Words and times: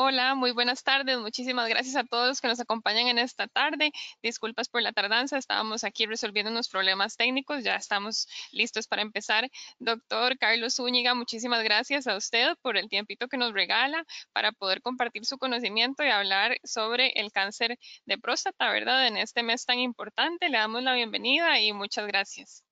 Hola, 0.00 0.36
muy 0.36 0.52
buenas 0.52 0.84
tardes. 0.84 1.18
Muchísimas 1.18 1.68
gracias 1.68 1.96
a 1.96 2.04
todos 2.04 2.28
los 2.28 2.40
que 2.40 2.46
nos 2.46 2.60
acompañan 2.60 3.08
en 3.08 3.18
esta 3.18 3.48
tarde. 3.48 3.90
Disculpas 4.22 4.68
por 4.68 4.80
la 4.80 4.92
tardanza, 4.92 5.38
estábamos 5.38 5.82
aquí 5.82 6.06
resolviendo 6.06 6.52
unos 6.52 6.68
problemas 6.68 7.16
técnicos, 7.16 7.64
ya 7.64 7.74
estamos 7.74 8.28
listos 8.52 8.86
para 8.86 9.02
empezar. 9.02 9.50
Doctor 9.80 10.38
Carlos 10.38 10.76
Zúñiga, 10.76 11.14
muchísimas 11.14 11.64
gracias 11.64 12.06
a 12.06 12.16
usted 12.16 12.50
por 12.62 12.76
el 12.76 12.88
tiempito 12.88 13.26
que 13.26 13.38
nos 13.38 13.52
regala 13.52 14.06
para 14.32 14.52
poder 14.52 14.82
compartir 14.82 15.24
su 15.24 15.36
conocimiento 15.36 16.04
y 16.04 16.10
hablar 16.10 16.58
sobre 16.62 17.08
el 17.16 17.32
cáncer 17.32 17.76
de 18.06 18.18
próstata, 18.18 18.70
¿verdad? 18.70 19.08
En 19.08 19.16
este 19.16 19.42
mes 19.42 19.66
tan 19.66 19.80
importante, 19.80 20.48
le 20.48 20.58
damos 20.58 20.84
la 20.84 20.94
bienvenida 20.94 21.60
y 21.60 21.72
muchas 21.72 22.06
gracias. 22.06 22.62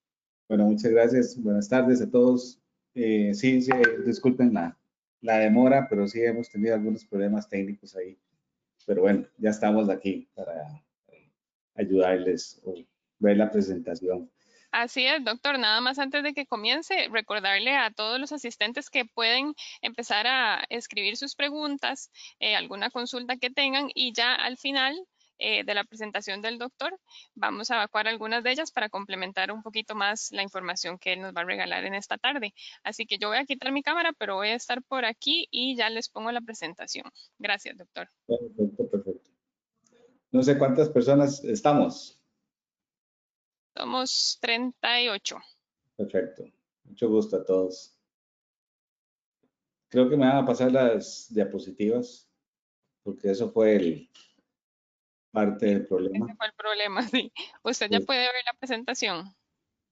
Bueno, 0.49 0.67
muchas 0.67 0.93
gracias. 0.93 1.37
Buenas 1.43 1.69
tardes 1.69 2.01
a 2.01 2.09
todos. 2.09 2.61
Eh, 2.95 3.35
sí, 3.35 3.63
sí, 3.63 3.73
disculpen 4.05 4.55
la, 4.55 4.79
la 5.27 5.39
demora, 5.39 5.89
pero 5.91 6.07
sí 6.07 6.23
hemos 6.23 6.49
tenido 6.49 6.75
algunos 6.75 7.05
problemas 7.05 7.49
técnicos 7.49 7.97
ahí. 7.97 8.17
Pero 8.87 9.03
bueno, 9.03 9.27
ya 9.39 9.51
estamos 9.51 9.91
aquí 9.91 10.29
para 10.35 10.81
ayudarles 11.75 12.61
o 12.65 12.75
ver 13.19 13.37
la 13.37 13.51
presentación. 13.51 14.31
Así 14.71 15.05
es, 15.05 15.25
doctor. 15.25 15.59
Nada 15.59 15.81
más 15.81 15.99
antes 15.99 16.23
de 16.23 16.33
que 16.33 16.47
comience, 16.47 17.09
recordarle 17.11 17.75
a 17.75 17.91
todos 17.91 18.21
los 18.21 18.31
asistentes 18.31 18.89
que 18.89 19.05
pueden 19.05 19.55
empezar 19.83 20.29
a 20.29 20.65
escribir 20.69 21.17
sus 21.17 21.35
preguntas, 21.35 22.13
eh, 22.39 22.55
alguna 22.55 22.91
consulta 22.91 23.37
que 23.37 23.51
tengan 23.51 23.89
y 23.95 24.13
ya 24.13 24.33
al 24.35 24.57
final 24.57 24.97
eh, 25.39 25.65
de 25.65 25.75
la 25.75 25.85
presentación 25.85 26.43
del 26.43 26.59
doctor. 26.59 26.99
Vamos 27.35 27.71
a 27.71 27.77
evacuar 27.77 28.09
algunas 28.09 28.43
de 28.43 28.53
ellas 28.53 28.71
para 28.71 28.89
complementar 28.89 29.53
un 29.53 29.63
poquito 29.63 29.95
más 29.95 30.33
la 30.33 30.43
información 30.43 30.99
que 30.99 31.13
él 31.13 31.21
nos 31.21 31.35
va 31.35 31.43
a 31.43 31.45
regalar 31.45 31.85
en 31.85 31.95
esta 31.95 32.19
tarde. 32.19 32.55
Así 32.83 33.07
que 33.07 33.19
yo 33.19 33.29
voy 33.29 33.39
a 33.39 33.45
quitar 33.45 33.73
mi 33.73 33.83
cámara, 33.83 34.13
pero 34.17 34.37
voy 34.37 34.49
a 34.49 34.55
estar 34.55 34.83
por 34.83 35.05
aquí 35.05 35.49
y 35.51 35.77
ya 35.77 35.91
les 35.91 36.09
pongo 36.09 36.33
la 36.33 36.41
presentación. 36.41 37.11
Gracias, 37.39 37.77
doctor. 37.77 38.09
Perfecto, 38.27 38.89
perfecto. 38.91 39.31
No 40.31 40.43
sé 40.43 40.59
cuántas 40.59 40.89
personas 40.89 41.45
estamos. 41.45 42.21
Somos 43.77 44.39
38. 44.41 45.37
Perfecto. 45.97 46.45
Mucho 46.85 47.09
gusto 47.09 47.37
a 47.37 47.45
todos. 47.45 47.93
Creo 49.89 50.09
que 50.09 50.17
me 50.17 50.27
van 50.27 50.39
a 50.39 50.47
pasar 50.47 50.73
las 50.73 51.33
diapositivas, 51.33 52.29
porque 53.03 53.31
eso 53.31 53.51
fue 53.51 53.77
el, 53.77 54.11
parte 55.37 55.67
del 55.67 55.87
problema. 55.87 56.25
Ese 56.27 56.35
fue 56.35 56.47
el 56.47 56.53
problema, 56.55 57.03
sí. 57.09 57.33
Usted 57.63 57.91
ya 57.91 58.01
puede 58.01 58.21
ver 58.21 58.45
la 58.47 58.59
presentación. 58.59 59.35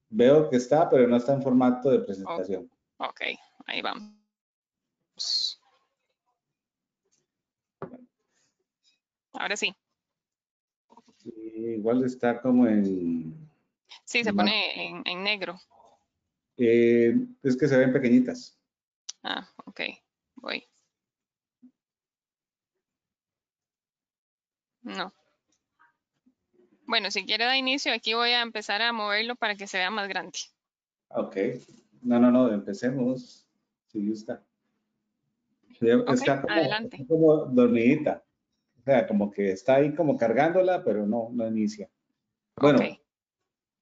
Veo 0.09 0.48
que 0.48 0.56
está, 0.56 0.89
pero 0.89 1.06
no 1.06 1.17
está 1.17 1.34
en 1.34 1.42
formato 1.42 1.91
de 1.91 1.98
presentación. 2.01 2.70
ok, 2.97 3.20
ahí 3.67 3.83
vamos. 3.83 5.61
Ahora 9.34 9.56
sí. 9.56 9.75
igual 11.25 12.05
está 12.05 12.41
como 12.41 12.67
en... 12.67 13.51
Sí, 14.05 14.25
se 14.25 14.33
pone 14.33 15.03
en, 15.05 15.23
negro. 15.23 15.61
Eh, 16.56 17.14
es 17.42 17.56
que 17.56 17.69
se 17.69 17.77
ven 17.77 17.92
pequeñitas. 17.92 18.56
Ah, 19.23 19.47
ok, 19.67 19.81
voy. 20.36 20.64
No. 24.83 25.12
Bueno, 26.87 27.11
si 27.11 27.25
quiere 27.25 27.45
dar 27.45 27.57
inicio, 27.57 27.93
aquí 27.93 28.15
voy 28.15 28.31
a 28.31 28.43
empezar 28.43 28.83
a 28.83 28.93
moverlo 28.93 29.37
para 29.37 29.57
que 29.57 29.67
se 29.67 29.79
vea 29.79 29.91
más 29.91 30.09
grande. 30.09 30.39
Ok. 31.09 31.37
No, 32.03 32.19
no, 32.20 32.31
no, 32.31 32.53
empecemos. 32.53 33.47
Si 33.86 34.07
gusta. 34.07 34.45
está 35.81 36.42
como, 36.42 36.53
adelante. 36.53 37.07
como 37.07 37.36
dormidita. 37.47 38.25
O 38.81 38.83
sea, 38.85 39.07
como 39.07 39.31
que 39.31 39.53
está 39.53 39.77
ahí 39.77 39.95
como 39.95 40.19
cargándola, 40.19 40.85
pero 40.85 41.07
no, 41.07 41.31
no 41.33 41.47
inicia. 41.47 41.89
Bueno, 42.57 42.81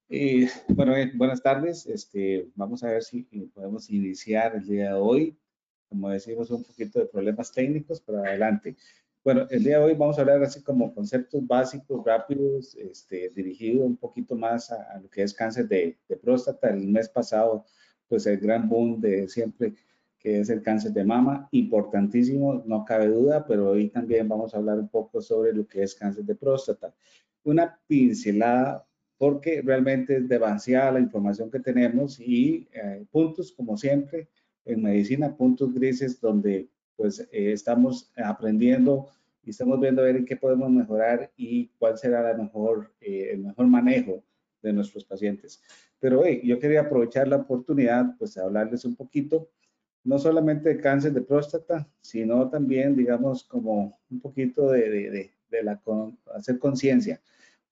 y, 0.08 0.46
bueno, 0.68 0.94
eh, 0.94 1.10
buenas 1.14 1.42
tardes. 1.42 1.86
Este, 1.86 2.46
vamos 2.54 2.84
a 2.84 2.88
ver 2.88 3.02
si 3.02 3.22
podemos 3.54 3.88
iniciar 3.90 4.54
el 4.54 4.66
día 4.66 4.88
de 4.88 5.00
hoy. 5.00 5.36
Como 5.88 6.10
decimos, 6.10 6.50
un 6.50 6.62
poquito 6.62 6.98
de 6.98 7.06
problemas 7.06 7.50
técnicos, 7.50 8.00
pero 8.00 8.18
adelante. 8.18 8.76
Bueno, 9.24 9.46
el 9.50 9.62
día 9.62 9.78
de 9.78 9.84
hoy 9.84 9.94
vamos 9.94 10.18
a 10.18 10.22
hablar 10.22 10.42
así 10.42 10.64
como 10.64 10.92
conceptos 10.92 11.46
básicos, 11.46 12.04
rápidos, 12.04 12.74
este, 12.74 13.30
dirigido 13.30 13.84
un 13.84 13.96
poquito 13.96 14.34
más 14.34 14.72
a, 14.72 14.98
lo 15.00 15.08
que 15.08 15.22
es 15.22 15.32
cáncer 15.32 15.68
de, 15.68 15.96
próstata. 16.20 16.70
El 16.70 16.88
mes 16.88 17.08
pasado, 17.08 17.64
pues 18.08 18.26
el 18.26 18.38
gran 18.38 18.68
boom 18.68 19.00
de 19.00 19.28
siempre 19.28 19.74
que 20.18 20.40
es 20.40 20.50
el 20.50 20.62
cáncer 20.62 20.92
de 20.92 21.04
mama, 21.04 21.48
importantísimo, 21.52 22.64
no 22.66 22.84
cabe 22.84 23.08
duda, 23.08 23.44
pero 23.46 23.70
hoy 23.70 23.90
también 23.90 24.28
vamos 24.28 24.54
a 24.54 24.58
hablar 24.58 24.78
un 24.78 24.88
poco 24.88 25.20
sobre 25.20 25.52
lo 25.52 25.66
que 25.66 25.82
es 25.82 25.94
cáncer 25.94 26.24
de 26.24 26.34
próstata. 26.34 26.92
Una 27.44 27.78
pincelada, 27.86 28.86
porque 29.18 29.62
realmente 29.62 30.16
es 30.16 30.28
demasiada 30.28 30.92
la 30.92 31.00
información 31.00 31.50
que 31.50 31.60
tenemos 31.60 32.18
y 32.18 32.68
eh, 32.72 33.04
puntos, 33.10 33.52
como 33.52 33.76
siempre, 33.76 34.28
en 34.64 34.82
medicina, 34.82 35.36
puntos 35.36 35.72
grises 35.74 36.20
donde 36.20 36.68
pues 37.02 37.18
eh, 37.32 37.50
estamos 37.50 38.12
aprendiendo 38.16 39.08
y 39.42 39.50
estamos 39.50 39.80
viendo 39.80 40.02
a 40.02 40.04
ver 40.04 40.14
en 40.14 40.24
qué 40.24 40.36
podemos 40.36 40.70
mejorar 40.70 41.32
y 41.36 41.66
cuál 41.76 41.98
será 41.98 42.22
la 42.22 42.40
mejor, 42.40 42.92
eh, 43.00 43.30
el 43.32 43.40
mejor 43.40 43.66
manejo 43.66 44.22
de 44.62 44.72
nuestros 44.72 45.04
pacientes. 45.04 45.60
Pero 45.98 46.20
hoy 46.20 46.40
yo 46.44 46.60
quería 46.60 46.82
aprovechar 46.82 47.26
la 47.26 47.38
oportunidad 47.38 48.16
pues 48.20 48.34
de 48.34 48.42
hablarles 48.42 48.84
un 48.84 48.94
poquito, 48.94 49.50
no 50.04 50.16
solamente 50.16 50.68
de 50.68 50.80
cáncer 50.80 51.12
de 51.12 51.22
próstata, 51.22 51.88
sino 52.00 52.48
también, 52.48 52.94
digamos, 52.94 53.42
como 53.42 53.98
un 54.08 54.20
poquito 54.20 54.70
de, 54.70 54.88
de, 54.88 55.30
de, 55.50 55.62
la, 55.64 55.82
hacer 56.36 56.60
conciencia 56.60 57.20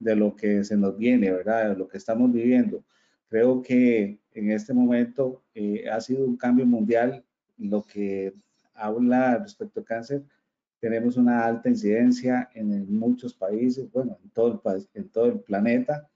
de 0.00 0.16
lo 0.16 0.34
que 0.34 0.64
se 0.64 0.76
nos 0.76 0.98
viene, 0.98 1.30
¿verdad? 1.30 1.68
De 1.68 1.76
lo 1.76 1.86
que 1.86 1.98
estamos 1.98 2.32
viviendo. 2.32 2.82
Creo 3.28 3.62
que 3.62 4.18
en 4.32 4.50
este 4.50 4.74
momento 4.74 5.44
eh, 5.54 5.88
ha 5.88 6.00
sido 6.00 6.24
un 6.24 6.36
cambio 6.36 6.66
mundial 6.66 7.24
lo 7.58 7.84
que 7.84 8.34
habla 8.80 9.38
respecto 9.38 9.80
al 9.80 9.86
cáncer, 9.86 10.24
tenemos 10.80 11.16
una 11.16 11.44
alta 11.44 11.68
incidencia 11.68 12.48
en 12.54 12.92
muchos 12.92 13.34
países, 13.34 13.90
bueno, 13.92 14.18
en 14.22 14.30
todo, 14.30 14.62
el, 14.64 14.88
en 14.94 15.08
todo 15.10 15.26
el 15.26 15.40
planeta, 15.40 16.08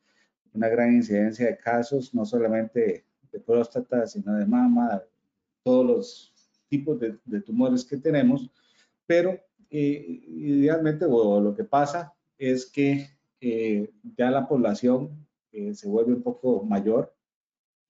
una 0.54 0.69
gran 0.69 0.94
incidencia 0.94 1.47
de 1.47 1.58
casos, 1.58 2.14
no 2.14 2.25
solamente 2.25 3.04
de 3.30 3.41
próstata, 3.41 4.06
sino 4.06 4.34
de 4.34 4.47
mama, 4.47 5.02
todos 5.62 5.86
los 5.86 6.34
tipos 6.69 6.98
de, 6.98 7.41
tumores 7.42 7.84
que 7.84 7.97
tenemos, 7.97 8.50
pero 9.06 9.38
eh, 9.70 10.22
idealmente 10.28 11.06
lo 11.06 11.54
que 11.56 11.64
pasa 11.64 12.14
es 12.38 12.66
que 12.66 13.06
eh, 13.41 13.92
ya 14.16 14.31
la 14.31 14.48
población 14.48 15.26
eh, 15.52 15.75
se 15.75 15.88
vuelve 15.88 16.14
un 16.14 16.22
poco 16.22 16.64
mayor 16.64 17.14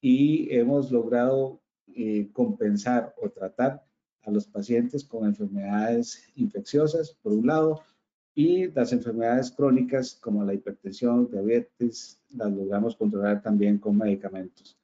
y 0.01 0.53
hemos 0.55 0.91
logrado 0.91 1.61
compensar 2.33 3.15
o 3.23 3.31
tratar 3.31 3.85
a 4.25 4.31
los 4.31 4.47
pacientes 4.47 5.05
con 5.05 5.27
enfermedades 5.27 6.31
infecciosas, 6.37 7.13
por 7.23 7.33
un 7.33 7.47
lado, 7.47 7.83
y 8.35 8.69
las 8.73 8.93
enfermedades 8.93 9.51
crónicas 9.53 10.15
como 10.21 10.45
la 10.45 10.55
hipertensión, 10.55 11.31
diabetes, 11.31 12.21
las 12.31 12.53
logramos 12.53 12.97
controlar 12.97 13.41
también 13.43 13.79
con 13.79 13.97
medicamentos. 13.97 14.77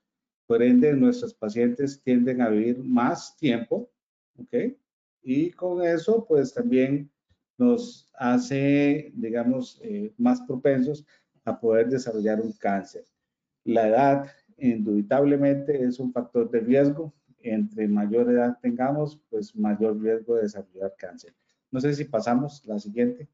Por 0.47 0.63
ende, 0.63 0.93
nuestros 0.95 1.35
pacientes 1.35 2.01
tienden 2.03 2.43
a 2.43 2.49
vivir 2.49 2.79
más 2.79 3.37
tiempo, 3.37 3.91
¿ok? 4.37 4.75
Y 5.23 5.51
con 5.51 5.83
eso, 5.83 6.25
pues 6.27 6.55
también 6.55 7.11
nos 7.59 8.09
hace, 8.15 9.13
digamos, 9.15 9.81
eh, 9.83 10.13
más 10.17 10.41
propensos 10.43 11.05
a 11.45 11.59
poder 11.59 11.89
desarrollar 11.89 12.41
un 12.41 12.53
cáncer. 12.53 13.05
La 13.65 13.89
edad, 13.89 14.31
indubitablemente, 14.57 15.85
es 15.85 15.99
un 16.01 16.13
factor 16.13 16.51
de 16.51 16.61
riesgo 16.61 17.13
entre 17.43 17.89
mayor 17.89 18.31
edad 18.31 18.59
tengamos, 18.61 19.19
pues 19.29 19.55
mayor 19.57 20.01
riesgo 20.01 20.37
de 20.37 20.43
desarrollar 20.43 20.95
cáncer. 20.97 21.35
No 21.71 21.81
sé 21.81 21.95
si 21.95 22.05
pasamos 22.05 22.65
la 22.67 22.79
siguiente. 22.79 23.29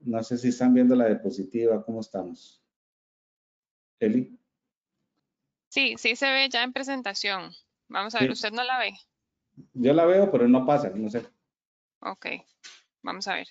No 0.00 0.22
sé 0.22 0.36
si 0.36 0.48
están 0.48 0.74
viendo 0.74 0.96
la 0.96 1.06
diapositiva, 1.06 1.84
¿cómo 1.84 2.00
estamos? 2.00 2.60
Eli. 4.00 4.36
Sí, 5.68 5.94
sí 5.96 6.16
se 6.16 6.26
ve 6.26 6.48
ya 6.50 6.64
en 6.64 6.72
presentación. 6.72 7.52
Vamos 7.88 8.14
a 8.14 8.20
ver, 8.20 8.30
¿usted 8.32 8.50
no 8.50 8.64
la 8.64 8.78
ve? 8.78 8.94
Yo 9.74 9.92
la 9.92 10.04
veo, 10.04 10.30
pero 10.30 10.48
no 10.48 10.66
pasa, 10.66 10.90
no 10.90 11.08
sé. 11.08 11.24
Ok, 12.00 12.26
vamos 13.02 13.28
a 13.28 13.34
ver. 13.34 13.46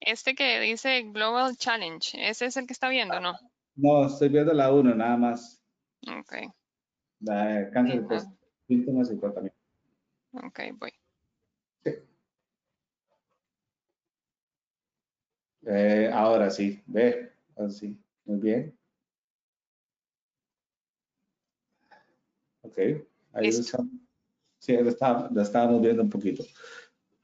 Este 0.00 0.34
que 0.34 0.58
dice 0.60 1.02
Global 1.02 1.56
Challenge, 1.56 2.28
¿ese 2.28 2.46
es 2.46 2.56
el 2.56 2.66
que 2.66 2.72
está 2.72 2.88
viendo, 2.88 3.20
no? 3.20 3.34
No, 3.74 4.06
estoy 4.06 4.30
viendo 4.30 4.54
la 4.54 4.72
1 4.72 4.94
nada 4.94 5.16
más. 5.18 5.59
Ok. 6.08 6.32
La 7.20 7.70
cáncer 7.70 8.06
de 8.06 8.20
síntomas 8.66 9.10
y 9.10 9.16
tratamiento. 9.16 9.58
Ok, 10.32 10.60
voy. 10.78 10.92
Sí. 11.84 11.90
Eh, 15.66 16.10
ahora 16.12 16.50
sí, 16.50 16.82
ve, 16.86 17.32
así, 17.56 17.98
muy 18.24 18.38
bien. 18.38 18.78
Ok, 22.62 22.78
ahí 23.32 23.48
estamos. 23.48 23.92
Sí, 24.58 24.74
la, 24.74 25.42
estábamos 25.42 25.80
viendo 25.80 26.02
un 26.02 26.10
poquito. 26.10 26.44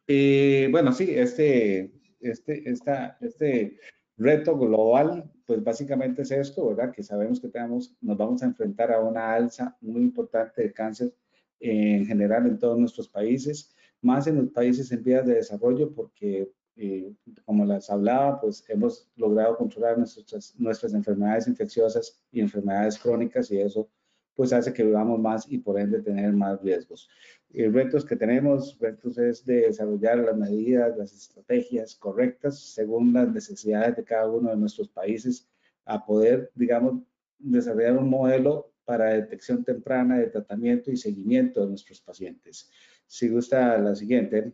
Eh, 0.06 0.68
bueno, 0.70 0.92
sí, 0.92 1.10
este, 1.10 1.92
este, 2.20 2.68
esta, 2.68 3.18
este 3.20 3.78
reto 4.16 4.56
global, 4.58 5.30
pues 5.46 5.62
básicamente 5.62 6.22
es 6.22 6.30
esto, 6.30 6.68
¿verdad? 6.68 6.92
Que 6.92 7.02
sabemos 7.02 7.40
que 7.40 7.48
tenemos, 7.48 7.96
nos 8.00 8.16
vamos 8.16 8.42
a 8.42 8.46
enfrentar 8.46 8.92
a 8.92 9.00
una 9.00 9.34
alza 9.34 9.76
muy 9.80 10.02
importante 10.02 10.62
de 10.62 10.72
cáncer 10.72 11.14
en 11.60 12.06
general 12.06 12.46
en 12.46 12.58
todos 12.58 12.78
nuestros 12.78 13.08
países, 13.08 13.74
más 14.02 14.26
en 14.26 14.36
los 14.36 14.48
países 14.50 14.90
en 14.92 15.02
vías 15.02 15.26
de 15.26 15.34
desarrollo, 15.34 15.92
porque 15.94 16.50
eh, 16.76 17.14
como 17.44 17.64
les 17.64 17.88
hablaba, 17.88 18.40
pues 18.40 18.64
hemos 18.68 19.08
logrado 19.16 19.56
controlar 19.56 19.96
nuestras, 19.96 20.54
nuestras 20.58 20.92
enfermedades 20.92 21.48
infecciosas 21.48 22.20
y 22.30 22.40
enfermedades 22.40 22.98
crónicas 22.98 23.50
y 23.50 23.58
eso 23.58 23.88
pues 24.36 24.52
hace 24.52 24.72
que 24.72 24.84
vivamos 24.84 25.18
más 25.18 25.50
y 25.50 25.58
por 25.58 25.80
ende 25.80 26.02
tener 26.02 26.32
más 26.32 26.60
riesgos. 26.62 27.08
Eh, 27.52 27.70
retos 27.70 28.04
que 28.04 28.16
tenemos, 28.16 28.78
retos 28.78 29.16
es 29.16 29.44
de 29.44 29.62
desarrollar 29.62 30.18
las 30.18 30.36
medidas, 30.36 30.96
las 30.96 31.12
estrategias 31.12 31.96
correctas 31.96 32.60
según 32.60 33.14
las 33.14 33.32
necesidades 33.32 33.96
de 33.96 34.04
cada 34.04 34.30
uno 34.30 34.50
de 34.50 34.56
nuestros 34.56 34.88
países 34.90 35.48
a 35.86 36.04
poder, 36.04 36.50
digamos, 36.54 37.02
desarrollar 37.38 37.96
un 37.96 38.10
modelo 38.10 38.72
para 38.84 39.14
detección 39.14 39.64
temprana 39.64 40.18
de 40.18 40.26
tratamiento 40.26 40.90
y 40.90 40.96
seguimiento 40.96 41.62
de 41.62 41.68
nuestros 41.68 42.00
pacientes. 42.00 42.70
Si 43.06 43.28
gusta 43.28 43.78
la 43.78 43.94
siguiente, 43.94 44.52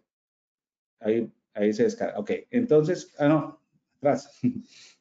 ahí, 1.00 1.30
ahí 1.54 1.72
se 1.72 1.84
descarga. 1.84 2.18
Ok, 2.18 2.30
entonces, 2.50 3.14
ah, 3.18 3.28
no, 3.28 3.60
atrás. 3.96 4.40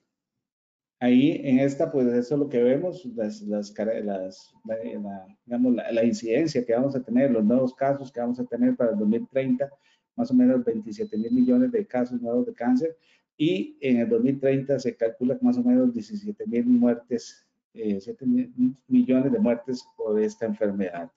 Ahí 1.02 1.42
en 1.44 1.58
esta, 1.58 1.92
pues 1.92 2.06
eso 2.06 2.36
es 2.36 2.40
lo 2.40 2.48
que 2.48 2.62
vemos, 2.62 3.04
las, 3.16 3.42
las, 3.42 3.76
las 3.76 4.54
la, 4.64 5.26
digamos, 5.48 5.74
la, 5.74 6.04
incidencia 6.04 6.64
que 6.64 6.76
vamos 6.76 6.96
a 6.96 7.02
tener, 7.02 7.32
los 7.32 7.44
nuevos 7.44 7.74
casos 7.74 8.12
que 8.12 8.20
vamos 8.20 8.40
a 8.40 8.46
tener 8.46 8.76
para 8.76 8.92
el 8.92 9.00
2030, 9.00 9.68
más 10.16 10.30
o 10.30 10.36
menos 10.36 10.64
27 10.64 11.18
mil 11.18 11.32
millones 11.32 11.72
de 11.72 11.88
casos 11.88 12.22
nuevos 12.22 12.46
de 12.46 12.54
cáncer, 12.54 12.96
y 13.36 13.80
en 13.82 13.98
el 13.98 14.10
2030 14.10 14.78
se 14.78 14.96
calcula 14.96 15.40
más 15.42 15.58
o 15.58 15.64
menos 15.64 15.92
17 15.92 16.46
mil 16.46 16.66
muertes, 16.66 17.48
eh, 17.74 18.00
7 18.00 18.24
mil 18.28 18.54
millones 18.88 19.32
de 19.32 19.40
muertes 19.40 19.84
por 19.98 20.22
esta 20.22 20.46
enfermedad. 20.46 21.12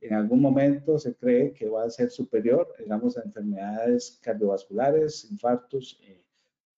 En 0.00 0.14
algún 0.14 0.40
momento 0.40 0.98
se 0.98 1.14
cree 1.14 1.52
que 1.52 1.68
va 1.68 1.84
a 1.84 1.90
ser 1.90 2.10
superior, 2.10 2.74
digamos, 2.76 3.16
a 3.16 3.22
enfermedades 3.22 4.18
cardiovasculares, 4.20 5.30
infartos, 5.30 6.00
eh, 6.02 6.24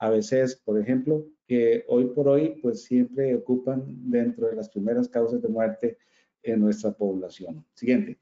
ABCs, 0.01 0.57
por 0.65 0.81
ejemplo, 0.81 1.27
que 1.47 1.85
hoy 1.89 2.07
por 2.07 2.29
hoy 2.29 2.59
pues 2.63 2.85
siempre 2.85 3.35
ocupan 3.35 3.85
dentro 4.11 4.49
de 4.49 4.57
las 4.57 4.69
primeras 4.71 5.09
causas 5.09 5.43
de 5.43 5.49
muerte 5.49 5.99
en 6.43 6.61
nuestra 6.61 6.93
población. 6.93 7.65
Siguiente. 7.75 8.19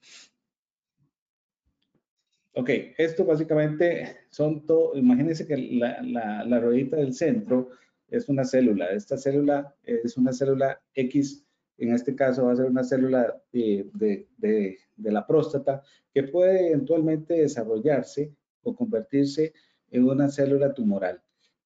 Ok, 2.54 2.70
esto 2.98 3.24
básicamente 3.24 4.16
son 4.30 4.66
todo, 4.66 4.96
imagínense 4.96 5.46
que 5.46 5.56
la, 5.56 6.60
ruedita 6.60 6.96
del 6.96 7.14
centro 7.14 7.70
es 8.08 8.28
una 8.28 8.44
célula. 8.44 8.90
Esta 8.90 9.16
célula 9.16 9.76
es 9.84 10.16
una 10.16 10.32
célula 10.32 10.82
X, 10.94 11.46
en 11.76 11.92
este 11.92 12.16
caso 12.16 12.46
va 12.46 12.52
a 12.52 12.56
ser 12.56 12.66
una 12.66 12.82
célula 12.82 13.40
de, 13.52 13.88
de, 13.94 14.78
de 14.96 15.12
la 15.12 15.24
próstata 15.24 15.82
que 16.12 16.24
puede 16.24 16.68
eventualmente 16.68 17.34
desarrollarse 17.34 18.34
o 18.62 18.74
convertirse 18.74 19.52
en 19.92 20.08
una 20.08 20.28
célula 20.28 20.74
tumoral. 20.74 21.22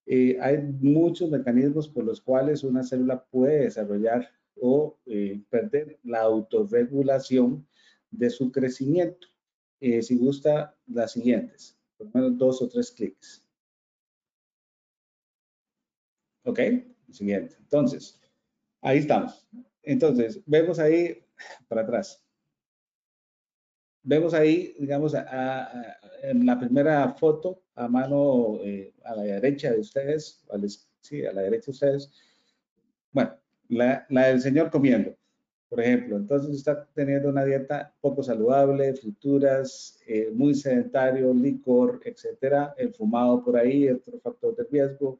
Eh, 0.06 0.37
hay 0.40 0.58
muchos 0.58 1.31
mecanismos 1.31 1.88
por 1.88 2.04
los 2.04 2.20
cuales 2.20 2.64
una 2.64 2.82
célula 2.82 3.25
puede 3.25 3.64
desarrollar 3.64 4.28
o 4.60 4.99
eh, 5.06 5.40
perder 5.49 5.99
la 6.02 6.22
autorregulación 6.22 7.66
de 8.10 8.31
su 8.31 8.50
crecimiento. 8.50 9.28
Eh, 9.81 10.02
si 10.02 10.16
gusta, 10.16 10.76
las 10.87 11.12
siguientes, 11.12 11.78
por 11.96 12.06
lo 12.08 12.12
menos 12.14 12.38
dos 12.38 12.62
o 12.62 12.69
tres 12.69 12.90
clics. 12.90 13.44
¿Ok? 16.44 16.60
Siguiente. 17.10 17.56
Entonces, 17.60 18.20
ahí 18.81 18.99
estamos. 18.99 19.49
Entonces, 19.82 20.43
vemos 20.46 20.78
ahí 20.78 21.25
para 21.69 21.82
atrás. 21.82 22.25
Vemos 24.04 24.34
ahí, 24.34 24.75
digamos, 24.81 25.14
en 25.14 26.44
la 26.44 26.58
primera 26.58 27.14
foto, 27.14 27.62
a 27.74 27.88
mano 27.88 28.58
eh, 28.62 28.92
a 29.04 29.14
la 29.14 29.22
derecha 29.22 29.70
de 29.70 29.80
ustedes, 29.80 30.44
sí, 31.00 31.24
a 31.24 31.32
la 31.32 31.42
derecha 31.42 31.66
de 31.66 31.72
ustedes, 31.72 32.10
bueno, 33.12 33.32
la, 33.69 34.06
del 34.08 34.40
señor 34.40 34.70
comiendo, 34.70 35.14
por 35.69 35.80
ejemplo. 35.80 36.16
Entonces 36.16 36.56
está 36.56 36.86
teniendo 36.94 37.28
una 37.28 37.44
dieta 37.44 37.94
poco 38.00 38.22
saludable, 38.22 38.94
frituras, 38.94 39.98
eh, 40.06 40.30
muy 40.32 40.54
sedentario, 40.54 41.32
licor, 41.32 42.00
etcétera, 42.04 42.74
el 42.76 42.92
fumado 42.94 43.42
por 43.42 43.56
ahí, 43.56 43.88
otro 43.88 44.18
factor 44.20 44.54
de 44.56 44.64
riesgo. 44.64 45.18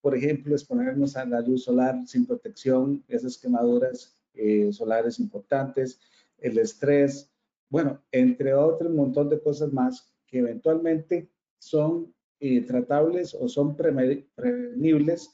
Por 0.00 0.14
ejemplo, 0.16 0.54
exponernos 0.54 1.16
a 1.16 1.24
la 1.24 1.40
luz 1.40 1.64
solar 1.64 1.96
sin 2.06 2.26
protección, 2.26 3.02
esas 3.08 3.38
quemaduras 3.38 4.16
eh, 4.34 4.70
solares 4.72 5.18
importantes, 5.18 5.98
el 6.38 6.58
estrés, 6.58 7.30
bueno, 7.68 8.02
entre 8.12 8.54
otros 8.54 8.90
un 8.90 8.96
montón 8.96 9.28
de 9.28 9.40
cosas 9.40 9.72
más 9.72 10.14
que 10.26 10.38
eventualmente 10.38 11.28
son 11.58 12.14
eh, 12.40 12.60
tratables 12.62 13.34
o 13.34 13.48
son 13.48 13.76
prevenibles 13.76 15.30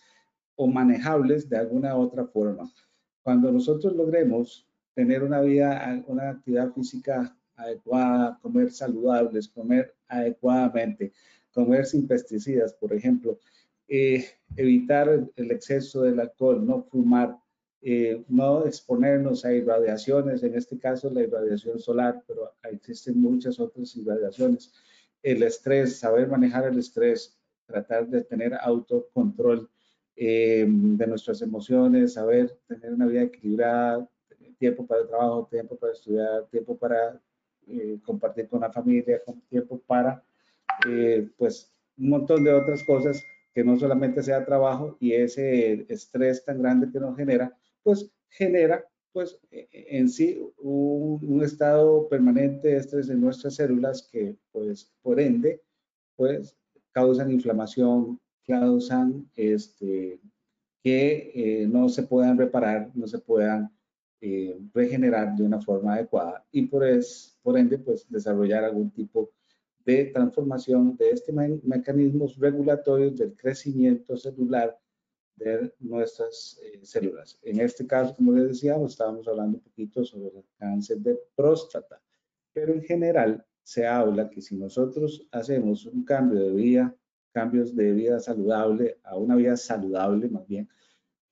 o 0.57 0.67
manejables 0.67 1.49
de 1.49 1.57
alguna 1.57 1.97
otra 1.97 2.25
forma. 2.27 2.71
Cuando 3.23 3.51
nosotros 3.51 3.95
logremos 3.95 4.67
tener 4.95 5.23
una 5.23 5.41
vida, 5.41 6.03
una 6.07 6.31
actividad 6.31 6.73
física 6.73 7.37
adecuada, 7.57 8.39
comer 8.41 8.71
saludables, 8.71 9.49
comer 9.49 9.95
adecuadamente, 10.09 11.13
comer 11.53 11.87
sin 11.87 12.07
pesticidas, 12.07 12.75
por 12.75 12.93
ejemplo, 12.93 13.39
eh, 13.89 14.25
evitar 14.57 15.09
el 15.37 15.51
exceso 15.51 16.03
del 16.03 16.21
alcohol, 16.21 16.65
no 16.67 16.83
fumar, 16.85 17.37
eh, 17.81 18.25
no 18.29 18.65
exponernos 18.65 19.45
a 19.45 19.53
irradiaciones, 19.53 20.43
en 20.43 20.55
este 20.55 20.79
caso 20.79 21.11
la 21.11 21.23
irradiación 21.23 21.79
solar, 21.79 22.23
pero 22.27 22.53
existen 22.71 23.21
muchas 23.21 23.59
otras 23.59 23.95
irradiaciones 23.97 24.73
el 25.23 25.43
estrés, 25.43 25.99
saber 25.99 26.29
manejar 26.29 26.67
el 26.67 26.79
estrés, 26.79 27.39
tratar 27.67 28.08
de 28.08 28.25
tener 28.25 28.55
autocontrol 28.55 29.69
eh, 30.17 30.67
de 30.69 31.06
nuestras 31.06 31.41
emociones, 31.43 32.15
saber 32.15 32.58
tener 32.67 32.93
una 32.93 33.06
vida 33.06 33.23
equilibrada, 33.23 34.08
tiempo 34.58 34.87
para 34.87 35.03
el 35.03 35.08
trabajo, 35.08 35.49
tiempo 35.51 35.77
para 35.77 35.93
estudiar, 35.93 36.46
tiempo 36.51 36.77
para 36.77 37.20
eh, 37.67 37.99
compartir 38.05 38.49
con 38.49 38.61
la 38.61 38.70
familia, 38.70 39.20
tiempo 39.49 39.81
para, 39.87 40.23
eh, 40.89 41.29
pues, 41.37 41.73
un 41.99 42.11
montón 42.11 42.44
de 42.44 42.53
otras 42.53 42.85
cosas 42.85 43.25
que 43.53 43.65
no 43.65 43.79
solamente 43.79 44.23
sea 44.23 44.44
trabajo 44.44 44.96
y 45.01 45.13
ese 45.13 45.85
estrés 45.89 46.44
tan 46.44 46.63
grande 46.63 46.91
que 46.91 47.01
nos 47.01 47.17
genera, 47.17 47.56
pues 47.82 48.11
genera 48.29 48.85
pues 49.13 49.39
e, 49.51 49.69
e, 49.71 49.99
en 49.99 50.09
sí 50.09 50.41
un, 50.59 51.43
estado 51.43 52.09
permanente 52.09 52.81
de 52.81 53.15
nuestras 53.17 53.57
células 53.57 54.09
que 54.11 54.37
pues 54.53 54.93
por 55.03 55.21
ende 55.21 55.61
pues 56.17 56.57
causan 56.93 57.31
inflamación, 57.31 58.21
causan 58.47 59.29
este, 59.35 60.21
que 60.83 61.33
eh, 61.35 61.67
no 61.67 61.89
se 61.89 62.05
puedan 62.05 62.39
reparar, 62.39 62.91
no 62.95 63.07
se 63.07 63.19
puedan 63.19 63.73
eh, 64.21 64.59
regenerar 64.73 65.35
de 65.35 65.43
una 65.43 65.61
forma 65.61 65.95
adecuada 65.95 66.45
y 66.53 66.67
por, 66.67 66.87
es, 66.87 67.39
por 67.43 67.59
ende 67.59 67.79
pues 67.79 68.09
desarrollar 68.09 68.65
algún 68.65 68.91
tipo 68.91 69.31
de 69.85 70.07
transformación 70.07 70.97
de 70.97 71.11
este 71.11 71.33
mecanismos 71.33 72.39
regulatorios 72.39 73.17
del 73.17 73.35
crecimiento 73.35 74.17
celular 74.17 74.79
de 75.36 75.72
nuestras 75.81 76.60
eh, 76.62 76.81
células. 76.82 77.39
En 77.43 77.60
este 77.60 77.86
caso, 77.86 78.15
como 78.15 78.32
les 78.32 78.48
decíamos, 78.48 78.93
estábamos 78.93 79.27
hablando 79.29 79.58
un 79.58 79.65
poquito 79.65 80.05
sobre 80.05 80.39
el 80.39 80.44
cáncer 80.58 80.98
de 80.98 81.19
próstata, 81.34 82.01
pero 82.53 82.72
en 82.72 82.82
general 82.82 83.44
se 83.62 83.86
habla 83.86 84.29
que 84.29 84.43
si 84.43 84.56
nosotros 84.56 85.27
hacemos 85.31 85.86
un 85.86 86.05
cambio 86.05 86.41
de 86.41 86.53
vida, 86.53 86.96
cambios 87.32 87.74
de 87.74 87.93
vida 87.93 88.20
saludable 88.20 88.98
a 89.05 89.17
una 89.17 89.36
vida 89.36 89.56
saludable 89.56 90.29
más 90.29 90.46
bien, 90.46 90.69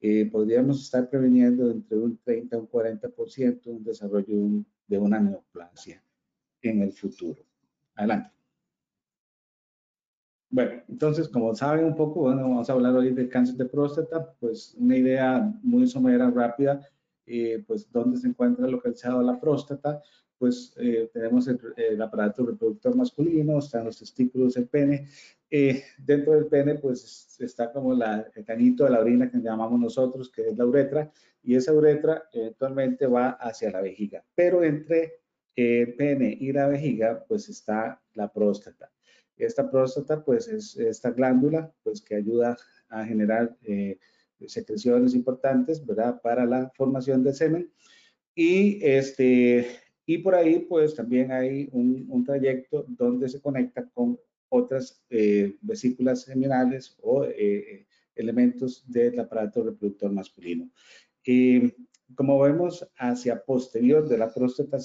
eh, 0.00 0.30
podríamos 0.30 0.82
estar 0.82 1.10
preveniendo 1.10 1.70
entre 1.70 1.98
un 1.98 2.16
30 2.16 2.56
a 2.56 2.58
un 2.58 2.68
40% 2.68 3.66
un 3.66 3.84
desarrollo 3.84 4.64
de 4.86 4.98
una 4.98 5.20
neoplasia 5.20 6.02
en 6.62 6.82
el 6.82 6.92
futuro. 6.92 7.44
Adelante. 7.94 8.39
Bueno, 10.52 10.82
entonces, 10.88 11.28
como 11.28 11.54
saben 11.54 11.84
un 11.84 11.94
poco, 11.94 12.22
bueno, 12.22 12.42
vamos 12.42 12.68
a 12.68 12.72
hablar 12.72 12.94
hoy 12.96 13.12
del 13.12 13.28
cáncer 13.28 13.54
de 13.54 13.66
próstata, 13.66 14.32
pues 14.40 14.74
una 14.78 14.96
idea 14.96 15.52
muy 15.62 15.86
somera, 15.86 16.28
rápida, 16.28 16.80
eh, 17.24 17.62
pues 17.66 17.90
dónde 17.92 18.18
se 18.18 18.26
encuentra 18.26 18.66
localizado 18.66 19.22
la 19.22 19.38
próstata, 19.38 20.02
pues 20.38 20.74
eh, 20.78 21.08
tenemos 21.12 21.46
el, 21.46 22.02
aparato 22.02 22.44
reproductor 22.44 22.96
masculino, 22.96 23.58
están 23.60 23.84
los 23.84 23.98
testículos, 24.00 24.56
el 24.56 24.66
pene. 24.66 25.06
Eh, 25.48 25.84
dentro 25.98 26.32
del 26.32 26.46
pene, 26.46 26.76
pues 26.76 27.36
está 27.38 27.72
como 27.72 27.94
la, 27.94 28.26
el 28.34 28.44
cañito 28.44 28.84
de 28.84 28.90
la 28.90 29.00
orina 29.00 29.30
que 29.30 29.38
llamamos 29.38 29.78
nosotros, 29.78 30.30
que 30.30 30.48
es 30.48 30.58
la 30.58 30.66
uretra, 30.66 31.12
y 31.44 31.54
esa 31.54 31.72
uretra 31.72 32.24
eventualmente 32.32 33.06
va 33.06 33.30
hacia 33.32 33.70
la 33.70 33.82
vejiga. 33.82 34.24
Pero 34.34 34.64
entre 34.64 35.20
el 35.54 35.94
pene 35.94 36.36
y 36.40 36.52
la 36.52 36.66
vejiga, 36.66 37.24
pues 37.28 37.48
está 37.48 38.00
la 38.14 38.32
próstata. 38.32 38.90
Esta 39.40 39.70
próstata, 39.70 40.22
pues 40.24 40.48
es 40.48 40.76
esta 40.76 41.10
glándula, 41.10 41.72
pues 41.82 42.02
que 42.02 42.14
ayuda 42.14 42.56
a 42.88 43.04
generar 43.04 43.56
eh, 43.62 43.98
secreciones 44.46 45.14
importantes, 45.14 45.84
¿verdad? 45.84 46.20
Para 46.20 46.44
la 46.44 46.70
formación 46.76 47.24
de 47.24 47.32
semen. 47.32 47.72
Y, 48.34 48.78
este, 48.84 49.66
y 50.06 50.18
por 50.18 50.34
ahí, 50.34 50.60
pues 50.60 50.94
también 50.94 51.32
hay 51.32 51.68
un, 51.72 52.24
trayecto 52.24 52.84
donde 52.88 53.28
se 53.28 53.40
conecta 53.40 53.88
con 53.90 54.18
otras 54.50 55.02
eh, 55.08 55.56
vesículas 55.62 56.22
seminales 56.22 56.96
o 57.00 57.24
eh, 57.24 57.86
elementos 58.14 58.84
del 58.86 59.18
aparato 59.20 59.62
reproductor 59.62 60.12
masculino. 60.12 60.70
Y 61.24 61.72
como 62.14 62.38
vemos, 62.40 62.86
hacia 62.98 63.42
posterior 63.42 64.08
de 64.08 64.18
la 64.18 64.32
próstata 64.32 64.78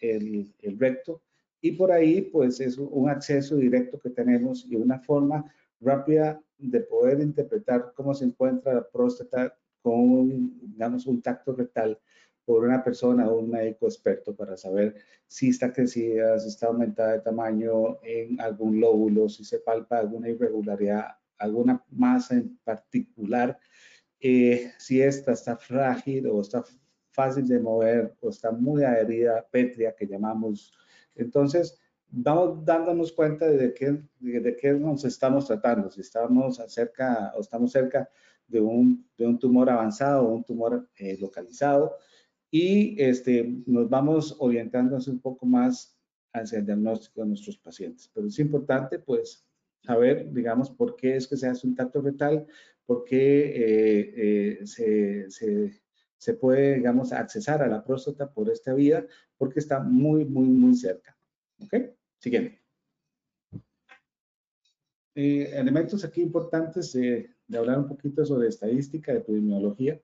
el, 0.00 0.52
el 0.60 0.78
recto 0.78 1.22
y 1.62 1.72
por 1.72 1.92
ahí, 1.92 2.20
pues 2.20 2.60
es 2.60 2.76
un 2.76 3.08
acceso 3.08 3.56
directo 3.56 3.98
que 4.00 4.10
tenemos 4.10 4.66
y 4.68 4.74
una 4.74 4.98
forma 4.98 5.44
rápida 5.80 6.42
de 6.58 6.80
poder 6.80 7.20
interpretar 7.20 7.92
cómo 7.94 8.12
se 8.14 8.24
encuentra 8.24 8.74
la 8.74 8.88
próstata 8.88 9.56
con, 9.80 9.94
un, 9.94 10.60
digamos, 10.60 11.06
un 11.06 11.22
tacto 11.22 11.54
rectal 11.54 11.98
por 12.44 12.64
una 12.64 12.82
persona 12.82 13.28
o 13.28 13.38
un 13.38 13.50
médico 13.50 13.86
experto 13.86 14.34
para 14.34 14.56
saber 14.56 14.96
si 15.28 15.50
está 15.50 15.72
crecida, 15.72 16.38
si 16.40 16.48
está 16.48 16.66
aumentada 16.66 17.12
de 17.12 17.20
tamaño 17.20 18.02
en 18.02 18.40
algún 18.40 18.80
lóbulo, 18.80 19.28
si 19.28 19.44
se 19.44 19.60
palpa 19.60 19.98
alguna 19.98 20.28
irregularidad, 20.28 21.16
alguna 21.38 21.84
masa 21.90 22.34
en 22.34 22.58
particular, 22.64 23.58
eh, 24.18 24.72
si 24.78 25.00
esta 25.00 25.32
está 25.32 25.56
frágil 25.56 26.26
o 26.26 26.40
está 26.40 26.64
fácil 27.10 27.46
de 27.46 27.60
mover 27.60 28.14
o 28.20 28.30
está 28.30 28.50
muy 28.50 28.82
adherida, 28.82 29.46
pétrea, 29.50 29.94
que 29.94 30.06
llamamos. 30.06 30.72
Entonces, 31.14 31.78
vamos 32.08 32.64
dándonos 32.64 33.12
cuenta 33.12 33.48
de 33.48 33.72
qué, 33.72 34.02
de, 34.20 34.56
qué 34.56 34.72
nos 34.72 35.04
estamos 35.04 35.46
tratando, 35.46 35.90
si 35.90 36.02
estamos 36.02 36.60
cerca 36.68 37.32
o 37.36 37.40
estamos 37.40 37.72
cerca 37.72 38.08
de 38.46 38.60
un, 38.60 39.08
de 39.16 39.26
un 39.26 39.38
tumor 39.38 39.70
avanzado 39.70 40.26
o 40.26 40.34
un 40.34 40.44
tumor 40.44 40.88
eh, 40.96 41.16
localizado 41.18 41.96
y 42.50 43.00
este, 43.02 43.62
nos 43.66 43.88
vamos 43.88 44.36
orientándonos 44.38 45.08
un 45.08 45.20
poco 45.20 45.46
más 45.46 45.96
hacia 46.34 46.58
el 46.58 46.66
diagnóstico 46.66 47.22
de 47.22 47.28
nuestros 47.28 47.56
pacientes. 47.56 48.10
Pero 48.12 48.26
es 48.26 48.38
importante, 48.38 48.98
pues, 48.98 49.46
saber, 49.82 50.30
digamos, 50.32 50.70
por 50.70 50.94
qué 50.94 51.16
es 51.16 51.26
que 51.26 51.36
se 51.36 51.48
hace 51.48 51.66
un 51.66 51.74
tacto 51.74 52.02
fetal, 52.02 52.46
por 52.84 53.04
qué 53.04 53.46
eh, 53.46 54.14
eh, 54.16 54.66
se, 54.66 55.30
se, 55.30 55.82
se, 56.22 56.34
puede, 56.34 56.76
digamos, 56.76 57.12
accesar 57.12 57.62
a 57.62 57.66
la 57.66 57.82
próstata 57.82 58.32
por 58.32 58.48
esta 58.48 58.72
vía, 58.72 59.04
porque 59.36 59.58
está 59.58 59.80
muy, 59.80 60.24
muy, 60.24 60.46
muy 60.46 60.76
cerca. 60.76 61.16
¿Ok? 61.64 61.74
Siguiente. 62.20 62.60
Eh, 65.16 65.50
elementos 65.52 66.04
aquí 66.04 66.22
importantes 66.22 66.92
de, 66.92 67.28
hablar 67.58 67.80
un 67.80 67.88
poquito 67.88 68.24
sobre 68.24 68.46
estadística, 68.46 69.10
de 69.10 69.18
epidemiología. 69.18 70.00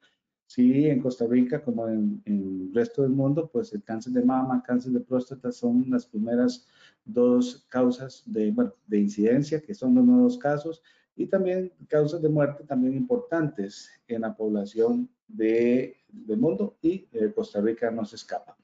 Sí, 0.49 0.89
en 0.89 1.01
Costa 1.01 1.25
Rica, 1.25 1.63
como 1.63 1.87
en, 1.87 2.21
el 2.25 2.75
resto 2.75 3.03
del 3.03 3.13
mundo, 3.13 3.49
pues 3.49 3.73
el 3.73 3.85
cáncer 3.85 4.13
de 4.13 4.25
mama, 4.25 4.65
cáncer 4.67 4.91
de 4.91 5.01
próstata 5.01 5.53
son 5.53 5.89
las 5.89 6.05
primeras 6.05 6.67
dos 7.05 7.65
causas 7.69 8.25
de, 8.27 8.53
de 8.89 8.99
incidencia, 8.99 9.61
que 9.61 9.73
son 9.73 9.95
los 9.95 10.05
nuevos 10.05 10.37
casos, 10.37 10.83
y 11.15 11.27
también 11.27 11.73
causas 11.87 12.21
de 12.21 12.29
muerte 12.29 12.65
también 12.65 12.97
importantes 12.97 13.89
en 14.09 14.23
la 14.23 14.35
población 14.35 15.09
de, 15.29 15.97
del 16.09 16.39
mundo 16.39 16.77
y 16.83 17.07
eh, 17.13 17.33
Costa 17.35 17.61
Rica 17.61 17.91
no 17.91 18.05
se 18.05 18.17
escapa. 18.17 18.57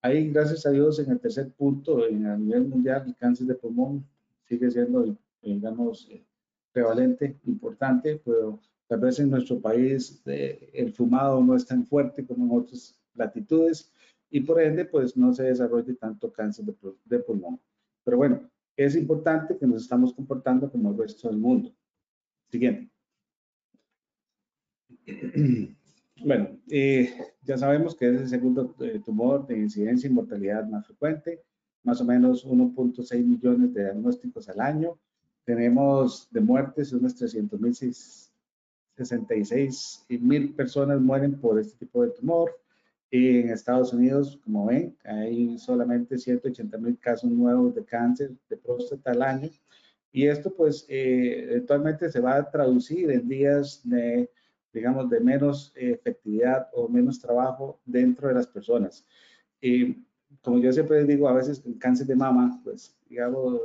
Ahí, 0.00 0.30
gracias 0.30 0.66
a 0.66 0.70
Dios, 0.70 0.98
en 0.98 1.10
el 1.10 1.20
tercer 1.20 1.50
punto, 1.52 2.06
en, 2.06 2.26
a 2.26 2.36
nivel 2.36 2.68
mundial, 2.68 3.04
el 3.06 3.16
cáncer 3.16 3.46
de 3.46 3.54
pulmón 3.54 4.06
sigue 4.44 4.70
siendo, 4.70 5.16
digamos, 5.42 6.08
eh, 6.10 6.24
prevalente, 6.72 7.38
importante, 7.46 8.20
pero 8.24 8.60
tal 8.86 9.00
vez 9.00 9.18
en 9.18 9.30
nuestro 9.30 9.60
país 9.60 10.22
eh, 10.26 10.70
el 10.74 10.92
fumado 10.92 11.42
no 11.42 11.56
es 11.56 11.66
tan 11.66 11.86
fuerte 11.86 12.26
como 12.26 12.44
en 12.44 12.62
otras 12.62 12.96
latitudes 13.14 13.90
y 14.30 14.40
por 14.40 14.60
ende, 14.60 14.84
pues 14.84 15.16
no 15.16 15.32
se 15.32 15.44
desarrolle 15.44 15.94
tanto 15.94 16.32
cáncer 16.32 16.64
de, 16.64 16.74
de 17.04 17.18
pulmón. 17.20 17.60
Pero 18.04 18.16
bueno, 18.18 18.50
es 18.76 18.96
importante 18.96 19.56
que 19.56 19.66
nos 19.66 19.82
estamos 19.82 20.12
comportando 20.12 20.70
como 20.70 20.90
el 20.90 20.98
resto 20.98 21.28
del 21.28 21.38
mundo. 21.38 21.72
Siguiente. 22.50 22.90
Bueno, 26.22 26.58
eh, 26.70 27.12
ya 27.42 27.58
sabemos 27.58 27.94
que 27.94 28.08
es 28.08 28.20
el 28.20 28.28
segundo 28.28 28.74
eh, 28.80 29.00
tumor 29.04 29.46
de 29.46 29.58
incidencia 29.58 30.08
y 30.08 30.12
mortalidad 30.12 30.66
más 30.66 30.86
frecuente, 30.86 31.42
más 31.82 32.00
o 32.00 32.04
menos 32.04 32.46
1.6 32.46 33.24
millones 33.24 33.74
de 33.74 33.82
diagnósticos 33.82 34.48
al 34.48 34.60
año. 34.60 34.98
Tenemos 35.44 36.28
de 36.30 36.40
muertes 36.40 36.92
unas 36.92 37.16
300 37.16 37.60
mil, 37.60 37.74
66 37.74 40.06
mil 40.20 40.54
personas 40.54 41.00
mueren 41.00 41.38
por 41.38 41.58
este 41.58 41.76
tipo 41.78 42.04
de 42.04 42.10
tumor. 42.10 42.52
Y 43.10 43.40
en 43.40 43.50
Estados 43.50 43.92
Unidos, 43.92 44.40
como 44.42 44.66
ven, 44.66 44.96
hay 45.04 45.58
solamente 45.58 46.18
180 46.18 46.78
mil 46.78 46.98
casos 46.98 47.30
nuevos 47.30 47.74
de 47.74 47.84
cáncer 47.84 48.30
de 48.48 48.56
próstata 48.56 49.10
al 49.10 49.22
año. 49.22 49.50
Y 50.10 50.26
esto 50.26 50.54
pues 50.54 50.86
eh, 50.88 51.48
eventualmente 51.50 52.10
se 52.10 52.20
va 52.20 52.36
a 52.36 52.50
traducir 52.50 53.10
en 53.10 53.28
días 53.28 53.82
de 53.84 54.30
digamos, 54.74 55.08
de 55.08 55.20
menos 55.20 55.72
efectividad 55.76 56.68
o 56.74 56.88
menos 56.88 57.20
trabajo 57.20 57.80
dentro 57.86 58.28
de 58.28 58.34
las 58.34 58.46
personas. 58.46 59.06
Y 59.60 60.04
como 60.42 60.58
yo 60.58 60.72
siempre 60.72 61.04
digo, 61.04 61.28
a 61.28 61.32
veces 61.32 61.62
el 61.64 61.78
cáncer 61.78 62.06
de 62.06 62.16
mama, 62.16 62.60
pues 62.62 62.94
digamos 63.08 63.60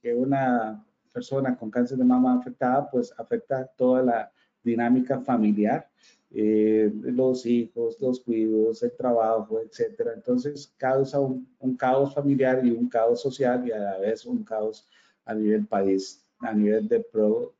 que 0.00 0.14
una 0.14 0.84
persona 1.12 1.56
con 1.56 1.70
cáncer 1.70 1.98
de 1.98 2.04
mama 2.04 2.38
afectada, 2.38 2.88
pues 2.88 3.12
afecta 3.18 3.66
toda 3.76 4.02
la 4.02 4.32
dinámica 4.62 5.20
familiar, 5.20 5.90
eh, 6.30 6.92
los 7.02 7.44
hijos, 7.46 8.00
los 8.00 8.20
cuidados, 8.20 8.82
el 8.82 8.92
trabajo, 8.96 9.60
etcétera. 9.60 10.12
Entonces 10.14 10.72
causa 10.76 11.18
un, 11.18 11.48
caos 11.76 12.14
familiar 12.14 12.64
y 12.64 12.70
un 12.70 12.88
caos 12.88 13.20
social 13.22 13.66
y 13.66 13.72
a 13.72 13.78
la 13.78 13.98
vez 13.98 14.24
un 14.24 14.44
caos 14.44 14.88
a 15.24 15.34
nivel 15.34 15.66
país, 15.66 16.24
a 16.38 16.52
nivel 16.52 16.86
de 16.88 17.04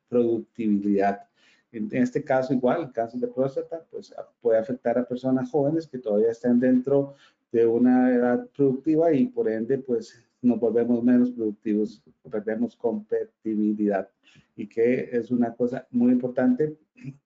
productividad. 0.09 1.29
En, 1.72 1.88
este 1.92 2.24
caso, 2.24 2.52
igual, 2.52 2.82
el 2.82 2.92
cáncer 2.92 3.20
de 3.20 3.28
próstata 3.28 3.84
pues, 3.90 4.12
puede 4.40 4.58
afectar 4.58 4.98
a 4.98 5.06
personas 5.06 5.50
jóvenes 5.50 5.86
que 5.86 5.98
todavía 5.98 6.30
están 6.30 6.58
dentro 6.58 7.14
de 7.52 7.66
una 7.66 8.12
edad 8.12 8.48
productiva 8.56 9.12
y 9.12 9.26
por 9.26 9.48
ende, 9.48 9.78
pues 9.78 10.22
nos 10.42 10.58
volvemos 10.58 11.02
menos 11.02 11.30
productivos, 11.30 12.02
perdemos 12.30 12.76
competitividad 12.76 14.08
y 14.56 14.66
que 14.66 15.10
es 15.12 15.30
una 15.30 15.54
cosa 15.54 15.86
muy 15.90 16.12
importante, 16.12 16.76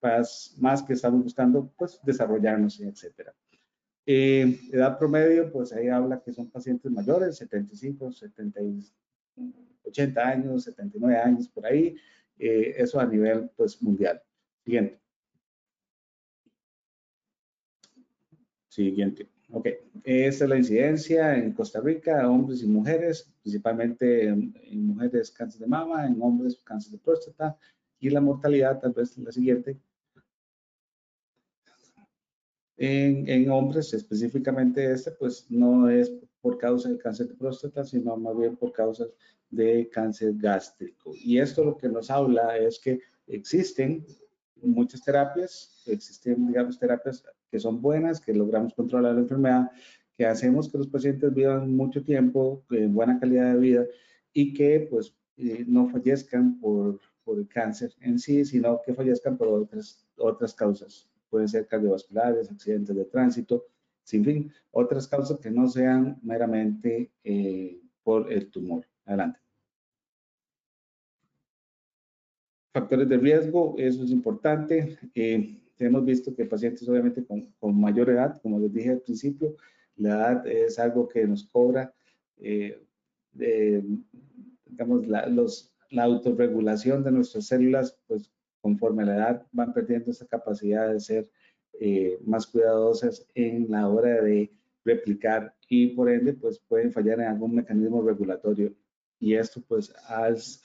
más, 0.02 0.54
más 0.58 0.82
que 0.82 0.92
estamos 0.92 1.22
buscando, 1.22 1.70
pues 1.76 2.00
desarrollarnos, 2.02 2.80
etcétera. 2.80 3.34
Eh, 4.06 4.60
edad 4.72 4.98
promedio, 4.98 5.50
pues 5.50 5.72
ahí 5.72 5.88
habla 5.88 6.20
que 6.20 6.32
son 6.32 6.50
pacientes 6.50 6.90
mayores, 6.90 7.36
75, 7.36 8.12
70, 8.12 8.60
80 9.84 10.28
años, 10.28 10.64
79 10.64 11.18
años, 11.18 11.48
por 11.48 11.66
ahí, 11.66 11.96
eh, 12.38 12.74
eso 12.76 13.00
a 13.00 13.06
nivel 13.06 13.50
pues 13.56 13.80
mundial. 13.82 14.22
Siguiente. 14.64 14.98
Siguiente. 18.68 19.28
Ok, 19.50 19.68
esta 20.02 20.44
es 20.44 20.50
la 20.50 20.56
incidencia 20.56 21.36
en 21.36 21.52
Costa 21.52 21.80
Rica, 21.80 22.28
hombres 22.28 22.62
y 22.62 22.66
mujeres, 22.66 23.30
principalmente 23.42 24.26
en, 24.26 24.86
mujeres 24.86 25.30
cáncer 25.30 25.60
de 25.60 25.66
mama, 25.66 26.06
en 26.06 26.20
hombres 26.20 26.60
cáncer 26.64 26.92
de 26.92 26.98
próstata 26.98 27.56
y 28.00 28.10
la 28.10 28.20
mortalidad, 28.20 28.80
tal 28.80 28.92
vez 28.92 29.16
la 29.18 29.30
siguiente. 29.30 29.78
En, 32.76 33.50
hombres, 33.50 33.92
específicamente 33.94 34.90
este, 34.90 35.12
pues 35.12 35.48
no 35.50 35.88
es 35.88 36.12
por 36.40 36.58
causa 36.58 36.88
del 36.88 36.98
cáncer 36.98 37.28
de 37.28 37.34
próstata, 37.34 37.84
sino 37.84 38.16
más 38.16 38.36
bien 38.36 38.56
por 38.56 38.72
causas 38.72 39.10
de 39.50 39.88
cáncer 39.90 40.32
gástrico. 40.36 41.12
Y 41.14 41.38
esto 41.38 41.64
lo 41.64 41.76
que 41.76 41.88
nos 41.88 42.10
habla 42.10 42.58
es 42.58 42.80
que 42.80 43.00
existen 43.26 44.04
muchas 44.64 45.02
terapias, 45.02 45.82
existen, 45.86 46.46
digamos, 46.46 46.78
terapias 46.78 47.24
que 47.50 47.58
son 47.58 47.80
buenas, 47.80 48.20
que 48.20 48.34
logramos 48.34 48.74
controlar 48.74 49.14
la 49.14 49.20
enfermedad, 49.20 49.70
que 50.16 50.26
hacemos 50.26 50.70
que 50.70 50.78
los 50.78 50.88
pacientes 50.88 51.32
vivan 51.34 51.74
mucho 51.74 52.02
tiempo, 52.02 52.64
en 52.70 52.94
buena 52.94 53.18
calidad 53.18 53.54
de 53.54 53.60
vida 53.60 53.84
y 54.32 54.54
que 54.54 54.86
pues 54.90 55.14
eh, 55.36 55.64
no 55.66 55.88
fallezcan 55.88 56.58
por, 56.60 57.00
por, 57.24 57.38
el 57.38 57.48
cáncer 57.48 57.92
en 58.00 58.18
sí, 58.18 58.44
sino 58.44 58.80
que 58.84 58.94
fallezcan 58.94 59.36
por 59.36 59.48
otras, 59.48 60.06
otras 60.16 60.54
causas. 60.54 61.08
Pueden 61.30 61.48
ser 61.48 61.66
cardiovasculares, 61.66 62.50
accidentes 62.50 62.94
de 62.94 63.04
tránsito, 63.04 63.66
sin 64.04 64.24
fin, 64.24 64.52
otras 64.70 65.08
causas 65.08 65.40
que 65.40 65.50
no 65.50 65.66
sean 65.68 66.18
meramente 66.22 67.10
eh, 67.24 67.80
por 68.02 68.32
el 68.32 68.50
tumor. 68.50 68.86
Adelante. 69.06 69.43
Factores 72.74 73.08
de 73.08 73.16
riesgo, 73.18 73.76
eso 73.78 74.02
es 74.02 74.10
importante. 74.10 74.98
Eh, 75.14 75.60
hemos 75.78 76.04
visto 76.04 76.34
que 76.34 76.44
pacientes 76.44 76.88
obviamente 76.88 77.24
con, 77.24 77.80
mayor 77.80 78.10
edad, 78.10 78.42
como 78.42 78.58
les 78.58 78.72
dije 78.72 78.90
al 78.90 79.00
principio, 79.00 79.54
la 79.96 80.08
edad 80.08 80.46
es 80.48 80.76
algo 80.80 81.08
que 81.08 81.24
nos 81.24 81.44
cobra 81.44 81.94
digamos, 84.64 85.06
la, 85.06 85.26
los, 85.28 85.72
la 85.90 86.02
autorregulación 86.02 87.04
de 87.04 87.12
nuestras 87.12 87.46
células, 87.46 87.96
pues 88.08 88.32
conforme 88.60 89.04
a 89.04 89.06
la 89.06 89.16
edad 89.16 89.46
van 89.52 89.72
perdiendo 89.72 90.10
esa 90.10 90.26
capacidad 90.26 90.92
de 90.92 90.98
ser 90.98 91.30
más 92.24 92.44
cuidadosas 92.48 93.24
en 93.36 93.70
la 93.70 93.88
hora 93.88 94.20
de 94.20 94.50
replicar 94.84 95.54
y 95.68 95.88
por 95.94 96.10
ende 96.10 96.32
pues 96.32 96.58
pueden 96.58 96.92
fallar 96.92 97.20
en 97.20 97.26
algún 97.26 97.54
mecanismo 97.54 98.02
regulatorio 98.02 98.74
y 99.20 99.34
esto 99.34 99.62
pues 99.66 99.94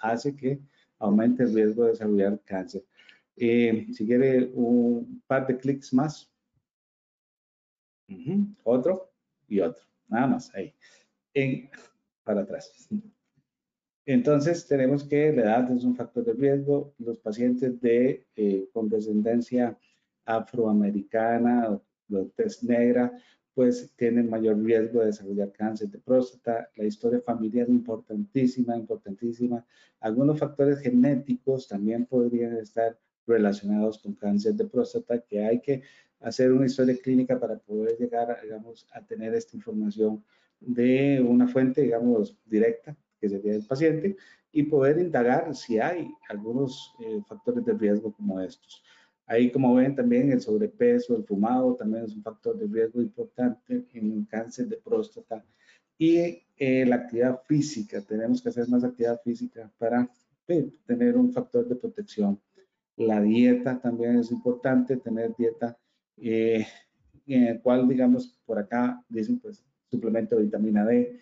hace 0.01 0.35
que 0.35 0.59
aumente 0.99 1.43
el 1.43 1.53
riesgo 1.53 1.85
de 1.85 1.91
desarrollar 1.91 2.39
cáncer. 2.43 2.85
Eh, 3.35 3.87
si 3.93 4.05
quiere 4.05 4.51
un 4.53 5.23
par 5.25 5.47
de 5.47 5.57
clics 5.57 5.93
más. 5.93 6.31
Otro 8.63 9.11
y 9.47 9.59
otro. 9.59 9.83
Nada 10.07 10.27
más 10.27 10.53
ahí. 10.53 10.73
En, 11.33 11.69
para 12.23 12.41
atrás. 12.41 12.89
Entonces 14.05 14.67
tenemos 14.67 15.03
que 15.03 15.31
la 15.31 15.43
edad 15.43 15.71
es 15.71 15.83
un 15.83 15.95
factor 15.95 16.25
de 16.25 16.33
riesgo. 16.33 16.93
Los 16.97 17.19
pacientes 17.19 17.79
de 17.79 18.27
eh, 18.35 18.67
con 18.73 18.89
descendencia 18.89 19.77
afroamericana 20.25 21.79
de 22.07 22.25
tez 22.35 22.63
negra 22.63 23.13
pues 23.59 23.91
tienen 23.97 24.29
mayor 24.29 24.57
riesgo 24.63 25.01
de 25.01 25.07
desarrollar 25.07 25.51
cáncer 25.51 25.89
de 25.89 25.97
próstata. 25.99 26.69
La 26.77 26.85
historia 26.85 27.19
familiar 27.19 27.67
es 27.67 27.73
importantísima, 27.73 28.77
importantísima. 28.77 29.65
Algunos 29.99 30.39
factores 30.39 30.79
genéticos 30.79 31.67
también 31.67 32.05
podrían 32.05 32.55
estar 32.55 32.97
relacionados 33.27 33.99
con 33.99 34.13
cáncer 34.13 34.53
de 34.53 34.63
próstata, 34.63 35.19
que 35.19 35.43
hay 35.43 35.59
que 35.59 35.83
hacer 36.21 36.53
una 36.53 36.67
historia 36.67 36.95
clínica 37.03 37.37
para 37.37 37.57
poder 37.57 37.97
llegar, 37.97 38.39
digamos, 38.41 38.87
a 38.93 39.05
tener 39.05 39.35
esta 39.35 39.57
información 39.57 40.23
de 40.61 41.21
una 41.21 41.45
fuente, 41.45 41.81
digamos, 41.81 42.39
directa, 42.45 42.95
que 43.19 43.27
sería 43.27 43.55
el 43.55 43.65
paciente, 43.65 44.15
y 44.53 44.63
poder 44.63 44.99
indagar 44.99 45.53
si 45.53 45.79
hay 45.79 46.09
algunos 46.29 46.95
eh, 47.01 47.19
factores 47.27 47.65
de 47.65 47.73
riesgo 47.73 48.13
como 48.13 48.39
estos. 48.39 48.81
Ahí, 49.29 49.51
como 49.51 49.75
ven, 49.75 49.95
también 49.95 50.31
el 50.31 50.41
sobrepeso, 50.41 51.15
el 51.15 51.23
fumado, 51.23 51.75
también 51.75 52.03
es 52.03 52.15
un 52.15 52.23
factor 52.23 52.57
de 52.57 52.65
riesgo 52.65 52.99
importante 52.99 53.85
en 53.93 54.11
el 54.11 54.27
cáncer 54.27 54.67
de 54.67 54.77
próstata. 54.77 55.45
Y 55.99 56.41
eh, 56.57 56.83
la 56.87 56.95
actividad 56.95 57.39
física, 57.45 58.01
tenemos 58.01 58.41
que 58.41 58.49
hacer 58.49 58.67
más 58.69 58.83
actividad 58.83 59.21
física 59.21 59.71
para 59.77 60.09
eh, 60.47 60.71
tener 60.83 61.15
un 61.15 61.31
factor 61.31 61.67
de 61.67 61.75
protección. 61.75 62.41
La 62.97 63.21
dieta 63.21 63.79
también 63.79 64.17
es 64.17 64.31
importante, 64.31 64.97
tener 64.97 65.35
dieta 65.37 65.77
eh, 66.17 66.65
en 67.27 67.43
el 67.43 67.61
cual, 67.61 67.87
digamos, 67.87 68.35
por 68.47 68.57
acá 68.57 69.05
dicen, 69.09 69.37
pues, 69.37 69.63
suplemento 69.91 70.37
de 70.37 70.45
vitamina 70.45 70.83
D. 70.83 71.19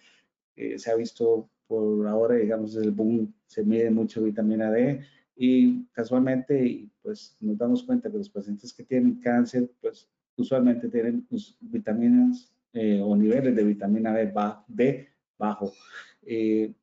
se 0.77 0.89
ha 0.89 0.95
visto 0.95 1.49
por 1.67 2.07
ahora, 2.07 2.35
digamos, 2.35 2.73
el 2.77 2.91
boom, 2.91 3.33
se 3.47 3.65
mide 3.65 3.91
mucho 3.91 4.23
vitamina 4.23 4.71
D 4.71 5.01
y 5.38 5.86
casualmente, 5.94 6.89
pues 7.03 7.38
nos 7.39 7.58
damos 7.58 7.84
cuenta 7.84 8.10
que 8.10 8.17
los 8.17 8.29
pacientes 8.29 8.74
que 8.74 8.84
tienen 8.84 9.20
cáncer, 9.20 9.72
pues 9.79 10.10
usualmente 10.36 10.89
tienen 10.89 11.27
vitaminas 11.62 12.51
eh, 12.74 13.00
o 13.01 13.15
niveles 13.15 13.56
de 13.56 13.63
vitamina 13.63 14.12
B, 14.13 14.34
B 14.67 15.08
bajo. 15.38 15.72
Eh, 16.24 16.74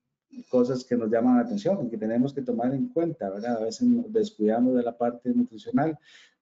cosas 0.49 0.85
que 0.85 0.97
nos 0.97 1.11
llaman 1.11 1.37
la 1.37 1.43
atención 1.43 1.85
y 1.85 1.91
que 1.91 1.99
tenemos 1.99 2.33
que 2.33 2.43
tomar 2.43 2.73
en 2.75 2.89
cuenta, 2.89 3.29
¿verdad? 3.31 3.59
A 3.59 3.65
veces 3.65 3.89
nos 3.89 4.13
descuidamos 4.13 4.75
de 4.77 4.83
la 4.83 4.97
parte 4.97 5.31
nutricional, 5.31 5.99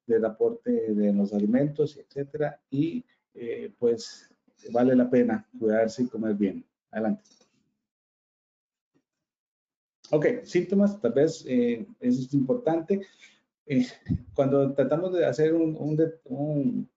del 0.07 0.25
aporte 0.25 0.95
de 0.95 1.13
los 1.13 1.33
alimentos, 1.33 1.97
etcétera, 1.97 2.61
y 2.71 3.05
eh, 3.35 3.73
pues 3.79 4.31
vale 4.71 4.95
la 4.95 5.09
pena 5.09 5.47
cuidarse 5.59 6.03
y 6.03 6.07
comer 6.07 6.35
bien. 6.35 6.65
Adelante. 6.91 7.42
Ok, 10.15 10.27
síntomas, 10.45 11.01
tal 11.01 11.13
vez 11.15 11.43
eh, 11.49 11.87
eso 11.99 12.21
es 12.21 12.35
importante. 12.35 13.01
Eh, 13.65 13.87
cuando 14.35 14.75
tratamos 14.75 15.15
de 15.15 15.25
hacer 15.25 15.55
un, 15.55 15.75
un, 16.25 16.89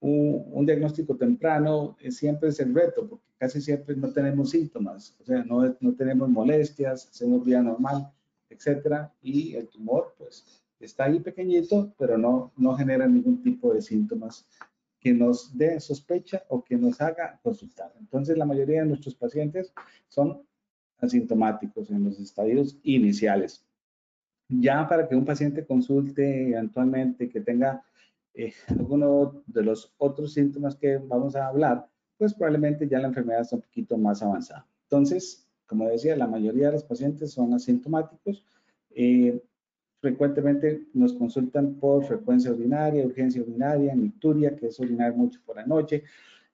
un, 0.00 0.64
diagnóstico 0.64 1.16
temprano, 1.16 1.98
eh, 2.00 2.10
siempre 2.10 2.48
es 2.48 2.58
el 2.60 2.74
reto, 2.74 3.06
porque 3.06 3.26
casi 3.36 3.60
siempre 3.60 3.94
no 3.94 4.10
tenemos 4.10 4.48
síntomas, 4.50 5.14
o 5.20 5.24
sea, 5.24 5.44
no, 5.44 5.76
no 5.80 5.94
tenemos 5.94 6.30
molestias, 6.30 7.10
hacemos 7.10 7.44
vida 7.44 7.60
normal, 7.60 8.10
etcétera, 8.48 9.12
y 9.20 9.54
el 9.54 9.68
tumor, 9.68 10.14
pues, 10.16 10.62
está 10.80 11.04
ahí 11.04 11.20
pequeñito, 11.20 11.92
pero 11.98 12.16
no, 12.16 12.54
no 12.56 12.74
genera 12.74 13.06
ningún 13.06 13.42
tipo 13.42 13.74
de 13.74 13.82
síntomas 13.82 14.46
que 14.98 15.12
nos 15.12 15.54
dé 15.58 15.78
sospecha 15.78 16.42
o 16.48 16.64
que 16.64 16.76
nos 16.76 17.02
haga 17.02 17.38
consultar. 17.42 17.92
Entonces, 17.98 18.38
la 18.38 18.46
mayoría 18.46 18.80
de 18.80 18.86
nuestros 18.86 19.14
pacientes 19.14 19.74
son 20.08 20.42
asintomáticos 21.00 21.90
en 21.90 22.04
los 22.04 22.18
estadios 22.18 22.78
iniciales. 22.82 23.64
Ya 24.48 24.88
para 24.88 25.08
que 25.08 25.14
un 25.14 25.24
paciente 25.24 25.64
consulte 25.64 26.56
actualmente 26.56 27.28
que 27.28 27.40
tenga 27.40 27.84
eh, 28.34 28.52
alguno 28.68 29.42
de 29.46 29.62
los 29.62 29.92
otros 29.98 30.32
síntomas 30.32 30.76
que 30.76 30.98
vamos 30.98 31.36
a 31.36 31.46
hablar, 31.46 31.88
pues 32.16 32.34
probablemente 32.34 32.88
ya 32.88 32.98
la 32.98 33.08
enfermedad 33.08 33.42
está 33.42 33.56
un 33.56 33.62
poquito 33.62 33.96
más 33.96 34.22
avanzada. 34.22 34.66
Entonces, 34.84 35.48
como 35.66 35.88
decía, 35.88 36.16
la 36.16 36.26
mayoría 36.26 36.66
de 36.66 36.72
los 36.72 36.84
pacientes 36.84 37.32
son 37.32 37.54
asintomáticos. 37.54 38.44
Eh, 38.90 39.40
frecuentemente 40.00 40.86
nos 40.94 41.12
consultan 41.12 41.74
por 41.74 42.04
frecuencia 42.04 42.50
urinaria, 42.50 43.06
urgencia 43.06 43.42
urinaria, 43.42 43.94
nicturia, 43.94 44.56
que 44.56 44.66
es 44.66 44.80
orinar 44.80 45.14
mucho 45.14 45.40
por 45.46 45.56
la 45.56 45.66
noche, 45.66 46.02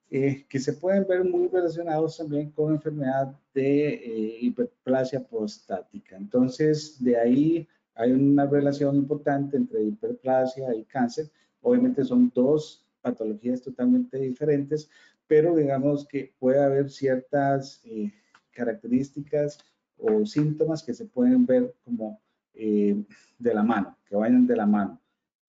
eh, 0.09 0.47
que 0.49 0.61
se 0.61 0.73
pueden 0.73 1.05
ver 1.09 1.25
muy 1.25 1.49
relacionados 1.49 2.19
también 2.19 2.51
con 2.53 2.73
enfermedad 2.73 3.35
de 3.53 3.88
eh, 3.88 4.38
hiperplasia 4.40 5.27
prostática. 5.27 6.16
Entonces, 6.16 7.03
de 7.03 7.19
ahí 7.19 7.69
hay 7.97 8.12
una 8.12 8.47
relación 8.47 8.95
importante 8.95 9.57
entre 9.57 9.83
hiperplasia 9.83 10.73
y 10.77 10.85
cáncer. 10.85 11.29
Obviamente 11.61 12.05
son 12.05 12.31
dos 12.33 12.87
patologías 13.03 13.61
totalmente 13.62 14.19
diferentes, 14.19 14.88
pero 15.27 15.57
digamos 15.57 16.07
que 16.07 16.33
puede 16.38 16.62
haber 16.62 16.88
ciertas 16.88 17.81
eh, 17.85 18.12
características 18.53 19.59
o 19.99 20.25
síntomas 20.25 20.85
que 20.85 20.95
se 20.95 21.07
pueden 21.07 21.47
ver 21.47 21.75
como 21.85 22.21
de 22.55 23.55
la 23.55 23.62
mano, 23.62 23.99
que 24.07 24.16
vayan 24.16 24.47
de 24.47 24.57
la 24.57 24.64
mano 24.64 24.99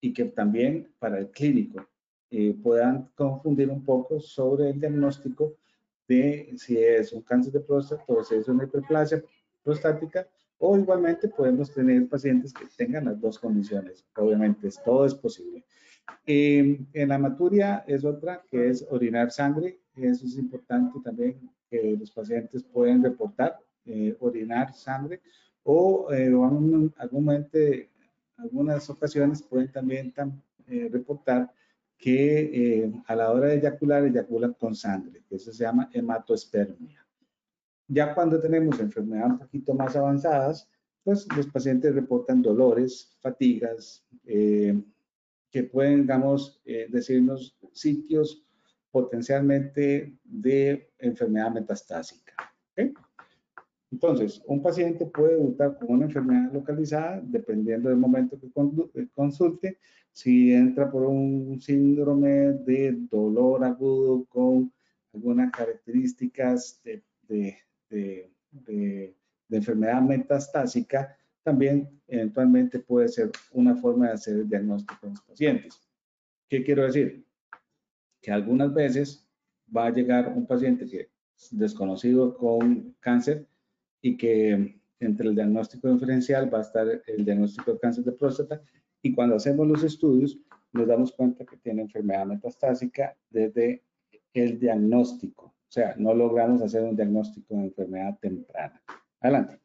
y 0.02 0.12
que 0.14 0.26
también 0.26 0.90
para 1.00 1.20
el 1.20 1.30
clínico 1.30 1.88
eh, 2.30 2.56
puedan 2.62 3.10
confundir 3.16 3.70
un 3.70 3.84
poco 3.84 4.20
sobre 4.20 4.70
el 4.70 4.80
diagnóstico 4.80 5.56
de 6.08 6.54
si 6.58 6.78
es 6.78 7.14
un 7.14 7.22
cáncer 7.22 7.54
de 7.54 7.60
próstata 7.60 8.04
o 8.08 8.24
si 8.24 8.36
es 8.36 8.48
una 8.48 8.64
hiperplasia 8.64 9.24
prostática 9.64 10.28
o 10.60 10.78
igualmente 10.78 11.28
podemos 11.28 11.72
tener 11.72 12.08
pacientes 12.08 12.54
que 12.54 12.66
tengan 12.76 13.06
las 13.06 13.20
dos 13.20 13.38
condiciones. 13.38 14.06
Obviamente, 14.16 14.70
todo 14.84 15.06
es 15.06 15.14
posible. 15.14 15.64
Eh, 16.26 16.80
en 16.94 17.10
la 17.10 17.18
maturia 17.18 17.84
es 17.88 18.04
otra 18.04 18.44
que 18.50 18.70
es 18.70 18.86
orinar 18.90 19.32
sangre. 19.32 19.80
Eso 19.96 20.26
es 20.26 20.38
importante 20.38 21.00
también 21.04 21.50
que 21.70 21.98
los 22.00 22.12
pacientes 22.12 22.64
pueden 22.64 23.04
reportar 23.04 23.60
eh, 23.86 24.16
orinar 24.20 24.74
sangre 24.74 25.22
o 25.64 26.08
eh, 26.12 26.32
algunas 28.38 28.90
ocasiones 28.90 29.42
pueden 29.44 29.72
también 29.72 30.14
reportar 30.68 31.52
que 31.98 32.84
eh, 32.84 32.92
a 33.08 33.16
la 33.16 33.32
hora 33.32 33.48
de 33.48 33.56
eyacular, 33.56 34.06
eyaculan 34.06 34.54
con 34.54 34.76
sangre, 34.76 35.24
que 35.28 35.36
eso 35.36 35.52
se 35.52 35.64
llama 35.64 35.90
hematoespermia. 35.92 37.06
Ya 37.88 38.14
cuando 38.14 38.40
tenemos 38.40 38.80
enfermedades 38.80 39.32
un 39.32 39.40
poquito 39.40 39.74
más 39.74 39.96
avanzadas, 39.96 40.70
pues 41.04 41.28
los 41.36 41.48
pacientes 41.48 41.96
reportan 41.96 42.42
dolores, 42.42 43.18
fatigas, 43.22 44.06
eh, 44.26 44.80
que 45.50 45.64
pueden, 45.64 46.02
digamos, 46.02 46.62
eh, 46.66 46.88
decirnos 46.90 47.58
sitios 47.72 48.46
potencialmente 48.92 50.18
de 50.24 50.92
enfermedad 51.00 51.52
metastásica. 51.52 52.34
Entonces, 53.92 54.42
un 54.46 54.62
paciente 54.62 55.06
puede 55.06 55.36
debutar 55.36 55.78
con 55.78 55.92
una 55.92 56.06
enfermedad 56.06 56.52
localizada, 56.52 57.22
dependiendo 57.24 57.90
del 57.90 57.98
momento 57.98 58.38
que 58.40 59.08
consulte, 59.14 59.78
si 60.12 60.52
entra 60.54 60.92
por 60.92 61.04
un 61.04 61.60
síndrome 61.62 62.30
de 62.66 62.98
dolor 63.10 63.64
agudo 63.64 64.26
con 64.26 64.74
algunas 65.14 65.52
características 65.52 66.82
de, 66.84 67.04
de, 67.90 69.16
enfermedad 69.50 70.02
metastásica, 70.02 71.16
también 71.44 71.90
eventualmente 72.08 72.80
puede 72.80 73.08
ser 73.08 73.32
una 73.52 73.76
forma 73.76 74.08
de 74.08 74.14
hacer 74.14 74.36
el 74.36 74.50
diagnóstico 74.50 75.08
en 75.08 75.10
los 75.12 75.22
pacientes. 75.22 75.82
¿Qué 76.50 76.64
quiero 76.64 76.84
decir? 76.84 77.26
Que 78.22 78.32
algunas 78.32 78.74
veces 78.74 79.26
va 79.76 79.86
a 79.86 79.92
llegar 79.92 80.34
un 80.36 80.46
paciente 80.46 80.86
que 80.86 81.10
es 81.38 81.50
desconocido 81.52 82.36
con 82.36 82.96
cáncer 83.00 83.48
y 84.02 84.18
que 84.18 84.80
entre 85.00 85.28
el 85.28 85.36
diagnóstico 85.36 85.92
diferencial 85.92 86.54
va 86.54 86.60
a 86.60 86.62
estar 86.62 86.88
el 87.06 87.26
diagnóstico 87.26 87.74
de 87.74 87.80
cáncer 87.80 88.04
de 88.04 88.12
próstata 88.12 88.62
y 89.02 89.14
cuando 89.14 89.36
hacemos 89.36 89.68
los 89.68 89.84
estudios 89.84 90.38
nos 90.74 90.88
damos 90.88 91.12
cuenta 91.12 91.46
que 91.46 91.58
tiene 91.58 91.84
enfermedad 91.84 92.26
metastásica 92.26 93.16
desde 93.30 93.84
el 94.34 94.60
diagnóstico. 94.60 95.46
O 95.46 95.72
sea, 95.72 95.96
no 95.98 96.14
logramos 96.14 96.62
hacer 96.62 96.84
un 96.84 96.96
diagnóstico 96.96 97.56
de 97.56 97.64
enfermedad 97.66 98.18
temprana. 98.20 98.82
Adelante. 99.20 99.60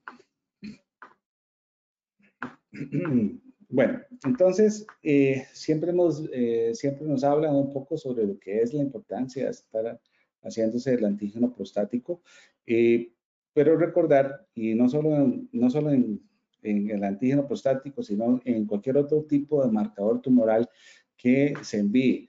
Bueno, 3.75 4.03
entonces, 4.27 4.87
eh, 5.03 5.47
siempre, 5.55 5.95
nos, 5.95 6.29
eh, 6.31 6.73
siempre 6.75 7.07
nos 7.07 7.25
hablan 7.25 7.55
un 7.55 7.73
poco 7.73 7.97
sobre 7.97 8.27
lo 8.27 8.38
que 8.38 8.61
es 8.61 8.75
la 8.75 8.83
importancia 8.83 9.47
de 9.47 9.51
estar 9.51 9.99
haciéndose 10.42 10.92
el 10.92 11.07
antígeno 11.07 11.55
prostático, 11.55 12.21
eh, 12.66 13.14
pero 13.53 13.77
recordar, 13.77 14.47
y 14.55 14.75
no 14.75 14.88
solo, 14.88 15.15
en, 15.17 15.49
no 15.53 15.71
solo 15.71 15.91
en, 15.91 16.21
el 16.62 17.03
antígeno 17.03 17.47
prostático, 17.47 18.03
sino 18.05 18.41
en 18.45 18.67
cualquier 18.67 18.97
otro 18.97 19.25
tipo 19.25 19.65
de 19.65 19.73
marcador 19.73 20.23
tumoral 20.23 20.69
que 21.17 21.55
se 21.62 21.81
envíe, 21.81 22.29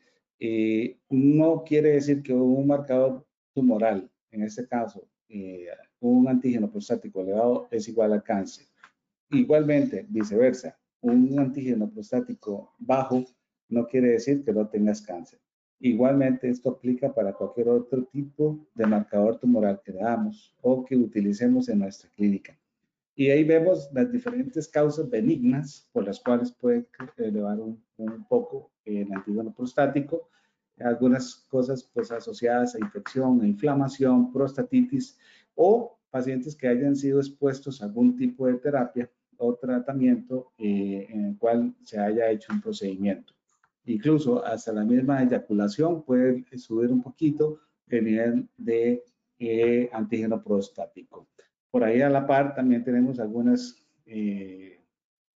no 1.10 1.64
quiere 1.64 1.92
decir 1.92 2.24
que 2.24 2.34
un 2.34 2.66
marcador 2.66 3.26
tumoral, 3.54 4.10
en 4.32 4.42
este 4.42 4.68
caso, 4.68 5.08
un 6.00 6.28
antígeno 6.28 6.70
prostático 6.70 7.22
elevado 7.22 7.68
es 7.72 7.88
igual 7.88 8.14
al 8.14 8.24
cáncer. 8.24 8.66
Igualmente, 9.30 10.06
viceversa, 10.10 10.78
un 11.02 11.40
antígeno 11.40 11.90
prostático 11.90 12.74
bajo 12.78 13.24
no 13.70 13.88
quiere 13.88 14.10
decir 14.10 14.44
que 14.44 14.54
no 14.54 14.68
tengas 14.68 15.02
cáncer. 15.02 15.40
Igualmente, 15.86 16.48
esto 16.48 16.70
aplica 16.70 17.14
para 17.14 17.34
cualquier 17.34 17.68
otro 17.68 18.06
tipo 18.06 18.58
de 18.74 18.86
marcador 18.86 19.38
tumoral 19.38 19.82
que 19.84 19.92
damos 19.92 20.56
o 20.62 20.86
que 20.86 20.96
utilicemos 20.96 21.68
en 21.68 21.80
nuestra 21.80 22.10
clínica. 22.16 22.58
Y 23.18 23.30
ahí 23.32 23.44
vemos 23.44 23.90
las 23.92 24.10
diferentes 24.10 24.70
causas 24.70 25.10
benignas 25.10 25.86
por 25.92 26.06
las 26.06 26.22
cuales 26.22 26.54
puede 26.54 26.88
elevar 27.18 27.60
un, 27.60 27.84
poco 28.30 28.72
el 28.86 29.12
antígeno 29.12 29.54
prostático. 29.54 30.30
Algunas 30.80 31.36
cosas 31.50 31.84
pues 31.94 32.14
asociadas 32.14 32.76
a 32.76 32.80
infección, 32.80 33.42
a 33.42 33.46
inflamación, 33.46 34.32
prostatitis 34.32 35.20
o 35.54 36.00
pacientes 36.10 36.56
que 36.56 36.70
hayan 36.70 36.96
sido 36.96 37.20
expuestos 37.20 37.82
a 37.82 37.88
algún 37.88 38.16
tipo 38.16 38.48
de 38.48 38.54
terapia 38.54 39.10
o 39.36 39.54
tratamiento 39.56 40.54
eh, 40.58 41.08
en 41.10 41.26
el 41.26 41.38
cual 41.38 41.76
se 41.84 42.00
haya 42.00 42.32
hecho 42.32 42.54
un 42.54 42.62
procedimiento. 42.62 43.34
Incluso 43.86 44.46
hasta 44.46 44.72
la 44.72 44.84
misma 44.84 45.22
eyaculación 45.22 46.04
puede 46.04 46.46
subir 46.58 46.92
un 46.92 47.02
poquito 47.02 47.60
el 47.90 48.06
nivel 48.06 48.50
de 48.58 49.04
eh, 49.40 49.90
antígeno 49.92 50.42
prostático. 50.42 51.28
Por 51.70 51.84
ahí 51.84 52.02
a 52.02 52.10
la 52.10 52.26
par 52.26 52.56
también 52.56 52.84
tenemos 52.84 53.20
algunas, 53.20 53.76
eh, 54.06 54.80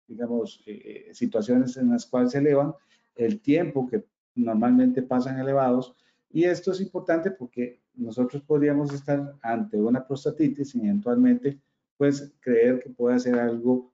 digamos, 0.07 0.63
situaciones 1.12 1.75
en 1.77 1.89
las 1.89 2.05
cuales 2.05 2.31
se 2.31 2.38
elevan 2.38 2.73
el 3.15 3.41
tiempo 3.41 3.88
que 3.88 4.05
normalmente 4.36 5.01
pasan 5.01 5.39
elevados 5.39 5.95
y 6.31 6.43
esto 6.43 6.71
es 6.71 6.81
importante 6.81 7.31
porque 7.31 7.81
nosotros 7.95 8.43
podríamos 8.43 8.93
estar 8.93 9.36
ante 9.41 9.77
una 9.77 10.05
prostatitis 10.05 10.75
y 10.75 10.81
eventualmente 10.81 11.60
pues 11.97 12.31
creer 12.39 12.79
que 12.79 12.89
puede 12.89 13.19
ser 13.19 13.39
algo 13.39 13.91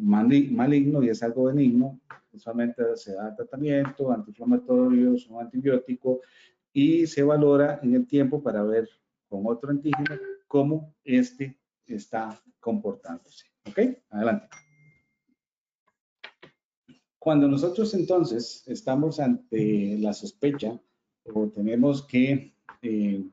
maligno 0.00 1.02
y 1.02 1.08
es 1.08 1.22
algo 1.22 1.44
benigno, 1.44 2.00
usualmente 2.32 2.82
se 2.96 3.14
da 3.14 3.34
tratamiento, 3.34 4.12
antiinflamatorios, 4.12 5.28
un 5.28 5.40
antibiótico 5.40 6.20
y 6.72 7.06
se 7.06 7.22
valora 7.22 7.80
en 7.82 7.94
el 7.94 8.06
tiempo 8.06 8.42
para 8.42 8.62
ver 8.62 8.88
con 9.28 9.46
otro 9.46 9.70
antígeno 9.70 10.16
cómo 10.46 10.94
este 11.04 11.58
está 11.86 12.40
comportándose. 12.60 13.46
¿Ok? 13.68 13.78
Adelante. 14.10 14.48
Cuando 17.18 17.48
nosotros 17.48 17.94
entonces 17.94 18.62
estamos 18.66 19.18
ante 19.18 19.96
la 19.98 20.12
sospecha 20.12 20.78
o 21.24 21.48
tenemos 21.48 22.06
que 22.06 22.54
eh, 22.82 23.24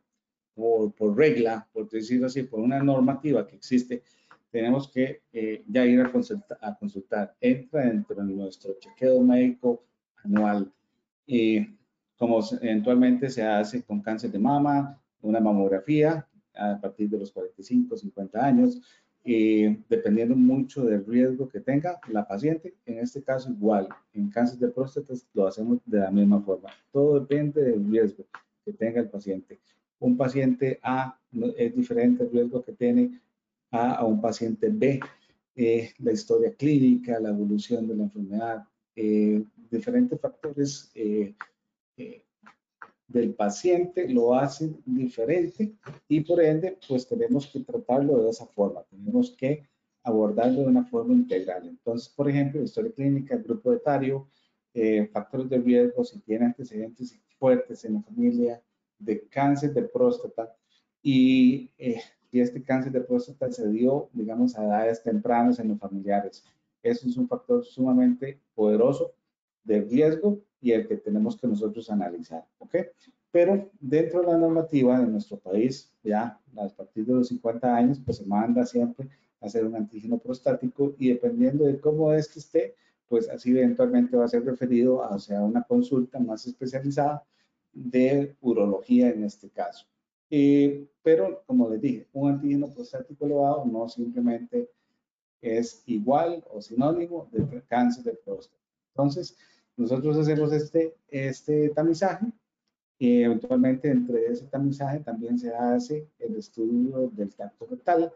por, 0.55 1.17
regla, 1.17 1.67
por 1.73 1.89
decirlo 1.89 2.27
así, 2.27 2.43
por 2.43 2.59
una 2.59 2.81
normativa 2.81 3.45
que 3.45 3.55
existe, 3.55 4.03
tenemos 4.51 4.89
que 4.89 5.21
eh, 5.31 5.63
ya 5.67 5.85
ir 5.85 6.01
a 6.01 6.11
consultar, 6.11 6.57
a 6.61 6.75
consultar. 6.75 7.35
Entra 7.39 7.85
dentro 7.85 8.15
de 8.15 8.23
nuestro 8.23 8.75
chequeo 8.79 9.21
médico 9.21 9.83
anual, 10.23 10.71
y 11.25 11.65
como 12.17 12.39
eventualmente 12.61 13.29
se 13.29 13.41
hace 13.41 13.83
con 13.83 14.01
cáncer 14.01 14.31
de 14.31 14.39
mama, 14.39 15.01
una 15.21 15.39
mamografía 15.39 16.27
a 16.53 16.79
partir 16.79 17.09
de 17.09 17.17
los 17.17 17.31
45, 17.31 17.97
50 17.97 18.45
años, 18.45 18.81
dependiendo 19.23 20.35
mucho 20.35 20.83
del 20.83 21.05
riesgo 21.05 21.47
que 21.47 21.61
tenga 21.61 21.99
la 22.09 22.27
paciente. 22.27 22.75
En 22.85 22.99
este 22.99 23.23
caso, 23.23 23.49
igual, 23.49 23.87
en 24.13 24.29
cáncer 24.29 24.59
de 24.59 24.67
próstata 24.67 25.13
lo 25.33 25.47
hacemos 25.47 25.79
de 25.85 25.99
la 25.99 26.11
misma 26.11 26.41
forma. 26.41 26.69
Todo 26.91 27.19
depende 27.19 27.63
del 27.63 27.89
riesgo 27.89 28.25
que 28.65 28.73
tenga 28.73 28.99
el 28.99 29.09
paciente. 29.09 29.59
Un 29.99 30.17
paciente 30.17 30.79
A 30.83 31.17
es 31.57 31.75
diferente 31.75 32.23
el 32.23 32.31
riesgo 32.31 32.63
que 32.63 32.73
tiene 32.73 33.21
A 33.71 34.05
un 34.05 34.19
paciente 34.19 34.69
B. 34.69 34.99
Eh, 35.55 35.91
la 35.99 36.13
historia 36.13 36.53
clínica, 36.53 37.19
la 37.19 37.29
evolución 37.29 37.87
de 37.87 37.95
la 37.95 38.03
enfermedad, 38.03 38.63
eh, 38.95 39.43
diferentes 39.69 40.19
factores 40.19 40.91
eh, 40.95 41.35
del 43.07 43.33
paciente 43.33 44.07
lo 44.07 44.33
hacen 44.33 44.81
diferente 44.85 45.73
y 46.07 46.21
por 46.21 46.41
ende 46.41 46.77
pues 46.87 47.05
tenemos 47.07 47.47
que 47.47 47.59
tratarlo 47.59 48.23
de 48.23 48.29
esa 48.29 48.45
forma, 48.45 48.83
tenemos 48.89 49.31
que 49.31 49.67
abordarlo 50.03 50.61
de 50.61 50.67
una 50.67 50.85
forma 50.85 51.13
integral. 51.13 51.67
Entonces, 51.67 52.09
por 52.09 52.29
ejemplo, 52.29 52.63
historia 52.63 52.93
clínica, 52.93 53.35
grupo 53.35 53.73
etario, 53.73 54.27
factores 55.11 55.49
de 55.49 55.59
riesgo, 55.59 56.03
si 56.05 56.19
tiene 56.21 56.45
antecedentes 56.45 57.19
fuertes 57.37 57.83
en 57.83 57.95
la 57.95 58.01
familia, 58.01 58.63
de 58.97 59.27
cáncer 59.27 59.73
de 59.73 59.83
próstata 59.83 60.55
y, 61.03 61.69
y, 62.31 62.39
este 62.39 62.63
cáncer 62.63 62.91
de 62.91 63.01
próstata 63.01 63.51
se 63.51 63.67
dio, 63.69 64.09
digamos, 64.13 64.57
a 64.57 64.63
edades 64.63 65.03
tempranas 65.03 65.59
en 65.59 65.69
los 65.69 65.79
familiares. 65.79 66.43
Eso 66.81 67.07
es 67.07 67.17
un 67.17 67.27
factor 67.27 67.63
sumamente 67.65 68.39
poderoso 68.55 69.13
de 69.63 69.81
riesgo 69.81 70.39
y 70.59 70.71
el 70.71 70.87
que 70.87 70.97
tenemos 70.97 71.37
que 71.37 71.47
nosotros 71.47 71.89
analizar, 71.89 72.45
¿ok? 72.59 72.75
Pero 73.31 73.69
dentro 73.79 74.21
de 74.21 74.27
la 74.27 74.37
normativa 74.37 74.99
de 74.99 75.07
nuestro 75.07 75.37
país, 75.37 75.91
ya 76.03 76.39
a 76.57 76.67
partir 76.69 77.05
de 77.05 77.13
los 77.13 77.27
50 77.29 77.75
años, 77.75 78.01
pues 78.03 78.17
se 78.17 78.25
manda 78.25 78.65
siempre 78.65 79.09
a 79.39 79.45
hacer 79.45 79.65
un 79.65 79.75
antígeno 79.75 80.17
prostático 80.17 80.93
y 80.97 81.09
dependiendo 81.09 81.65
de 81.65 81.79
cómo 81.79 82.13
es 82.13 82.27
que 82.27 82.39
esté, 82.39 82.75
pues 83.07 83.29
así 83.29 83.51
eventualmente 83.51 84.15
va 84.15 84.25
a 84.25 84.29
ser 84.29 84.45
referido 84.45 85.03
hacia 85.03 85.41
una 85.41 85.63
consulta 85.63 86.19
más 86.19 86.45
especializada 86.45 87.23
de 87.73 88.35
urología 88.41 89.09
en 89.09 89.23
este 89.23 89.49
caso. 89.49 89.85
Eh, 90.33 90.87
pero, 91.03 91.43
como 91.45 91.69
les 91.69 91.81
dije, 91.81 92.07
un 92.13 92.31
antígeno 92.31 92.73
prostático 92.73 93.25
elevado 93.25 93.65
no 93.65 93.89
simplemente 93.89 94.69
es 95.41 95.83
igual 95.87 96.43
o 96.49 96.61
sinónimo 96.61 97.27
de 97.31 97.61
cáncer 97.63 98.05
de 98.05 98.13
próstata. 98.13 98.63
Entonces, 98.93 99.37
nosotros 99.75 100.17
hacemos 100.17 100.53
este, 100.53 100.95
este 101.09 101.69
tamizaje 101.69 102.27
y 102.97 103.23
eventualmente 103.23 103.89
entre 103.89 104.27
ese 104.27 104.45
tamizaje 104.45 104.99
también 104.99 105.37
se 105.37 105.53
hace 105.53 106.07
el 106.19 106.37
estudio 106.37 107.09
del 107.13 107.35
tacto 107.35 107.65
rectal 107.65 108.13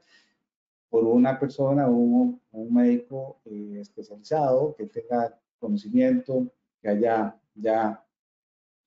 por 0.90 1.04
una 1.04 1.38
persona, 1.38 1.90
un, 1.90 2.40
un 2.52 2.74
médico 2.74 3.40
eh, 3.46 3.80
especializado 3.82 4.74
que 4.78 4.86
tenga 4.86 5.38
conocimiento, 5.60 6.48
que 6.82 6.90
haya 6.90 7.36
ya 7.56 8.06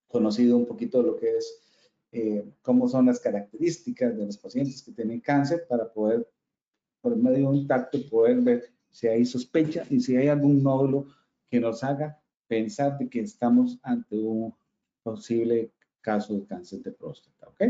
conocido 0.06 0.56
un 0.56 0.64
poquito 0.64 1.02
lo 1.02 1.16
que 1.16 1.36
es 1.36 1.67
eh, 2.12 2.44
cómo 2.62 2.88
son 2.88 3.06
las 3.06 3.20
características 3.20 4.16
de 4.16 4.26
los 4.26 4.38
pacientes 4.38 4.82
que 4.82 4.92
tienen 4.92 5.20
cáncer 5.20 5.66
para 5.68 5.92
poder, 5.92 6.26
por 7.00 7.16
medio 7.16 7.50
de 7.50 7.58
un 7.58 7.66
tacto, 7.66 7.98
poder 8.08 8.40
ver 8.40 8.64
si 8.90 9.06
hay 9.08 9.24
sospecha 9.24 9.84
y 9.90 10.00
si 10.00 10.16
hay 10.16 10.28
algún 10.28 10.62
nódulo 10.62 11.06
que 11.50 11.60
nos 11.60 11.84
haga 11.84 12.20
pensar 12.46 12.98
de 12.98 13.08
que 13.08 13.20
estamos 13.20 13.78
ante 13.82 14.16
un 14.16 14.54
posible 15.02 15.72
caso 16.00 16.34
de 16.34 16.46
cáncer 16.46 16.82
de 16.82 16.92
próstata, 16.92 17.48
¿ok? 17.48 17.62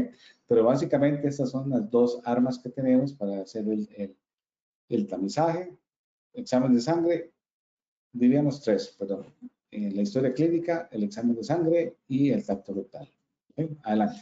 Pero 0.46 0.64
básicamente 0.64 1.26
estas 1.26 1.50
son 1.50 1.70
las 1.70 1.90
dos 1.90 2.20
armas 2.24 2.58
que 2.58 2.68
tenemos 2.68 3.12
para 3.12 3.40
hacer 3.40 3.68
el, 3.68 3.88
el, 3.96 4.16
el 4.88 5.06
tamizaje, 5.06 5.76
examen 6.32 6.74
de 6.74 6.80
sangre, 6.80 7.32
diríamos 8.12 8.60
tres, 8.62 8.94
perdón, 8.98 9.26
eh, 9.70 9.90
la 9.90 10.02
historia 10.02 10.32
clínica, 10.32 10.88
el 10.92 11.02
examen 11.04 11.34
de 11.36 11.44
sangre 11.44 11.96
y 12.06 12.30
el 12.30 12.44
tacto 12.44 12.72
rectal. 12.72 13.10
Adelante. 13.82 14.20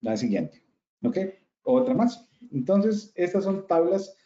La 0.00 0.16
siguiente. 0.16 0.62
¿Ok? 1.02 1.18
Otra 1.62 1.94
más. 1.94 2.28
Entonces, 2.50 3.12
estas 3.14 3.44
son 3.44 3.66
tablas, 3.66 4.16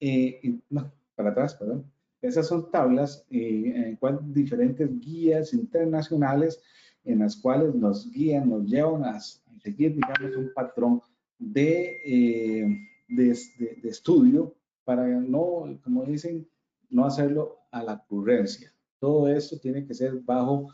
eh, 0.00 0.60
no, 0.68 0.92
para 1.14 1.30
atrás, 1.30 1.54
perdón. 1.54 1.90
Esas 2.20 2.48
son 2.48 2.70
tablas 2.70 3.24
eh, 3.30 3.72
en 3.74 3.96
cual 3.96 4.20
diferentes 4.32 5.00
guías 5.00 5.54
internacionales 5.54 6.60
en 7.04 7.20
las 7.20 7.36
cuales 7.36 7.74
nos 7.74 8.10
guían, 8.10 8.50
nos 8.50 8.66
llevan 8.66 9.04
a, 9.04 9.18
seguir, 9.20 9.94
digamos, 9.94 10.36
un 10.36 10.52
patrón 10.54 11.02
de, 11.38 12.86
de, 13.08 13.38
de 13.82 13.88
estudio 13.88 14.54
para 14.84 15.06
no, 15.06 15.78
como 15.82 16.04
dicen, 16.04 16.48
no 16.90 17.04
hacerlo 17.04 17.60
a 17.70 17.82
la 17.82 17.94
ocurrencia. 17.94 18.72
Todo 18.98 19.28
esto 19.28 19.58
tiene 19.58 19.86
que 19.86 19.94
ser 19.94 20.14
bajo, 20.20 20.68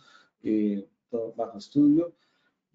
eh, 0.47 0.89
bajo 1.37 1.59
estudio 1.59 2.15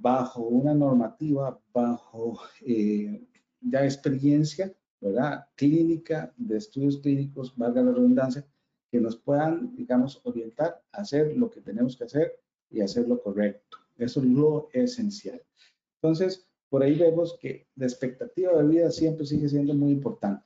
bajo 0.02 0.42
una 0.42 0.74
normativa, 0.74 1.60
bajo 1.72 2.40
eh, 2.62 3.24
ya 3.62 3.84
experiencia, 3.86 4.74
¿verdad? 5.00 5.46
Clínica, 5.56 6.34
de 6.38 6.58
estudios 6.58 6.98
clínicos, 6.98 7.56
valga 7.56 7.84
la 7.84 7.92
redundancia, 7.92 8.46
que 8.90 9.00
nos 9.00 9.16
puedan, 9.16 9.76
digamos, 9.76 10.20
orientar 10.24 10.82
a 10.92 11.02
hacer 11.02 11.38
lo 11.38 11.50
que 11.50 11.62
tenemos 11.62 11.96
que 11.96 12.06
hacer 12.06 12.40
y 12.70 12.82
hacer 12.82 13.08
lo 13.08 13.22
correcto. 13.22 13.78
Eso 13.98 14.22
es 14.22 14.26
lo 14.26 14.70
esencial. 14.74 15.42
Entonces, 16.02 16.48
por 16.68 16.82
ahí 16.82 16.98
vemos 16.98 17.38
que 17.40 17.68
la 17.76 17.86
expectativa 17.86 18.54
de 18.54 18.68
vida 18.68 18.92
siempre 18.92 19.26
sigue 19.26 19.48
siendo 19.48 19.74
muy 19.76 19.92
importante. 19.92 20.44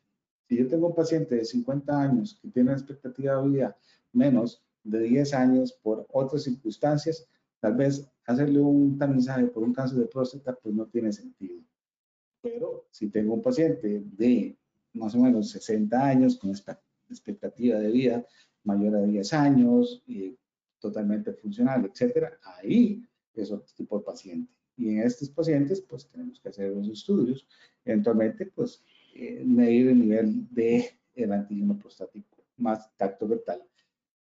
Si 0.50 0.58
yo 0.58 0.68
tengo 0.68 0.88
un 0.88 0.96
paciente 0.96 1.36
de 1.36 1.46
50 1.46 2.02
años 2.02 2.38
que 2.42 2.50
tiene 2.50 2.70
una 2.70 2.78
expectativa 2.78 3.42
de 3.42 3.50
vida 3.50 3.78
menos 4.12 4.65
de 4.86 5.00
10 5.00 5.34
años 5.34 5.74
por 5.74 6.06
otras 6.12 6.44
circunstancias, 6.44 7.28
tal 7.60 7.76
vez 7.76 8.08
hacerle 8.26 8.60
un 8.60 8.98
tamizaje 8.98 9.48
por 9.48 9.64
un 9.64 9.74
cáncer 9.74 10.00
de 10.00 10.06
próstata 10.06 10.56
pues 10.56 10.74
no 10.74 10.86
tiene 10.86 11.12
sentido. 11.12 11.62
Pero 12.42 12.86
si 12.92 13.10
tengo 13.10 13.34
un 13.34 13.42
paciente 13.42 14.04
de 14.06 14.56
más 14.94 15.16
o 15.16 15.20
menos 15.20 15.50
60 15.50 16.06
años 16.06 16.38
con 16.38 16.52
expectativa 17.10 17.80
de 17.80 17.92
vida 17.92 18.26
mayor 18.64 18.96
a 18.96 19.02
10 19.02 19.34
años, 19.34 20.04
totalmente 20.80 21.34
funcional, 21.34 21.86
etcétera, 21.86 22.38
ahí 22.44 23.04
es 23.34 23.52
otro 23.52 23.68
tipo 23.76 23.98
de 23.98 24.06
paciente. 24.06 24.52
Y 24.78 24.90
en 24.90 25.00
estos 25.02 25.30
pacientes, 25.30 25.82
pues 25.82 26.08
tenemos 26.08 26.40
que 26.40 26.50
hacer 26.50 26.72
los 26.72 26.88
estudios, 26.90 27.48
eventualmente, 27.84 28.46
pues 28.48 28.84
eh, 29.14 29.44
medir 29.46 29.88
el 29.88 30.00
nivel 30.00 30.48
de 30.54 30.92
el 31.16 31.32
antígeno 31.32 31.78
prostático 31.78 32.44
más 32.58 32.96
tacto 32.98 33.28
rectal. 33.28 33.64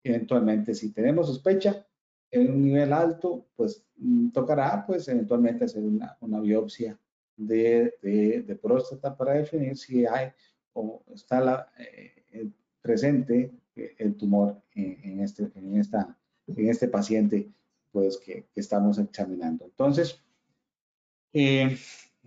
Eventualmente, 0.06 0.76
si 0.76 0.92
tenemos 0.92 1.26
sospecha 1.26 1.84
en 2.30 2.52
un 2.52 2.62
nivel 2.62 2.94
alto, 2.94 3.48
pues 3.56 3.84
mm, 3.98 4.30
tocará, 4.30 4.86
pues 4.86 5.08
eventualmente 5.08 5.66
hacer 5.66 5.82
una, 5.82 6.16
una 6.22 6.40
biopsia 6.40 6.98
de, 7.36 7.96
de, 8.02 8.56
próstata 8.62 9.18
para 9.18 9.34
definir 9.34 9.76
si 9.76 10.06
hay 10.06 10.30
o 10.74 11.04
está 11.12 11.40
la, 11.40 11.72
eh, 11.80 12.50
presente 12.84 13.52
eh, 13.76 13.96
el 13.98 14.16
tumor 14.16 14.62
en, 14.76 15.22
este, 15.22 15.50
en, 15.56 15.76
esta, 15.80 16.16
en 16.46 16.70
este 16.70 16.88
paciente 16.88 17.50
pues, 17.92 18.18
que, 18.18 18.46
estamos 18.54 19.00
examinando. 19.00 19.66
Entonces, 19.66 20.22
eh, 21.34 21.76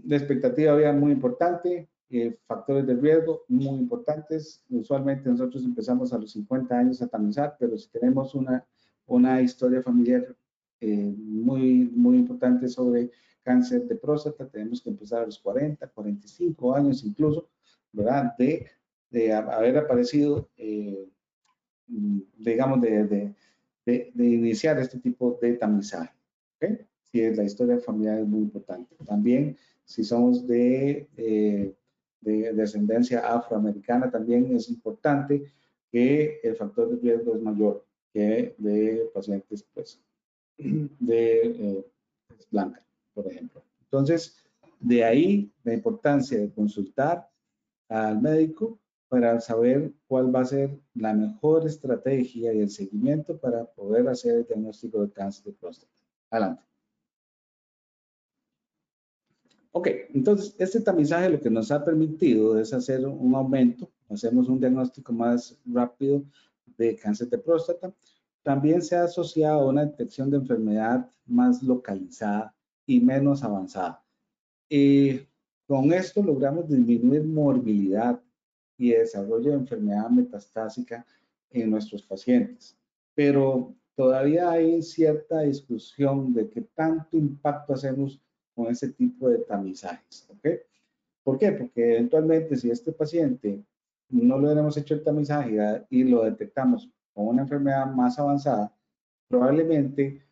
la 0.05 0.17
expectativa 0.17 0.73
había 0.73 0.93
muy 0.93 1.12
importante, 1.12 1.87
eh, 2.11 2.37
factores 2.47 2.87
de 2.87 2.94
riesgo 2.94 3.44
muy 3.49 3.79
importantes. 3.79 4.64
Usualmente 4.71 5.29
nosotros 5.29 5.64
empezamos 5.64 6.12
a 6.12 6.18
los 6.18 6.33
50 6.33 6.79
años 6.79 7.03
a 7.03 7.09
tamizar, 7.09 7.57
pero 7.59 7.77
si 7.77 7.88
tenemos 7.90 8.35
una, 8.35 8.64
una 9.07 9.40
historia 9.42 9.83
familiar 9.83 10.35
muy, 10.81 11.90
muy 11.92 12.18
importante 12.18 12.68
sobre 12.68 13.11
cáncer 13.42 13.88
de 13.88 13.97
próstata, 13.97 14.47
tenemos 14.47 14.81
que 14.81 14.90
empezar 14.90 15.23
a 15.23 15.27
los 15.27 15.38
40, 15.40 15.88
45 15.88 16.75
años 16.77 17.03
incluso, 17.05 17.49
¿verdad? 17.92 18.33
De, 18.38 18.68
de 19.11 19.33
haber 19.33 19.77
aparecido 19.79 20.49
Mm, 21.88 22.21
digamos, 22.37 22.81
de, 22.83 23.05
de, 23.05 23.35
de, 24.14 24.25
iniciar 24.25 24.79
este 24.79 24.99
tipo 24.99 25.38
de 25.40 25.55
tamizaje. 25.55 26.12
¿okay? 26.57 26.87
Si 27.03 27.21
es 27.21 27.37
la 27.37 27.44
historia 27.44 27.79
familiar 27.79 28.18
es 28.21 28.27
muy 28.27 28.40
importante. 28.40 28.94
También, 29.07 29.57
si 29.85 30.05
somos 30.05 30.47
de, 30.47 31.09
eh, 31.16 31.75
de 32.21 32.53
descendencia 32.53 33.21
afroamericana, 33.21 34.11
también 34.11 34.55
es 34.55 34.69
importante 34.69 35.53
que 35.91 36.41
el 36.43 36.57
factor 36.57 36.91
de 36.91 36.97
riesgo 36.97 37.35
es 37.35 37.43
mayor 37.43 37.85
que 38.13 38.55
de 38.59 39.11
pacientes 39.15 39.65
pues, 39.75 40.03
de 40.59 41.41
eh, 41.47 41.87
blanca, 42.51 42.85
por 43.15 43.27
ejemplo. 43.27 43.63
Entonces, 43.83 44.37
de 44.81 45.05
ahí 45.05 45.53
la 45.65 45.75
importancia 45.75 46.39
de 46.39 46.51
consultar 46.51 47.29
al 47.89 48.21
médico 48.21 48.79
para 49.09 49.41
saber 49.41 49.93
cuál 50.07 50.35
va 50.35 50.41
a 50.41 50.45
ser 50.45 50.79
la 50.95 51.15
mejor 51.15 51.67
estrategia 51.67 52.53
y 52.53 52.61
el 52.61 52.71
seguimiento 52.71 53.39
para 53.39 53.65
poder 53.65 54.07
hacer 54.09 54.37
el 54.37 54.47
diagnóstico 54.47 55.01
de 55.01 55.11
cáncer 55.11 55.47
de 55.47 55.53
próstata. 55.53 55.93
Adelante. 56.31 56.68
Ok, 59.73 59.89
entonces 60.15 60.55
este 60.59 60.81
tamizaje 60.81 61.29
lo 61.29 61.41
que 61.41 61.51
nos 61.51 61.71
ha 61.71 61.85
permitido 61.85 62.59
es 62.59 62.73
hacer 62.73 63.07
un 63.07 63.35
aumento, 63.35 63.91
hacemos 64.09 64.49
un 64.49 64.59
diagnóstico 64.59 65.13
más 65.13 65.57
rápido 65.67 66.25
de 66.79 66.97
cáncer 66.97 67.29
de 67.29 67.39
próstata. 67.39 67.93
También 68.43 68.81
se 68.81 68.97
ha 68.97 69.05
asociado 69.05 69.61
a 69.61 69.69
una 69.69 69.85
detección 69.85 70.31
de 70.31 70.39
enfermedad 70.39 71.11
más 71.27 71.63
localizada 71.63 72.55
y 72.87 73.01
menos 73.01 73.45
avanzada. 73.45 74.03
Y 74.71 75.21
con 75.67 75.93
esto 75.93 76.23
logramos 76.23 76.69
disminuir 76.69 77.25
morbilidad 77.25 78.21
y 78.79 78.91
desarrollo 78.91 79.51
de 79.51 79.57
enfermedad 79.57 80.09
metastásica 80.09 81.05
en 81.51 81.71
nuestros 81.71 82.03
pacientes. 82.03 82.77
Pero 83.15 83.75
todavía 83.95 84.51
hay 84.51 84.83
cierta 84.83 85.41
discusión 85.41 86.33
de 86.33 86.49
qué 86.49 86.63
tanto 86.63 87.17
impacto 87.17 87.75
hacemos 87.75 88.21
con 88.59 88.73
ese 88.73 88.88
tipo 88.88 89.29
de 89.29 89.38
tamizajes. 89.38 90.27
¿ok? 90.31 90.49
¿Por 91.23 91.38
qué? 91.38 91.53
Porque 91.53 91.92
eventualmente 91.94 92.57
si 92.57 92.68
este 92.73 92.90
paciente 92.90 93.62
no 94.09 94.37
le 94.40 94.51
hemos 94.51 94.77
hecho 94.77 94.94
el 94.94 95.05
tamizaje 95.05 95.87
y 95.90 96.03
lo 96.03 96.25
detectamos 96.25 96.90
con 97.14 97.29
una 97.29 97.42
enfermedad 97.42 97.87
más 97.87 98.18
avanzada, 98.18 98.75
probablemente 99.29 100.25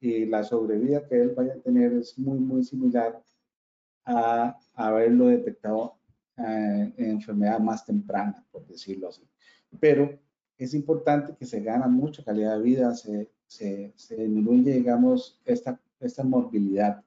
eh, 0.00 0.24
la 0.26 0.42
sobrevida 0.44 1.06
que 1.06 1.20
él 1.20 1.34
vaya 1.36 1.52
a 1.52 1.58
tener 1.58 1.92
es 1.92 2.18
muy, 2.18 2.38
muy 2.38 2.64
similar 2.64 3.22
a 4.06 4.58
haberlo 4.72 5.26
detectado 5.26 5.98
eh, 6.38 6.92
enfermedad 6.96 7.60
más 7.60 7.84
temprana, 7.84 8.42
por 8.50 8.66
decirlo 8.66 9.08
así. 9.08 9.28
Pero 9.78 10.18
es 10.56 10.72
importante 10.72 11.34
que 11.38 11.44
se 11.44 11.60
gana 11.60 11.86
mucha 11.86 12.24
calidad 12.24 12.56
de 12.56 12.62
vida, 12.62 12.94
se, 12.94 13.30
se, 13.46 13.92
se 13.94 14.16
disminuye, 14.16 14.72
digamos, 14.72 15.38
esta, 15.44 15.78
esta 16.00 16.24
morbilidad. 16.24 17.04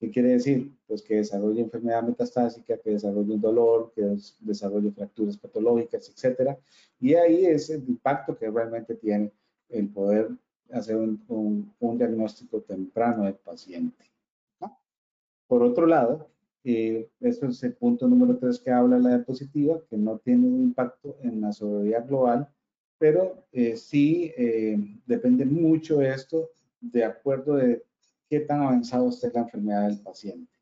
¿Qué 0.00 0.10
quiere 0.10 0.30
decir? 0.30 0.72
Pues 0.86 1.02
que 1.02 1.16
desarrolle 1.16 1.60
enfermedad 1.60 2.02
metastásica, 2.02 2.78
que 2.78 2.90
desarrolle 2.90 3.34
un 3.34 3.40
dolor, 3.40 3.92
que 3.94 4.16
desarrolle 4.40 4.90
fracturas 4.92 5.36
patológicas, 5.36 6.08
etcétera. 6.08 6.58
Y 6.98 7.12
ahí 7.14 7.44
es 7.44 7.68
el 7.68 7.86
impacto 7.86 8.36
que 8.36 8.50
realmente 8.50 8.94
tiene 8.94 9.30
el 9.68 9.88
poder 9.90 10.30
hacer 10.72 10.96
un, 10.96 11.74
un, 11.78 11.98
diagnóstico 11.98 12.62
temprano 12.62 13.24
del 13.24 13.34
paciente. 13.34 14.06
Por 15.46 15.62
otro 15.62 15.84
lado, 15.84 16.30
eh, 16.64 17.10
esto 17.20 17.48
es 17.48 17.62
el 17.62 17.74
punto 17.74 18.08
número 18.08 18.38
tres 18.38 18.58
que 18.58 18.70
habla 18.70 18.98
la 18.98 19.16
diapositiva, 19.16 19.82
que 19.90 19.98
no 19.98 20.18
tiene 20.18 20.46
un 20.46 20.62
impacto 20.62 21.18
en 21.22 21.42
la 21.42 21.52
sobriedad 21.52 22.06
global, 22.06 22.48
pero 22.98 23.44
eh, 23.52 23.76
sí 23.76 24.32
eh, 24.36 24.78
depende 25.06 25.44
mucho 25.44 26.00
esto 26.00 26.48
de 26.80 27.04
acuerdo 27.04 27.56
de 27.56 27.82
qué 28.30 28.40
tan 28.40 28.62
avanzado 28.62 29.08
esté 29.08 29.30
la 29.34 29.40
enfermedad 29.40 29.88
del 29.88 30.00
paciente. 30.00 30.52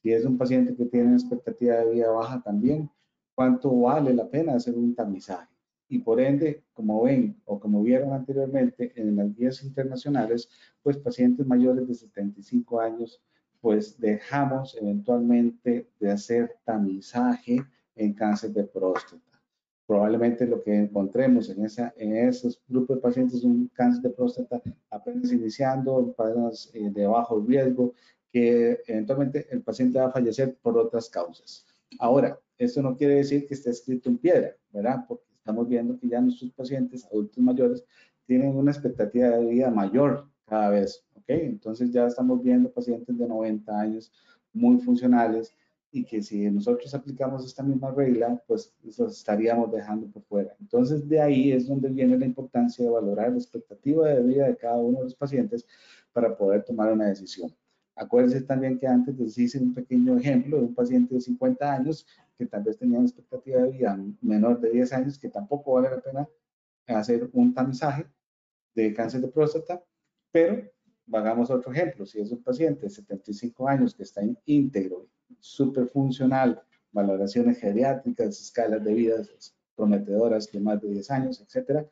Si 0.00 0.12
es 0.12 0.24
un 0.24 0.38
paciente 0.38 0.76
que 0.76 0.84
tiene 0.84 1.14
expectativa 1.14 1.74
de 1.74 1.90
vida 1.90 2.10
baja 2.10 2.40
también, 2.40 2.88
cuánto 3.34 3.76
vale 3.80 4.14
la 4.14 4.30
pena 4.30 4.54
hacer 4.54 4.76
un 4.76 4.94
tamizaje. 4.94 5.48
Y 5.88 5.98
por 5.98 6.20
ende, 6.20 6.64
como 6.72 7.02
ven 7.02 7.40
o 7.44 7.58
como 7.58 7.82
vieron 7.82 8.12
anteriormente 8.12 8.92
en 8.94 9.16
las 9.16 9.34
guías 9.34 9.64
internacionales, 9.64 10.48
pues 10.80 10.96
pacientes 10.96 11.44
mayores 11.44 11.88
de 11.88 11.94
75 11.94 12.80
años 12.80 13.20
pues 13.60 13.98
dejamos 13.98 14.76
eventualmente 14.80 15.90
de 15.98 16.10
hacer 16.12 16.56
tamizaje 16.64 17.58
en 17.96 18.12
cáncer 18.14 18.52
de 18.52 18.62
próstata. 18.62 19.27
Probablemente 19.88 20.46
lo 20.46 20.62
que 20.62 20.74
encontremos 20.74 21.48
en, 21.48 21.64
esa, 21.64 21.94
en 21.96 22.14
esos 22.14 22.62
grupos 22.68 22.96
de 22.96 23.00
pacientes 23.00 23.38
es 23.38 23.44
un 23.44 23.68
cáncer 23.72 24.02
de 24.02 24.10
próstata 24.10 24.60
apenas 24.90 25.32
iniciando, 25.32 26.14
apenas 26.18 26.70
eh, 26.74 26.90
de 26.90 27.06
bajo 27.06 27.40
riesgo, 27.40 27.94
que 28.30 28.82
eventualmente 28.86 29.46
el 29.50 29.62
paciente 29.62 29.98
va 29.98 30.08
a 30.08 30.12
fallecer 30.12 30.58
por 30.60 30.76
otras 30.76 31.08
causas. 31.08 31.64
Ahora, 31.98 32.38
esto 32.58 32.82
no 32.82 32.98
quiere 32.98 33.14
decir 33.14 33.46
que 33.46 33.54
esté 33.54 33.70
escrito 33.70 34.10
en 34.10 34.18
piedra, 34.18 34.54
¿verdad? 34.74 35.06
Porque 35.08 35.24
estamos 35.32 35.66
viendo 35.66 35.98
que 35.98 36.06
ya 36.06 36.20
nuestros 36.20 36.52
pacientes 36.52 37.06
adultos 37.06 37.38
mayores 37.38 37.82
tienen 38.26 38.54
una 38.56 38.72
expectativa 38.72 39.28
de 39.28 39.46
vida 39.46 39.70
mayor 39.70 40.28
cada 40.44 40.68
vez. 40.68 41.02
¿ok? 41.14 41.24
Entonces 41.28 41.90
ya 41.92 42.08
estamos 42.08 42.42
viendo 42.42 42.70
pacientes 42.70 43.16
de 43.16 43.26
90 43.26 43.80
años 43.80 44.12
muy 44.52 44.76
funcionales 44.82 45.54
y 45.90 46.04
que 46.04 46.22
si 46.22 46.50
nosotros 46.50 46.94
aplicamos 46.94 47.44
esta 47.44 47.62
misma 47.62 47.90
regla, 47.90 48.42
pues 48.46 48.74
los 48.82 48.98
estaríamos 49.18 49.72
dejando 49.72 50.06
por 50.08 50.22
fuera. 50.24 50.54
Entonces 50.60 51.08
de 51.08 51.20
ahí 51.20 51.52
es 51.52 51.66
donde 51.66 51.88
viene 51.88 52.18
la 52.18 52.26
importancia 52.26 52.84
de 52.84 52.90
valorar 52.90 53.30
la 53.30 53.38
expectativa 53.38 54.08
de 54.08 54.22
vida 54.22 54.46
de 54.46 54.56
cada 54.56 54.76
uno 54.76 54.98
de 54.98 55.04
los 55.04 55.14
pacientes 55.14 55.66
para 56.12 56.36
poder 56.36 56.64
tomar 56.64 56.92
una 56.92 57.06
decisión. 57.06 57.54
Acuérdense 57.94 58.42
también 58.42 58.78
que 58.78 58.86
antes 58.86 59.18
les 59.18 59.36
hice 59.38 59.58
un 59.58 59.74
pequeño 59.74 60.16
ejemplo 60.18 60.58
de 60.58 60.64
un 60.64 60.74
paciente 60.74 61.14
de 61.14 61.20
50 61.20 61.72
años 61.72 62.06
que 62.36 62.46
tal 62.46 62.62
vez 62.62 62.78
tenía 62.78 62.98
una 62.98 63.08
expectativa 63.08 63.62
de 63.62 63.70
vida 63.70 63.98
menor 64.20 64.60
de 64.60 64.70
10 64.70 64.92
años, 64.92 65.18
que 65.18 65.28
tampoco 65.28 65.72
vale 65.72 65.90
la 65.90 66.00
pena 66.00 66.28
hacer 66.86 67.28
un 67.32 67.52
tamizaje 67.52 68.06
de 68.74 68.94
cáncer 68.94 69.20
de 69.20 69.28
próstata 69.28 69.82
pero 70.30 70.70
hagamos 71.12 71.50
otro 71.50 71.72
ejemplo. 71.72 72.06
Si 72.06 72.20
es 72.20 72.30
un 72.30 72.42
paciente 72.42 72.82
de 72.82 72.90
75 72.90 73.68
años 73.68 73.94
que 73.94 74.02
está 74.02 74.22
íntegro, 74.44 75.06
súper 75.40 75.88
funcional, 75.88 76.62
valoraciones 76.92 77.58
geriátricas, 77.58 78.40
escalas 78.40 78.84
de 78.84 78.94
vida 78.94 79.22
prometedoras 79.76 80.50
de 80.50 80.60
más 80.60 80.80
de 80.82 80.88
10 80.88 81.10
años, 81.10 81.40
etcétera, 81.40 81.86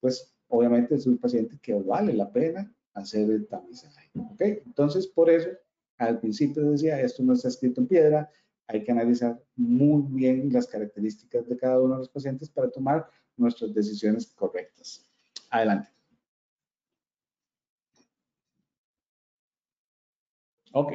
pues 0.00 0.34
obviamente 0.48 0.94
es 0.94 1.06
un 1.06 1.18
paciente 1.18 1.58
que 1.60 1.74
vale 1.74 2.14
la 2.14 2.32
pena 2.32 2.72
hacer 2.94 3.30
el 3.30 3.46
tamizaje. 3.46 4.10
¿ok? 4.14 4.40
Entonces, 4.40 5.06
por 5.06 5.28
eso, 5.28 5.50
al 5.98 6.18
principio 6.18 6.70
decía, 6.70 7.00
esto 7.00 7.22
no 7.22 7.34
está 7.34 7.48
escrito 7.48 7.82
en 7.82 7.88
piedra, 7.88 8.30
hay 8.68 8.82
que 8.82 8.90
analizar 8.90 9.40
muy 9.54 10.02
bien 10.08 10.50
las 10.52 10.66
características 10.66 11.46
de 11.46 11.56
cada 11.56 11.80
uno 11.80 11.94
de 11.94 11.98
los 12.00 12.08
pacientes 12.08 12.48
para 12.48 12.70
tomar 12.70 13.06
nuestras 13.36 13.72
decisiones 13.74 14.26
correctas. 14.34 15.04
Adelante. 15.50 15.88
Ok, 20.72 20.92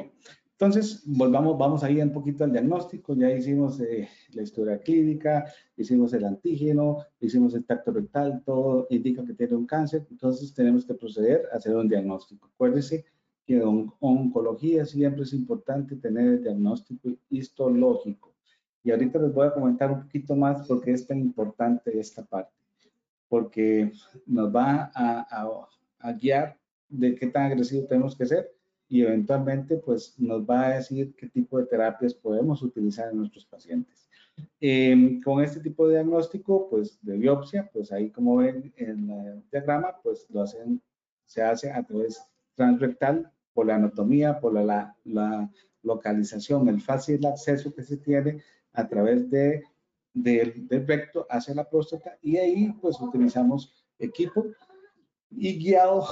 entonces 0.62 1.02
volvamos, 1.08 1.58
vamos 1.58 1.84
ahí 1.84 2.00
un 2.00 2.14
poquito 2.14 2.44
al 2.44 2.52
diagnóstico. 2.52 3.16
Ya 3.16 3.32
hicimos 3.32 3.80
eh, 3.80 4.08
la 4.34 4.44
historia 4.44 4.78
clínica, 4.78 5.52
hicimos 5.76 6.14
el 6.14 6.24
antígeno, 6.24 7.00
hicimos 7.20 7.56
el 7.56 7.66
tacto 7.66 7.92
rectal, 7.92 8.44
todo 8.46 8.86
indica 8.92 9.26
que 9.26 9.34
tiene 9.34 9.56
un 9.56 9.66
cáncer. 9.66 10.06
Entonces 10.12 10.54
tenemos 10.54 10.86
que 10.86 10.94
proceder 10.94 11.48
a 11.52 11.58
hacer 11.58 11.76
un 11.76 11.90
diagnóstico. 11.90 12.48
Acuérdense 12.54 13.04
que 13.44 13.56
en 13.56 13.92
oncología 14.00 14.86
siempre 14.86 15.24
es 15.24 15.34
importante 15.34 15.96
tener 15.96 16.28
el 16.28 16.44
diagnóstico 16.44 17.10
histológico. 17.32 18.36
Y 18.84 18.92
ahorita 18.92 19.18
les 19.18 19.34
voy 19.34 19.48
a 19.48 19.54
comentar 19.56 19.92
un 19.92 20.04
poquito 20.04 20.36
más 20.36 20.68
por 20.68 20.80
qué 20.80 20.92
es 20.92 21.08
tan 21.08 21.18
importante 21.18 22.00
esta 22.00 22.24
parte. 22.24 22.54
Porque 23.28 23.92
nos 24.28 24.56
va 24.56 24.92
a, 24.94 25.68
a 26.02 26.12
guiar 26.14 26.56
de 26.88 27.16
qué 27.16 27.26
tan 27.26 27.46
agresivo 27.46 27.88
tenemos 27.88 28.16
que 28.16 28.28
ser 28.28 28.61
y 28.92 29.04
eventualmente 29.04 29.78
pues 29.78 30.16
nos 30.20 30.42
va 30.42 30.68
a 30.68 30.76
decir 30.76 31.16
qué 31.16 31.30
tipo 31.30 31.58
de 31.58 31.66
terapias 31.66 32.14
podemos 32.14 32.62
utilizar 32.62 33.10
en 33.10 33.20
nuestros 33.20 33.46
pacientes. 33.46 34.06
Em, 34.60 35.22
con 35.22 35.42
este 35.42 35.62
tipo 35.62 35.88
de 35.88 35.94
diagnóstico, 35.94 36.68
pues 36.70 37.00
de 37.02 37.16
biopsia, 37.16 37.70
pues 37.72 37.94
ahí 37.94 38.10
como 38.10 38.36
ven 38.36 38.74
en 38.76 39.10
el 39.10 39.44
diagrama, 39.50 39.96
pues 40.04 40.26
lo 40.30 40.42
hacen, 40.42 40.82
se 41.26 41.42
hace 41.42 41.72
a 41.72 41.82
través 41.84 42.22
transrectal 42.56 43.32
por 43.54 43.68
la 43.68 43.76
anatomía, 43.76 44.42
por 44.42 44.54
la, 44.54 44.94
la, 45.06 45.50
localización, 45.84 46.68
el 46.68 46.80
fácil 46.82 47.26
acceso 47.26 47.74
que 47.74 47.84
se 47.84 47.98
tiene 47.98 48.44
a 48.74 48.88
través 48.88 49.32
de, 49.32 49.64
del 50.14 50.68
recto 50.86 51.26
hacia 51.30 51.56
la 51.56 51.68
próstata 51.68 52.20
y 52.22 52.38
ahí 52.38 52.72
pues 52.80 53.02
utilizamos 53.02 53.86
equipo 53.98 54.46
y 55.32 55.58
guiado 55.58 56.06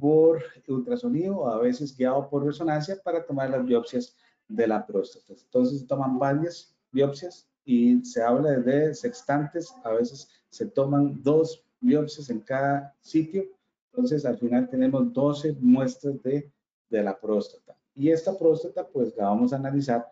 por 0.00 0.42
ultrasonido 0.66 1.38
o 1.38 1.48
a 1.48 1.58
veces 1.58 1.96
guiado 1.96 2.28
por 2.28 2.44
resonancia 2.44 2.96
para 3.02 3.24
tomar 3.24 3.50
las 3.50 3.64
biopsias 3.64 4.16
de 4.48 4.66
la 4.66 4.86
próstata. 4.86 5.34
Entonces 5.40 5.86
toman 5.86 6.18
varias 6.18 6.74
biopsias 6.92 7.48
y 7.64 8.02
se 8.04 8.22
habla 8.22 8.52
de 8.52 8.94
sextantes, 8.94 9.74
a 9.84 9.92
veces 9.92 10.28
se 10.48 10.66
toman 10.66 11.22
dos 11.22 11.64
biopsias 11.80 12.30
en 12.30 12.40
cada 12.40 12.94
sitio, 13.00 13.44
entonces 13.92 14.24
al 14.24 14.38
final 14.38 14.68
tenemos 14.68 15.12
12 15.12 15.56
muestras 15.60 16.22
de, 16.22 16.50
de 16.88 17.02
la 17.02 17.18
próstata. 17.18 17.76
Y 17.94 18.10
esta 18.10 18.38
próstata 18.38 18.86
pues 18.86 19.14
la 19.16 19.24
vamos 19.24 19.52
a 19.52 19.56
analizar 19.56 20.06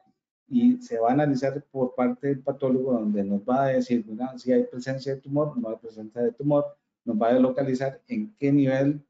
y 0.49 0.81
se 0.81 0.99
va 0.99 1.11
a 1.11 1.12
analizar 1.12 1.65
por 1.71 1.95
parte 1.95 2.29
del 2.29 2.41
patólogo 2.41 2.93
donde 2.93 3.25
nos 3.25 3.41
va 3.43 3.65
a 3.65 3.69
decir 3.69 4.05
si 4.37 4.53
hay 4.53 4.65
presencia 4.65 5.15
de 5.15 5.21
tumor, 5.21 5.57
no 5.59 5.71
hay 5.71 5.77
presencia 5.77 6.23
de 6.23 6.33
tumor, 6.33 6.65
nos 7.05 7.17
va 7.17 7.29
a 7.29 7.39
localizar 7.39 8.01
en 8.09 8.35
qué 8.37 8.53
nivel 8.53 9.05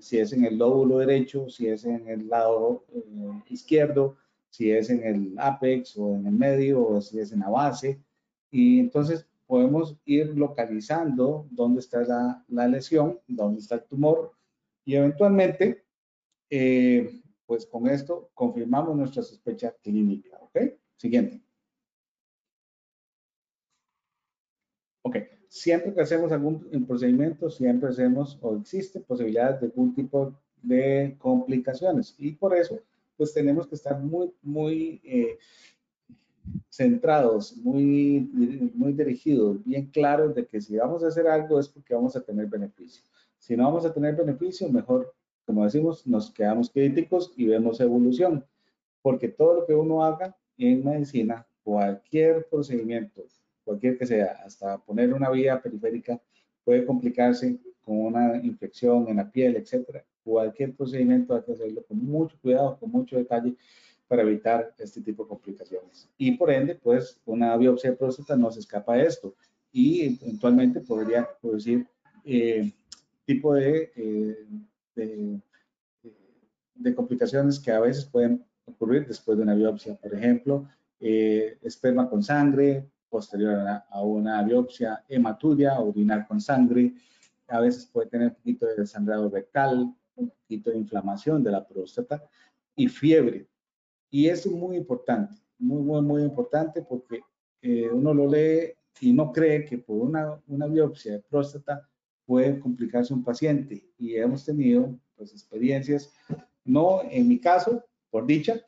si 0.00 0.18
es 0.18 0.32
en 0.32 0.44
el 0.44 0.58
lóbulo 0.58 0.98
derecho, 0.98 1.48
si 1.48 1.68
es 1.68 1.84
en 1.84 2.08
el 2.08 2.28
lado 2.28 2.84
eh, 2.94 3.42
izquierdo, 3.48 4.16
si 4.48 4.70
es 4.70 4.90
en 4.90 5.04
el 5.04 5.38
apex 5.38 5.96
o 5.96 6.14
en 6.14 6.26
el 6.26 6.32
medio 6.32 6.86
o 6.86 7.00
si 7.00 7.18
es 7.18 7.32
en 7.32 7.40
la 7.40 7.50
base. 7.50 8.00
Y 8.50 8.80
entonces 8.80 9.26
podemos 9.46 9.96
ir 10.04 10.28
localizando 10.36 11.46
dónde 11.50 11.80
está 11.80 12.02
la, 12.02 12.44
la 12.48 12.68
lesión, 12.68 13.20
dónde 13.26 13.60
está 13.60 13.76
el 13.76 13.84
tumor 13.84 14.32
y 14.84 14.94
eventualmente, 14.94 15.84
eh, 16.50 17.20
pues 17.46 17.66
con 17.66 17.88
esto 17.88 18.30
confirmamos 18.34 18.96
nuestra 18.96 19.22
sospecha 19.22 19.74
clínica. 19.82 20.38
¿Ok? 20.40 20.58
Siguiente. 20.96 21.42
Ok 25.02 25.35
siempre 25.48 25.94
que 25.94 26.00
hacemos 26.00 26.32
algún 26.32 26.60
procedimiento, 26.86 27.50
siempre 27.50 27.90
hacemos 27.90 28.38
o 28.40 28.56
existe 28.56 29.00
posibilidades 29.00 29.60
de 29.60 29.66
algún 29.66 29.94
tipo 29.94 30.34
de 30.62 31.16
complicaciones. 31.18 32.14
Y 32.18 32.32
por 32.32 32.56
eso, 32.56 32.80
pues 33.16 33.32
tenemos 33.32 33.66
que 33.66 33.74
estar 33.74 33.98
muy, 34.00 34.32
muy 34.42 35.00
eh, 35.04 35.38
centrados, 36.68 37.56
muy, 37.56 38.20
muy 38.74 38.92
dirigidos, 38.92 39.64
bien 39.64 39.86
claros 39.86 40.34
de 40.34 40.46
que 40.46 40.60
si 40.60 40.76
vamos 40.76 41.02
a 41.02 41.08
hacer 41.08 41.26
algo 41.26 41.58
es 41.58 41.68
porque 41.68 41.94
vamos 41.94 42.16
a 42.16 42.20
tener 42.20 42.46
beneficio. 42.46 43.02
Si 43.38 43.56
no 43.56 43.64
vamos 43.64 43.84
a 43.84 43.92
tener 43.92 44.16
beneficio, 44.16 44.68
mejor, 44.68 45.14
como 45.44 45.64
decimos, 45.64 46.06
nos 46.06 46.30
quedamos 46.30 46.70
críticos 46.70 47.32
y 47.36 47.46
vemos 47.46 47.80
evolución. 47.80 48.44
Porque 49.02 49.28
todo 49.28 49.60
lo 49.60 49.66
que 49.66 49.74
uno 49.74 50.04
haga 50.04 50.36
en 50.58 50.84
medicina, 50.84 51.46
cualquier 51.62 52.46
procedimiento, 52.48 53.24
cualquier 53.66 53.98
que 53.98 54.06
sea, 54.06 54.42
hasta 54.44 54.78
poner 54.78 55.12
una 55.12 55.28
vía 55.28 55.60
periférica 55.60 56.20
puede 56.64 56.86
complicarse 56.86 57.58
con 57.82 58.00
una 58.00 58.36
infección 58.36 59.08
en 59.08 59.16
la 59.16 59.30
piel, 59.30 59.56
etcétera. 59.56 60.04
Cualquier 60.22 60.74
procedimiento 60.74 61.34
hay 61.34 61.42
que 61.42 61.52
hacerlo 61.52 61.84
con 61.86 61.98
mucho 61.98 62.36
cuidado, 62.40 62.78
con 62.78 62.90
mucho 62.90 63.16
detalle 63.16 63.56
para 64.06 64.22
evitar 64.22 64.72
este 64.78 65.00
tipo 65.00 65.24
de 65.24 65.28
complicaciones. 65.30 66.08
Y 66.16 66.32
por 66.32 66.50
ende, 66.50 66.76
pues 66.76 67.20
una 67.24 67.56
biopsia 67.56 67.90
de 67.90 67.96
próstata 67.96 68.36
no 68.36 68.50
se 68.52 68.60
escapa 68.60 68.94
de 68.94 69.06
esto 69.06 69.34
y 69.72 70.18
eventualmente 70.22 70.80
podría 70.80 71.28
producir 71.40 71.86
eh, 72.24 72.72
tipo 73.24 73.54
de, 73.54 73.92
eh, 73.96 74.46
de, 74.94 75.40
de, 76.74 76.94
complicaciones 76.94 77.58
que 77.58 77.72
a 77.72 77.80
veces 77.80 78.04
pueden 78.04 78.44
ocurrir 78.64 79.06
después 79.06 79.36
de 79.36 79.42
una 79.42 79.54
biopsia. 79.54 79.96
Por 79.96 80.14
ejemplo, 80.14 80.68
eh, 81.00 81.58
esperma 81.62 82.08
con 82.08 82.22
sangre, 82.22 82.88
posterior 83.08 83.66
a 83.88 84.02
una 84.02 84.42
biopsia, 84.42 85.04
hematuria, 85.08 85.80
orinar 85.80 86.26
con 86.26 86.40
sangre, 86.40 86.94
a 87.48 87.60
veces 87.60 87.86
puede 87.86 88.08
tener 88.08 88.28
un 88.28 88.34
poquito 88.34 88.66
de 88.66 88.76
desangrado 88.76 89.28
rectal, 89.28 89.94
un 90.16 90.30
poquito 90.30 90.70
de 90.70 90.78
inflamación 90.78 91.42
de 91.42 91.50
la 91.50 91.66
próstata 91.66 92.22
y 92.74 92.88
fiebre. 92.88 93.48
Y 94.10 94.28
eso 94.28 94.48
es 94.48 94.54
muy 94.54 94.76
importante, 94.76 95.34
muy, 95.58 95.82
muy, 95.82 96.02
muy 96.02 96.22
importante 96.22 96.82
porque 96.82 97.20
eh, 97.62 97.88
uno 97.90 98.14
lo 98.14 98.28
lee 98.28 98.72
y 99.00 99.12
no 99.12 99.32
cree 99.32 99.64
que 99.64 99.78
por 99.78 99.96
una, 99.96 100.40
una 100.46 100.66
biopsia 100.66 101.12
de 101.12 101.20
próstata 101.20 101.88
puede 102.24 102.58
complicarse 102.58 103.12
un 103.12 103.24
paciente. 103.24 103.84
Y 103.98 104.16
hemos 104.16 104.44
tenido 104.44 104.98
pues, 105.16 105.32
experiencias, 105.32 106.12
no 106.64 107.02
en 107.10 107.28
mi 107.28 107.38
caso, 107.38 107.84
por 108.10 108.26
dicha, 108.26 108.60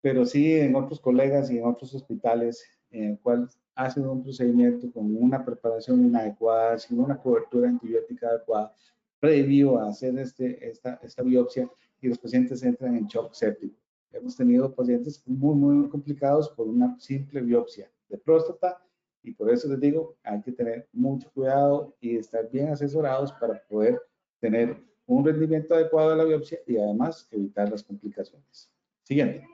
pero 0.00 0.26
sí 0.26 0.52
en 0.54 0.74
otros 0.74 1.00
colegas 1.00 1.50
y 1.50 1.58
en 1.58 1.64
otros 1.64 1.94
hospitales 1.94 2.64
en 2.90 3.04
el 3.10 3.18
cual 3.20 3.48
hacen 3.74 4.06
un 4.06 4.22
procedimiento 4.22 4.90
con 4.92 5.16
una 5.16 5.44
preparación 5.44 6.04
inadecuada, 6.06 6.78
sin 6.78 7.00
una 7.00 7.16
cobertura 7.18 7.68
antibiótica 7.68 8.28
adecuada, 8.28 8.74
previo 9.18 9.78
a 9.78 9.88
hacer 9.88 10.18
este, 10.18 10.68
esta, 10.68 11.00
esta 11.02 11.22
biopsia 11.22 11.70
y 12.00 12.08
los 12.08 12.18
pacientes 12.18 12.62
entran 12.62 12.96
en 12.96 13.06
shock 13.06 13.32
séptico. 13.32 13.76
Hemos 14.10 14.36
tenido 14.36 14.74
pacientes 14.74 15.22
muy, 15.26 15.54
muy 15.54 15.88
complicados 15.88 16.50
por 16.50 16.66
una 16.68 16.98
simple 16.98 17.40
biopsia 17.40 17.90
de 18.08 18.18
próstata 18.18 18.84
y 19.22 19.32
por 19.32 19.50
eso 19.50 19.68
les 19.68 19.80
digo, 19.80 20.16
hay 20.22 20.40
que 20.42 20.52
tener 20.52 20.88
mucho 20.92 21.30
cuidado 21.32 21.94
y 22.00 22.16
estar 22.16 22.50
bien 22.50 22.68
asesorados 22.70 23.32
para 23.34 23.62
poder 23.68 24.00
tener 24.40 24.76
un 25.06 25.24
rendimiento 25.24 25.74
adecuado 25.74 26.10
de 26.10 26.16
la 26.16 26.24
biopsia 26.24 26.58
y 26.66 26.76
además 26.76 27.28
evitar 27.30 27.70
las 27.70 27.82
complicaciones. 27.82 28.70
Siguiente. 29.02 29.51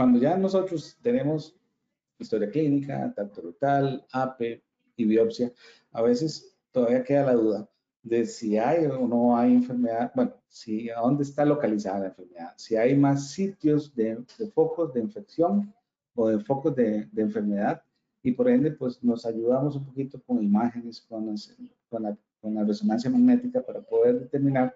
Cuando 0.00 0.18
ya 0.18 0.34
nosotros 0.34 0.96
tenemos 1.02 1.54
historia 2.18 2.50
clínica, 2.50 3.12
tanto 3.14 3.42
brutal, 3.42 4.02
APE 4.10 4.64
y 4.96 5.04
biopsia, 5.04 5.52
a 5.92 6.00
veces 6.00 6.56
todavía 6.72 7.04
queda 7.04 7.26
la 7.26 7.34
duda 7.34 7.68
de 8.02 8.24
si 8.24 8.56
hay 8.56 8.86
o 8.86 9.06
no 9.06 9.36
hay 9.36 9.52
enfermedad, 9.52 10.10
bueno, 10.14 10.32
si 10.48 10.88
a 10.88 11.00
dónde 11.00 11.24
está 11.24 11.44
localizada 11.44 11.98
la 11.98 12.06
enfermedad, 12.06 12.54
si 12.56 12.76
hay 12.76 12.96
más 12.96 13.32
sitios 13.32 13.94
de, 13.94 14.24
focos 14.54 14.94
de 14.94 15.00
infección 15.00 15.70
o 16.14 16.28
de 16.28 16.40
focos 16.40 16.74
de, 16.74 17.06
enfermedad 17.18 17.82
y 18.22 18.32
por 18.32 18.48
ende 18.48 18.70
pues 18.70 19.04
nos 19.04 19.26
ayudamos 19.26 19.76
un 19.76 19.84
poquito 19.84 20.18
con 20.22 20.42
imágenes, 20.42 21.02
con, 21.02 21.34
con, 21.90 22.04
la, 22.04 22.16
con 22.40 22.54
la 22.54 22.64
resonancia 22.64 23.10
magnética 23.10 23.60
para 23.60 23.82
poder 23.82 24.18
determinar 24.18 24.74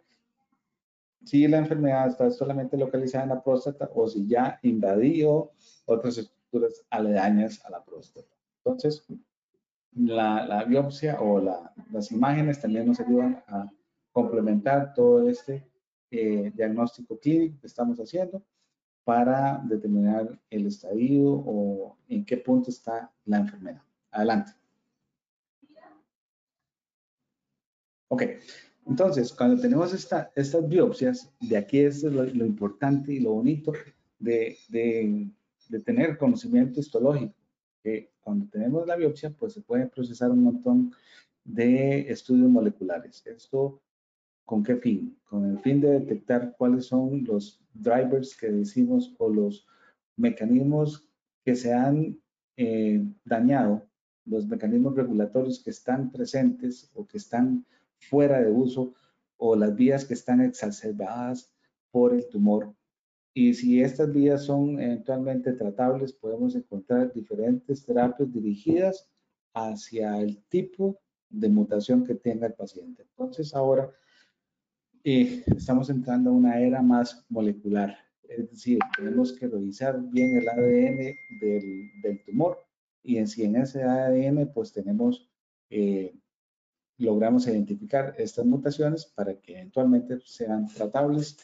si 1.24 1.48
la 1.48 1.58
enfermedad 1.58 2.08
está 2.08 2.30
solamente 2.30 2.76
localizada 2.76 3.24
en 3.24 3.30
la 3.30 3.42
próstata 3.42 3.90
o 3.94 4.06
si 4.06 4.26
ya 4.26 4.58
invadió 4.62 5.52
otras 5.86 6.18
estructuras 6.18 6.84
aledañas 6.90 7.64
a 7.64 7.70
la 7.70 7.84
próstata. 7.84 8.28
Entonces, 8.58 9.06
la, 9.94 10.64
biopsia 10.64 11.20
o 11.20 11.40
las 11.90 12.10
imágenes 12.10 12.60
también 12.60 12.86
nos 12.86 13.00
ayudan 13.00 13.42
a 13.46 13.70
complementar 14.12 14.94
todo 14.94 15.28
este 15.28 15.66
eh, 16.10 16.52
diagnóstico 16.54 17.18
clínico 17.18 17.60
que 17.60 17.66
estamos 17.66 17.98
haciendo 17.98 18.42
para 19.04 19.60
determinar 19.64 20.40
el 20.50 20.66
estadio 20.66 21.24
o 21.24 21.96
en 22.08 22.24
qué 22.24 22.36
punto 22.38 22.70
está 22.70 23.12
la 23.24 23.38
enfermedad. 23.38 23.82
Adelante. 24.10 24.52
Ok, 28.08 28.22
entonces 28.87 29.32
cuando 29.32 29.61
tenemos 29.61 29.93
esta, 29.93 30.30
estas 30.35 30.68
biopsias, 30.68 31.30
de 31.41 31.57
aquí 31.57 31.80
es 31.80 32.03
lo, 32.03 32.24
importante 32.24 33.12
y 33.12 33.20
lo 33.20 33.32
bonito 33.32 33.72
de, 34.18 34.57
tener 35.85 36.18
conocimiento 36.18 36.80
histológico, 36.80 37.35
que 37.82 38.11
cuando 38.20 38.47
tenemos 38.47 38.87
la 38.87 38.97
biopsia, 38.97 39.30
pues 39.30 39.55
se 39.55 39.61
puede 39.61 39.87
procesar 39.87 40.30
un 40.30 40.45
montón 40.45 40.93
de 41.45 42.11
estudios 42.11 42.49
moleculares. 42.49 43.22
Esto 43.26 43.80
¿Con 44.45 44.62
qué 44.62 44.76
fin? 44.76 45.16
Con 45.24 45.51
el 45.51 45.59
fin 45.61 45.80
de 45.80 46.01
detectar 46.01 46.55
cuáles 46.59 46.87
son 46.87 47.24
los 47.24 47.61
drivers 47.72 48.37
que 48.37 48.51
decimos 48.51 49.14
o 49.18 49.30
los 49.30 49.66
mecanismos 50.16 51.09
que 51.45 51.57
se 51.57 51.72
han 51.72 52.18
eh, 52.57 53.03
dañado, 53.24 53.87
los 54.26 54.47
mecanismos 54.47 54.95
regulatorios 54.95 55.62
que 55.62 55.70
están 55.70 56.12
presentes 56.12 56.91
o 56.95 57.07
que 57.07 57.16
están 57.16 57.64
fuera 58.09 58.40
de 58.40 58.50
uso 58.50 58.94
o 59.36 59.57
las 59.57 59.74
vías 59.74 60.05
que 60.05 60.14
están 60.14 60.40
exacerbadas 60.40 61.52
por 61.90 62.14
el 62.14 62.28
tumor. 62.28 62.74
Y 63.34 63.55
si 63.55 63.82
estas 63.82 64.12
vías 64.12 64.44
son 64.44 64.80
eventualmente 64.80 65.52
tratables, 65.52 66.12
podemos 66.12 66.55
encontrar 66.55 67.12
diferentes 67.12 67.84
terapias 67.84 68.32
dirigidas 68.32 69.09
hacia 69.55 70.20
el 70.20 70.42
tipo 70.44 71.00
de 71.28 71.48
mutación 71.48 72.05
que 72.05 72.14
tenga 72.14 72.46
el 72.46 72.55
paciente. 72.55 73.02
Entonces 73.02 73.55
ahora 73.55 73.90
estamos 75.05 75.90
entrando 75.90 76.30
a 76.30 76.32
una 76.32 76.61
era 76.61 76.80
más 76.80 77.24
molecular. 77.28 77.96
Es 78.22 78.50
decir, 78.50 78.78
tenemos 78.96 79.32
que 79.32 79.48
revisar 79.48 80.00
bien 80.11 80.36
el 80.36 80.48
ADN 80.48 81.14
del, 81.40 82.24
tumor 82.24 82.59
y 83.02 83.18
en, 83.18 83.28
si 83.28 83.44
en 83.44 83.57
ese 83.57 83.82
ADN 83.82 84.50
pues 84.52 84.72
tenemos, 84.72 85.28
eh, 85.68 86.14
logramos 86.99 87.47
identificar 87.47 88.14
estas 88.18 88.47
mutaciones 88.47 89.07
para 89.07 89.34
que 89.34 89.55
eventualmente 89.55 90.20
sean 90.24 90.68
tratables 90.68 91.38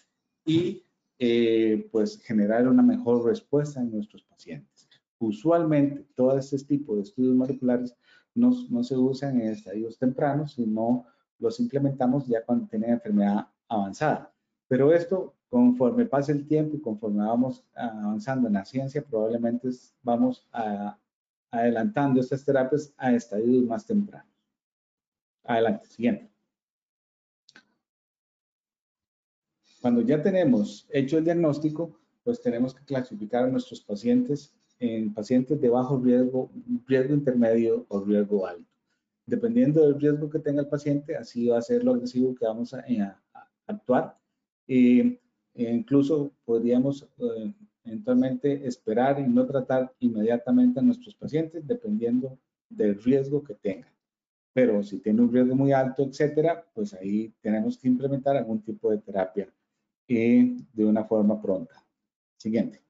y 0.45 0.85
eh, 1.19 1.89
pues 1.93 2.21
generar 2.23 2.67
una 2.69 2.83
mejor 2.83 3.25
respuesta 3.25 3.81
en 3.81 3.91
nuestros 3.91 4.23
pacientes. 4.23 4.89
Usualmente 5.19 6.07
todo 6.15 6.39
este 6.39 6.59
tipo 6.59 6.97
de 6.97 7.03
estudios 7.03 7.35
moleculares 7.35 7.95
no, 8.35 8.53
no 8.71 8.83
se 8.83 8.97
usan 8.97 9.41
en 9.41 9.49
estadios 9.49 9.99
tempranos, 9.99 10.53
sino 10.53 11.05
los 11.39 11.59
implementamos 11.61 12.27
ya 12.27 12.45
cuando 12.45 12.67
tienen 12.69 12.91
enfermedad 12.91 13.49
avanzada. 13.69 14.33
Pero 14.69 14.95
esto, 14.95 15.35
conforme 15.49 16.07
pase 16.07 16.33
el 16.33 16.47
tiempo 16.47 16.77
y 16.77 16.81
conforme 16.81 17.25
vamos 17.25 17.65
avanzando 17.75 18.47
en 18.49 18.55
la 18.55 18.65
ciencia, 18.65 19.03
probablemente 19.03 19.69
vamos 20.03 20.49
adelantando 21.51 22.21
estas 22.21 22.45
terapias 22.45 22.95
a 22.97 23.13
estadios 23.13 23.65
más 23.65 23.85
tempranos. 23.85 24.30
Adelante, 25.45 25.87
siguiente. 25.87 26.31
Cuando 29.81 30.03
ya 30.03 30.23
tenemos 30.23 30.87
hecho 30.91 31.19
el 31.19 31.25
diagnóstico, 31.25 31.99
pues 32.23 32.41
tenemos 32.43 32.75
que 32.75 32.85
clasificar 32.85 33.45
a 33.45 33.49
nuestros 33.49 33.81
pacientes 33.81 34.55
en 34.79 35.13
pacientes 35.13 35.61
de 35.61 35.69
bajo 35.69 35.99
riesgo, 35.99 36.51
riesgo 36.87 37.15
intermedio 37.15 37.87
o 37.89 38.05
riesgo 38.05 38.47
alto 38.47 38.71
dependiendo 39.31 39.83
del 39.83 39.99
riesgo 39.99 40.29
que 40.29 40.41
tenga 40.41 40.63
el 40.63 40.69
paciente, 40.69 41.17
así 41.17 41.49
va 41.49 41.59
a 41.59 41.63
ser 41.63 41.85
lo 41.85 41.93
agresivo 41.93 42.35
que 42.35 42.45
vamos 42.45 42.75
a, 42.75 42.85
actuar. 43.67 44.19
e 44.67 45.19
incluso 45.55 46.33
podríamos 46.45 47.07
eh, 47.19 47.55
eventualmente 47.85 48.67
esperar 48.67 49.21
y 49.21 49.29
no 49.29 49.47
tratar 49.47 49.93
inmediatamente 50.01 50.81
a 50.81 50.83
nuestros 50.83 51.15
pacientes 51.15 51.67
dependiendo 51.67 52.39
del 52.69 53.01
riesgo 53.03 53.43
que 53.43 53.55
tengan. 53.55 53.93
Pero 54.53 54.83
si 54.83 54.99
tiene 54.99 55.23
un 55.23 55.33
riesgo 55.33 55.55
muy 55.55 55.73
alto, 55.73 56.03
etcétera, 56.03 56.67
pues 56.75 56.95
ahí 56.95 57.33
tenemos 57.41 57.79
que 57.79 57.89
implementar 57.89 58.37
algún 58.37 58.63
tipo 58.63 58.91
de 58.91 58.99
terapia 58.99 59.49
eh, 60.09 60.57
de 60.73 60.85
una 60.85 61.05
forma 61.05 61.41
pronta. 61.41 61.85
Siguiente. 62.37 62.83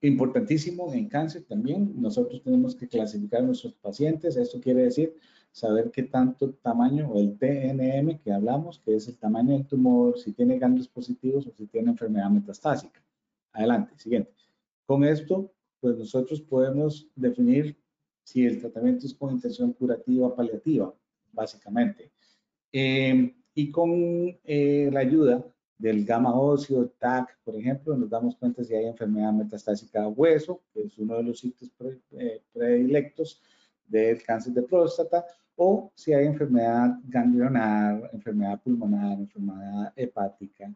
Importantísimo 0.00 0.92
en 0.92 1.08
cáncer 1.08 1.44
también, 1.44 2.00
nosotros 2.00 2.42
tenemos 2.42 2.76
que 2.76 2.86
clasificar 2.86 3.40
a 3.40 3.46
nuestros 3.46 3.74
pacientes. 3.74 4.36
Esto 4.36 4.60
quiere 4.60 4.84
decir 4.84 5.16
saber 5.50 5.90
qué 5.90 6.04
tanto 6.04 6.52
tamaño 6.54 7.08
o 7.10 7.18
el 7.18 7.36
TNM 7.36 8.18
que 8.20 8.32
hablamos, 8.32 8.78
que 8.78 8.94
es 8.94 9.08
el 9.08 9.18
tamaño 9.18 9.54
del 9.54 9.66
tumor, 9.66 10.16
si 10.16 10.32
tiene 10.32 10.58
ganglios 10.58 10.86
positivos 10.88 11.46
o 11.48 11.52
si 11.52 11.66
tiene 11.66 11.90
enfermedad 11.90 12.30
metastásica. 12.30 13.02
Adelante, 13.52 13.94
siguiente. 13.96 14.30
Con 14.86 15.02
esto, 15.04 15.50
pues 15.80 15.96
nosotros 15.96 16.40
podemos 16.40 17.08
definir 17.14 17.76
si 18.22 18.44
el 18.44 18.60
tratamiento 18.60 19.06
es 19.06 19.14
con 19.14 19.32
intención 19.32 19.72
curativa 19.72 20.26
o 20.26 20.34
paliativa, 20.34 20.92
básicamente. 21.32 22.10
Eh, 22.72 23.34
y 23.54 23.70
con 23.70 23.90
eh, 24.44 24.90
la 24.92 25.00
ayuda 25.00 25.44
del 25.78 26.04
gamma 26.04 26.38
óseo, 26.38 26.90
TAC, 26.98 27.38
por 27.44 27.56
ejemplo, 27.56 27.96
nos 27.96 28.10
damos 28.10 28.36
cuenta 28.36 28.64
si 28.64 28.74
hay 28.74 28.86
enfermedad 28.86 29.32
metastásica 29.32 30.02
a 30.02 30.08
hueso, 30.08 30.60
que 30.72 30.82
es 30.82 30.98
uno 30.98 31.16
de 31.16 31.22
los 31.22 31.38
sitios 31.38 31.70
eh, 32.12 32.42
predilectos 32.52 33.40
del 33.86 34.22
cáncer 34.22 34.52
de 34.52 34.62
próstata, 34.62 35.24
o 35.56 35.90
si 35.94 36.12
hay 36.12 36.26
enfermedad 36.26 36.98
ganglionar, 37.08 38.10
enfermedad 38.12 38.60
pulmonar, 38.62 39.18
enfermedad 39.18 39.92
hepática, 39.96 40.72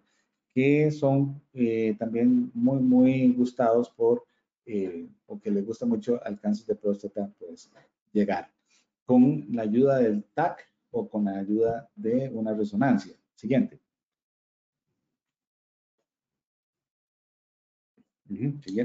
que 0.55 0.91
son 0.91 1.41
eh, 1.53 1.95
también 1.99 2.51
muy, 2.55 2.81
muy 2.81 3.33
gustados 3.33 3.91
por, 3.91 4.25
eh, 4.67 5.09
o 5.27 5.41
que 5.41 5.51
les 5.51 5.65
gusta 5.65 5.87
mucho 5.87 6.21
al 6.25 6.39
cáncer 6.41 6.67
de 6.67 6.77
próstata, 6.77 7.33
pues 7.39 7.71
llegar 8.13 8.53
con 9.05 9.47
la 9.51 9.63
ayuda 9.63 9.99
del 9.99 10.25
TAC 10.35 10.69
o 10.91 11.09
con 11.09 11.25
la 11.25 11.39
ayuda 11.39 11.91
de 11.97 12.31
una 12.31 12.55
resonancia. 12.55 13.15
Siguiente. 13.35 13.81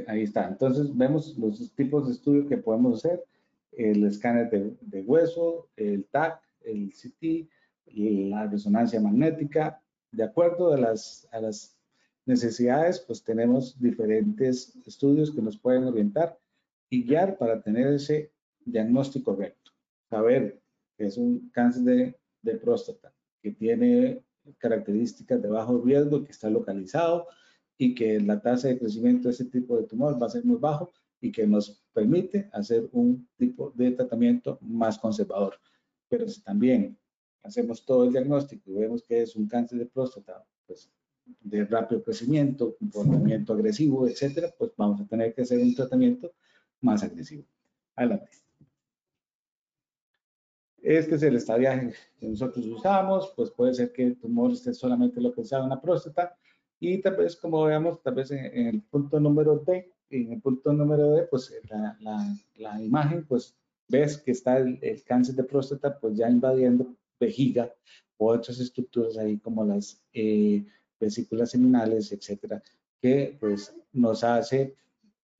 ahí 0.08 0.24
está. 0.24 0.48
Entonces 0.48 0.96
vemos 0.96 1.38
los 1.38 1.72
tipos 1.76 2.08
de 2.08 2.14
estudios 2.14 2.48
que 2.48 2.58
podemos 2.58 3.06
hacer, 3.06 3.24
el 3.72 4.04
escáner 4.06 4.50
de, 4.50 5.02
hueso, 5.02 5.70
el 5.76 6.06
TAC, 6.06 6.42
el 6.62 6.92
CT, 6.92 7.48
la 7.94 8.48
resonancia 8.48 9.00
magnética. 9.00 9.82
De 10.12 10.24
acuerdo 10.24 10.74
a 10.74 10.78
las, 10.78 11.28
a 11.32 11.40
las 11.40 11.77
necesidades, 12.28 13.00
pues 13.00 13.24
tenemos 13.24 13.80
diferentes 13.80 14.76
estudios 14.86 15.32
que 15.32 15.42
nos 15.42 15.58
pueden 15.58 15.86
orientar 15.86 16.38
y 16.90 17.04
guiar 17.04 17.38
para 17.38 17.62
tener 17.62 17.88
ese 17.94 18.32
diagnóstico 18.66 19.34
correcto. 19.34 19.72
Saber 20.10 20.62
que 20.98 21.06
es 21.06 21.18
un 21.18 21.50
cáncer 21.50 21.84
de, 21.84 22.20
de 22.42 22.56
próstata, 22.56 23.14
que 23.42 23.52
tiene 23.52 24.24
características 24.58 25.42
de 25.42 25.50
bajo 25.50 25.82
riesgo, 25.82 26.24
que 26.24 26.32
está 26.32 26.50
localizado, 26.50 27.28
y 27.78 27.94
que 27.94 28.20
la 28.20 28.42
tasa 28.42 28.70
de 28.70 28.80
crecimiento 28.80 29.28
de 29.28 29.34
ese 29.34 29.46
tipo 29.46 29.78
de 29.78 29.84
tumor 29.84 30.22
va 30.22 30.28
a 30.28 30.32
ser 30.32 30.44
muy 30.44 30.58
bajo 30.58 30.92
y 31.22 31.32
que 31.32 31.46
nos 31.46 31.84
permite 31.94 32.50
hacer 32.54 32.90
un 32.92 33.28
tipo 33.38 33.72
de 33.76 33.92
tratamiento 33.92 34.58
más 34.62 34.98
conservador. 34.98 35.56
Pero 36.10 36.28
si 36.28 36.42
también 36.42 36.98
hacemos 37.44 37.86
todo 37.86 38.06
el 38.06 38.12
diagnóstico 38.12 38.72
y 38.72 38.74
vemos 38.74 39.04
que 39.04 39.22
es 39.22 39.36
un 39.36 39.48
cáncer 39.48 39.80
de 39.80 39.86
próstata, 39.86 40.46
pues 40.66 40.92
de 41.42 41.66
rápido 41.66 42.04
crecimiento, 42.04 42.76
comportamiento 42.78 43.54
agresivo, 43.54 44.08
etcétera, 44.08 44.54
pues 44.58 44.72
vamos 44.76 45.02
a 45.02 45.06
tener 45.06 45.34
que 45.34 45.42
hacer 45.42 45.60
un 45.60 45.74
tratamiento 45.74 46.32
más 46.82 47.04
agresivo. 47.04 47.44
Adelante. 47.96 48.30
Este 50.82 51.16
es 51.16 51.24
el 51.24 51.36
estadiaje 51.36 51.94
que 52.20 52.28
nosotros 52.28 52.66
usamos, 52.66 53.34
pues 53.36 53.50
puede 53.52 53.74
ser 53.74 53.92
que 53.92 54.04
el 54.04 54.18
tumor 54.18 54.52
esté 54.52 54.74
solamente 54.74 55.20
localizado 55.20 55.64
en 55.64 55.70
la 55.70 55.82
próstata, 55.82 56.38
y 56.80 57.02
tal 57.02 57.16
vez, 57.16 57.36
como 57.36 57.64
veamos, 57.64 58.02
tal 58.04 58.16
vez 58.16 58.32
en, 58.32 58.68
el 58.68 58.82
punto 58.84 59.20
número 59.20 59.58
D, 59.66 59.92
en 60.10 60.34
el 60.34 60.42
punto 60.42 60.72
número 60.74 61.12
D, 61.12 61.24
pues 61.24 61.52
la, 61.70 61.98
la, 62.56 62.82
imagen, 62.82 63.26
pues 63.26 63.56
ves 63.88 64.18
que 64.18 64.32
está 64.32 64.58
el, 64.58 65.04
cáncer 65.04 65.36
de 65.36 65.44
próstata, 65.44 66.00
pues 66.00 66.16
ya 66.16 66.30
invadiendo 66.30 66.96
vejiga 67.20 67.74
o 68.18 68.32
otras 68.32 68.60
estructuras 68.60 69.18
ahí 69.18 69.40
como 69.40 69.66
las 69.66 70.04
eh, 70.14 70.66
vesículas 71.00 71.52
seminales, 71.52 72.12
etcétera, 72.12 72.62
que 73.00 73.38
pues 73.40 73.74
nos 73.94 74.24
hace 74.24 74.76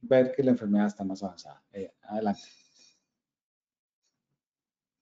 ver 0.02 0.34
que 0.36 0.44
la 0.44 0.52
enfermedad 0.52 0.88
está 0.88 1.04
más 1.04 1.24
avanzada. 1.24 1.64
Eh, 1.74 1.92
adelante. 2.04 2.44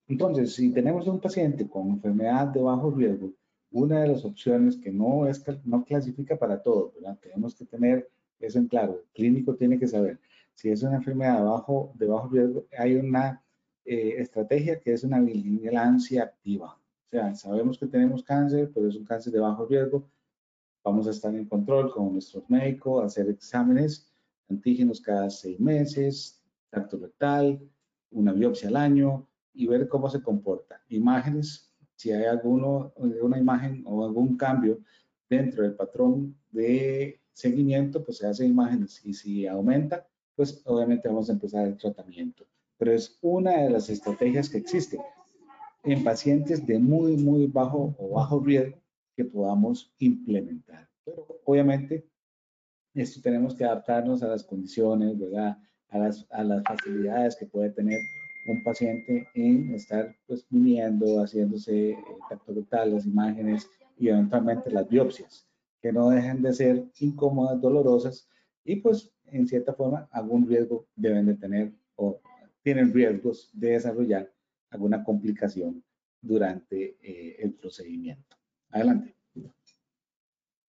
Entonces, 0.08 0.53
si 0.53 0.72
tenemos 0.72 1.08
un 1.08 1.20
paciente 1.20 1.68
con 1.68 1.89
enfermedad 1.89 2.47
de 2.47 2.62
bajo 2.62 2.91
riesgo, 2.91 3.34
una 3.72 4.01
de 4.01 4.10
las 4.10 4.24
opciones 4.24 4.78
que 4.78 4.91
no, 4.91 5.28
es, 5.28 5.43
no 5.66 5.84
clasifica 5.84 6.38
para 6.38 6.62
todo, 6.62 6.93
¿verdad? 6.95 7.18
Tenemos 7.22 7.56
que 7.56 7.66
tener 7.66 8.10
eso 8.39 8.60
en 8.60 8.68
claro. 8.68 8.93
El 8.93 9.10
clínico 9.14 9.56
tiene 9.56 9.80
que 9.80 9.88
saber 9.88 10.20
si 10.56 10.70
es 10.70 10.82
una 10.84 10.95
enfermedad 10.95 11.39
de 11.39 11.43
bajo, 11.43 11.91
de 11.95 12.08
bajo 12.08 12.30
riesgo, 12.30 12.66
hay 12.78 12.95
una 12.95 13.43
eh, 13.84 14.16
estrategia 14.18 14.80
que 14.80 14.93
es 14.93 15.03
una 15.03 15.20
vigilancia 15.20 16.24
activa. 16.24 16.80
O 17.06 17.10
sea, 17.10 17.36
sabemos 17.36 17.78
que 17.78 17.88
tenemos 17.88 18.24
cáncer, 18.24 18.72
pero 18.74 18.88
es 18.88 18.95
un 18.95 19.06
cáncer 19.06 19.34
de 19.34 19.39
bajo 19.39 19.66
riesgo. 19.66 20.08
Vamos 20.86 21.07
a 21.07 21.09
estar 21.09 21.33
en 21.33 21.45
control 21.45 21.91
con 21.91 22.13
nuestros 22.13 22.47
médicos, 22.47 23.03
hacer 23.03 23.27
exámenes, 23.27 24.07
antígenos 24.47 25.01
cada 25.01 25.31
seis 25.31 25.59
meses, 25.59 26.43
tacto 26.69 26.97
rectal, 26.97 27.59
una 28.11 28.31
biopsia 28.31 28.69
al 28.69 28.75
año 28.75 29.27
y 29.55 29.65
ver 29.65 29.88
cómo 29.88 30.07
se 30.11 30.21
comporta. 30.21 30.79
Imágenes, 30.89 31.73
si 31.95 32.11
hay 32.11 32.25
alguno, 32.25 32.93
una 32.97 33.39
imagen 33.39 33.83
o 33.88 34.05
algún 34.05 34.38
cambio 34.38 34.79
dentro 35.27 35.63
del 35.63 35.73
patrón 35.73 36.38
de 36.51 37.19
seguimiento, 37.33 38.03
pues 38.03 38.19
se 38.19 38.27
hacen 38.27 38.51
imágenes 38.51 39.03
y 39.03 39.15
si 39.15 39.47
aumenta, 39.47 40.07
pues 40.36 40.61
obviamente 40.65 41.07
vamos 41.07 41.29
a 41.29 41.33
empezar 41.33 41.65
el 41.65 41.77
tratamiento. 41.77 42.45
Pero 42.77 42.93
es 42.93 43.17
una 43.23 43.63
de 43.63 43.71
las 43.71 43.89
estrategias 43.89 44.49
que 44.49 44.59
existe 44.59 44.99
en 45.83 46.03
pacientes 46.03 46.63
de 46.63 46.77
muy, 46.77 47.17
muy 47.17 47.47
bajo 47.47 47.95
o 47.97 48.09
bajo 48.09 48.39
riesgo 48.39 48.84
que 49.16 49.26
podamos 49.26 49.93
implementar. 49.99 50.89
Pero 51.03 51.28
obviamente 51.45 52.07
esto 52.93 53.22
tenemos 53.22 53.55
que 53.55 53.66
adaptarnos 53.66 54.24
a 54.24 54.28
las 54.28 54.43
condiciones. 54.43 55.18
A 55.89 55.97
las, 55.99 56.26
facilidades 56.68 57.36
que 57.36 57.45
puede 57.45 57.70
tener 57.70 57.99
un 58.47 58.63
paciente 58.63 59.28
en 59.34 59.74
estar 59.74 60.13
pues 60.28 60.45
viniendo, 60.49 61.22
haciéndose 61.24 61.97
tacto 62.30 62.53
las 62.72 63.05
imágenes 63.05 63.70
y 63.97 64.09
eventualmente 64.09 64.72
las 64.72 64.88
biopsias, 64.89 65.47
que 65.82 65.93
no 65.93 66.09
dejen 66.09 66.41
de 66.41 66.53
ser 66.53 66.86
incómodas, 66.99 67.61
dolorosas 67.61 68.28
y 68.66 68.78
pues 68.78 69.11
en 69.26 69.47
cierta 69.47 69.74
forma 69.74 70.07
algún 70.11 70.47
riesgo 70.47 70.88
deben 70.95 71.28
de 71.28 71.36
tener 71.36 71.74
o 71.95 72.20
tienen 72.61 72.93
riesgos 72.93 73.49
de 73.53 73.72
desarrollar 73.72 74.32
alguna 74.72 75.03
complicación 75.03 75.84
durante 76.22 76.97
eh, 77.01 77.38
el 77.39 77.53
procedimiento. 77.53 78.34
Adelante. 78.76 79.15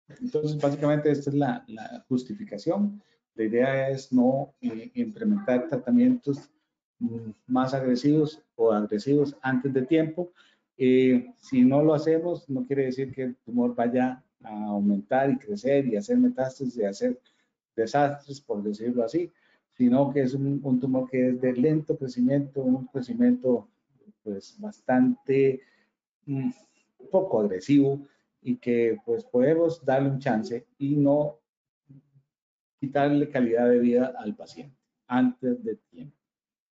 Entonces, 0.09 0.59
básicamente 0.59 1.11
esta 1.11 1.28
es 1.28 1.36
la, 1.36 1.64
justificación. 2.09 3.03
La 3.34 3.44
idea 3.44 3.90
es 3.90 4.11
no 4.11 4.55
eh, 4.62 4.90
implementar 4.94 5.68
tratamientos 5.68 6.51
mm, 6.98 7.30
más 7.46 7.74
agresivos 7.74 8.42
o 8.57 8.72
agresivos 8.72 9.36
antes 9.42 9.74
de 9.74 9.82
tiempo. 9.82 10.32
Eh, 10.78 11.34
si 11.36 11.62
no 11.62 11.82
lo 11.82 11.92
hacemos, 11.92 12.48
no 12.48 12.66
quiere 12.66 12.86
decir 12.86 13.12
que 13.12 13.24
el 13.24 13.36
tumor 13.36 13.74
vaya 13.74 14.24
a 14.42 14.64
aumentar 14.64 15.30
y 15.30 15.36
crecer 15.36 15.86
y 15.86 15.96
hacer 15.96 16.16
metástasis 16.16 16.78
y 16.78 16.84
hacer 16.84 17.20
desastres, 17.76 18.40
por 18.40 18.62
decirlo 18.62 19.05
así, 19.05 19.30
sino 19.72 20.11
que 20.11 20.22
es 20.22 20.32
un, 20.32 20.80
tumor 20.80 21.09
que 21.11 21.28
es 21.28 21.40
de 21.40 21.53
lento 21.53 21.98
crecimiento, 21.98 22.62
un 22.62 22.86
crecimiento 22.86 23.68
pues 24.22 24.57
bastante 24.59 25.61
mm, 26.24 26.51
poco 27.11 27.40
agresivo 27.40 28.07
y 28.42 28.57
que 28.57 28.98
pues 29.05 29.24
podemos 29.24 29.84
darle 29.84 30.11
un 30.11 30.18
chance 30.18 30.66
y 30.78 30.96
no 30.96 31.38
quitarle 32.78 33.28
calidad 33.28 33.68
de 33.68 33.78
vida 33.78 34.14
al 34.18 34.34
paciente 34.34 34.76
antes 35.07 35.62
de 35.62 35.76
tiempo. 35.90 36.16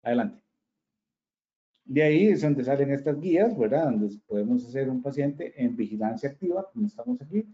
Adelante. 0.02 0.42
De 1.84 2.02
ahí 2.02 2.28
es 2.28 2.42
donde 2.42 2.64
salen 2.64 2.92
estas 2.92 3.18
guías, 3.20 3.56
¿verdad? 3.56 3.84
Donde 3.84 4.14
podemos 4.26 4.64
hacer 4.66 4.88
un 4.90 5.02
paciente 5.02 5.54
en 5.56 5.74
vigilancia 5.74 6.30
activa, 6.30 6.68
como 6.72 6.86
estamos 6.86 7.20
aquí. 7.20 7.46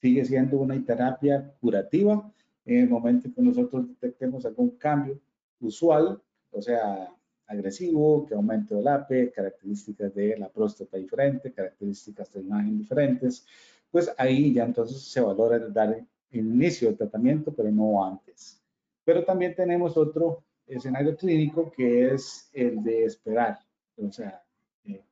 Sigue 0.00 0.24
siendo 0.24 0.58
una 0.58 0.82
terapia 0.84 1.54
curativa 1.60 2.30
en 2.64 2.82
el 2.82 2.88
momento 2.88 3.32
que 3.34 3.42
nosotros 3.42 3.88
detectemos 3.88 4.44
algún 4.44 4.70
cambio 4.76 5.18
usual, 5.60 6.20
o 6.50 6.62
sea, 6.62 7.08
agresivo, 7.48 8.26
que 8.26 8.34
aumente 8.34 8.78
el 8.78 8.86
APE, 8.86 9.32
características 9.32 10.14
de 10.14 10.36
la 10.38 10.48
próstata 10.48 10.96
diferente, 10.96 11.52
características 11.52 12.32
de 12.32 12.40
imagen 12.40 12.78
diferentes, 12.78 13.46
pues 13.90 14.12
ahí 14.18 14.52
ya 14.52 14.64
entonces 14.64 15.00
se 15.02 15.20
valora 15.20 15.58
dar 15.58 16.04
inicio 16.30 16.90
al 16.90 16.96
tratamiento, 16.96 17.52
pero 17.52 17.70
no 17.70 18.04
antes. 18.04 18.62
Pero 19.04 19.24
también 19.24 19.54
tenemos 19.54 19.96
otro 19.96 20.44
escenario 20.66 21.16
clínico 21.16 21.72
que 21.72 22.12
es 22.12 22.50
el 22.52 22.82
de 22.82 23.04
esperar, 23.04 23.58
o 23.96 24.12
sea, 24.12 24.42
eh, 24.84 25.02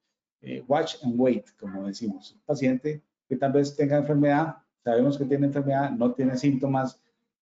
eh, 0.43 0.63
watch 0.69 0.97
and 1.03 1.19
wait, 1.19 1.47
como 1.59 1.87
decimos. 1.87 2.33
Un 2.33 2.41
paciente 2.45 3.03
que 3.27 3.37
tal 3.37 3.53
vez 3.53 3.75
tenga 3.75 3.97
enfermedad, 3.97 4.57
sabemos 4.85 5.17
que 5.17 5.25
tiene 5.25 5.47
enfermedad, 5.47 5.91
no 5.91 6.13
tiene 6.13 6.37
síntomas, 6.37 7.01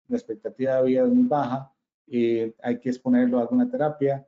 la 0.09 0.17
expectativa 0.17 0.77
de 0.77 0.85
vida 0.85 1.03
es 1.03 1.13
muy 1.13 1.27
baja, 1.27 1.73
eh, 2.07 2.55
hay 2.63 2.79
que 2.79 2.91
exponerlo 2.91 3.39
a 3.39 3.43
alguna 3.43 3.69
terapia, 3.69 4.27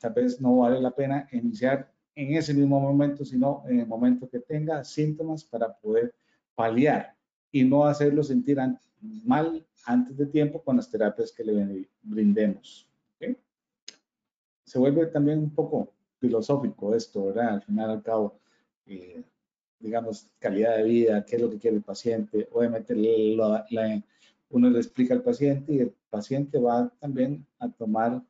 tal 0.00 0.12
vez 0.12 0.40
no 0.40 0.58
vale 0.58 0.80
la 0.80 0.90
pena 0.90 1.28
iniciar 1.32 1.90
en 2.14 2.34
ese 2.36 2.54
mismo 2.54 2.80
momento, 2.80 3.24
sino 3.24 3.62
en 3.66 3.80
el 3.80 3.86
momento 3.86 4.28
que 4.28 4.40
tenga 4.40 4.84
síntomas 4.84 5.44
para 5.44 5.72
poder 5.72 6.14
paliar 6.54 7.14
y 7.50 7.64
no 7.64 7.84
hacerlo 7.84 8.22
sentir 8.22 8.58
mal 9.00 9.64
antes 9.84 10.16
de 10.16 10.26
tiempo 10.26 10.62
con 10.62 10.76
las 10.76 10.90
terapias 10.90 11.32
que 11.32 11.44
le 11.44 11.88
brindemos. 12.02 12.86
Se 14.64 14.78
vuelve 14.78 15.06
también 15.06 15.40
un 15.40 15.50
poco 15.50 15.92
filosófico 16.20 16.94
esto, 16.94 17.26
¿verdad? 17.26 17.54
Al 17.54 17.62
final 17.62 17.90
al 17.90 18.02
cabo, 18.02 18.38
eh, 18.86 19.24
digamos, 19.80 20.28
calidad 20.38 20.76
de 20.76 20.84
vida, 20.84 21.24
qué 21.24 21.36
es 21.36 21.42
lo 21.42 21.50
que 21.50 21.58
quiere 21.58 21.78
el 21.78 21.82
paciente. 21.82 22.48
Obviamente 22.52 22.94
la, 22.94 23.66
uno 24.50 24.70
le 24.70 24.78
explica 24.78 25.14
al 25.14 25.22
paciente 25.22 25.72
y 25.72 25.78
el 25.80 25.94
paciente 26.08 26.58
va 26.58 26.92
también 27.00 27.44
a 27.58 27.68
tomar 27.68 28.22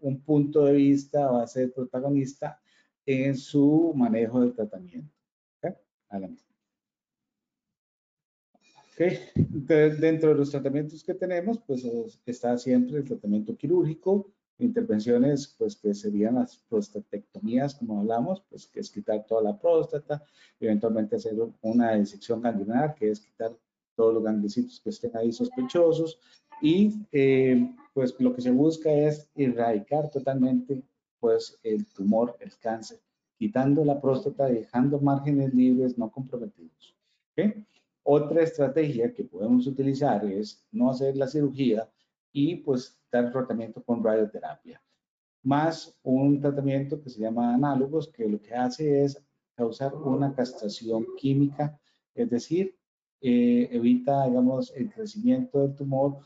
un 0.00 0.20
punto 0.20 0.64
de 0.64 0.72
vista, 0.74 1.30
va 1.30 1.42
a 1.42 1.46
ser 1.46 1.72
protagonista 1.72 2.60
en 3.06 3.36
su 3.36 3.92
manejo 3.94 4.40
del 4.40 4.54
tratamiento. 4.54 5.12
Adelante. 6.08 6.42
dentro 9.98 10.28
de 10.28 10.34
los 10.36 10.50
tratamientos 10.50 11.02
que 11.02 11.14
tenemos, 11.14 11.58
pues 11.66 11.84
está 12.26 12.56
siempre 12.56 12.98
el 12.98 13.04
tratamiento 13.04 13.56
quirúrgico, 13.56 14.30
intervenciones, 14.58 15.54
pues 15.58 15.74
que 15.74 15.92
serían 15.94 16.36
las 16.36 16.58
prostatectomías, 16.68 17.74
como 17.74 17.98
hablamos, 18.00 18.44
pues 18.48 18.68
que 18.68 18.80
es 18.80 18.90
quitar 18.90 19.26
toda 19.26 19.42
la 19.42 19.58
próstata, 19.58 20.22
eventualmente 20.60 21.16
hacer 21.16 21.34
una 21.62 21.94
disección 21.94 22.40
ganglionar, 22.40 22.94
que 22.94 23.10
es 23.10 23.20
quitar 23.20 23.56
todos 23.96 24.14
los 24.14 24.22
ganglicitos 24.22 24.80
que 24.80 24.90
estén 24.90 25.16
ahí 25.16 25.32
sospechosos 25.32 26.20
y 26.62 26.94
eh, 27.10 27.74
pues 27.94 28.14
lo 28.18 28.34
que 28.34 28.42
se 28.42 28.50
busca 28.50 28.92
es 28.92 29.30
erradicar 29.34 30.10
totalmente 30.10 30.82
pues 31.20 31.58
el 31.62 31.86
tumor, 31.86 32.36
el 32.40 32.54
cáncer, 32.58 33.00
quitando 33.38 33.84
la 33.84 34.00
próstata, 34.00 34.46
dejando 34.46 35.00
márgenes 35.00 35.54
libres 35.54 35.96
no 35.96 36.10
comprometidos. 36.10 36.94
Otra 38.02 38.42
estrategia 38.42 39.14
que 39.14 39.24
podemos 39.24 39.66
utilizar 39.66 40.24
es 40.26 40.62
no 40.70 40.90
hacer 40.90 41.16
la 41.16 41.26
cirugía 41.26 41.88
y 42.32 42.56
pues 42.56 43.00
dar 43.10 43.32
tratamiento 43.32 43.82
con 43.82 44.04
radioterapia, 44.04 44.82
más 45.42 45.96
un 46.02 46.40
tratamiento 46.40 47.00
que 47.00 47.08
se 47.08 47.20
llama 47.20 47.54
análogos, 47.54 48.08
que 48.08 48.28
lo 48.28 48.40
que 48.40 48.54
hace 48.54 49.04
es 49.04 49.24
causar 49.54 49.94
una 49.94 50.34
castración 50.34 51.06
química, 51.16 51.78
es 52.14 52.28
decir, 52.28 52.76
eh, 53.20 53.68
evita, 53.72 54.26
digamos, 54.26 54.70
el 54.76 54.90
crecimiento 54.92 55.60
del 55.60 55.74
tumor 55.74 56.18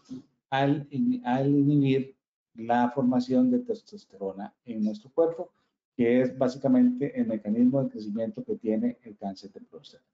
al, 0.51 0.89
al 1.25 1.49
inhibir 1.49 2.17
la 2.55 2.91
formación 2.91 3.51
de 3.51 3.61
testosterona 3.61 4.55
en 4.65 4.85
nuestro 4.85 5.11
cuerpo, 5.11 5.53
que 5.97 6.23
es 6.23 6.37
básicamente 6.37 7.19
el 7.19 7.27
mecanismo 7.27 7.83
de 7.83 7.91
crecimiento 7.91 8.45
que 8.45 8.57
tiene 8.57 8.99
el 9.03 9.17
cáncer 9.17 9.53
de 9.53 9.61
próstata. 9.61 10.05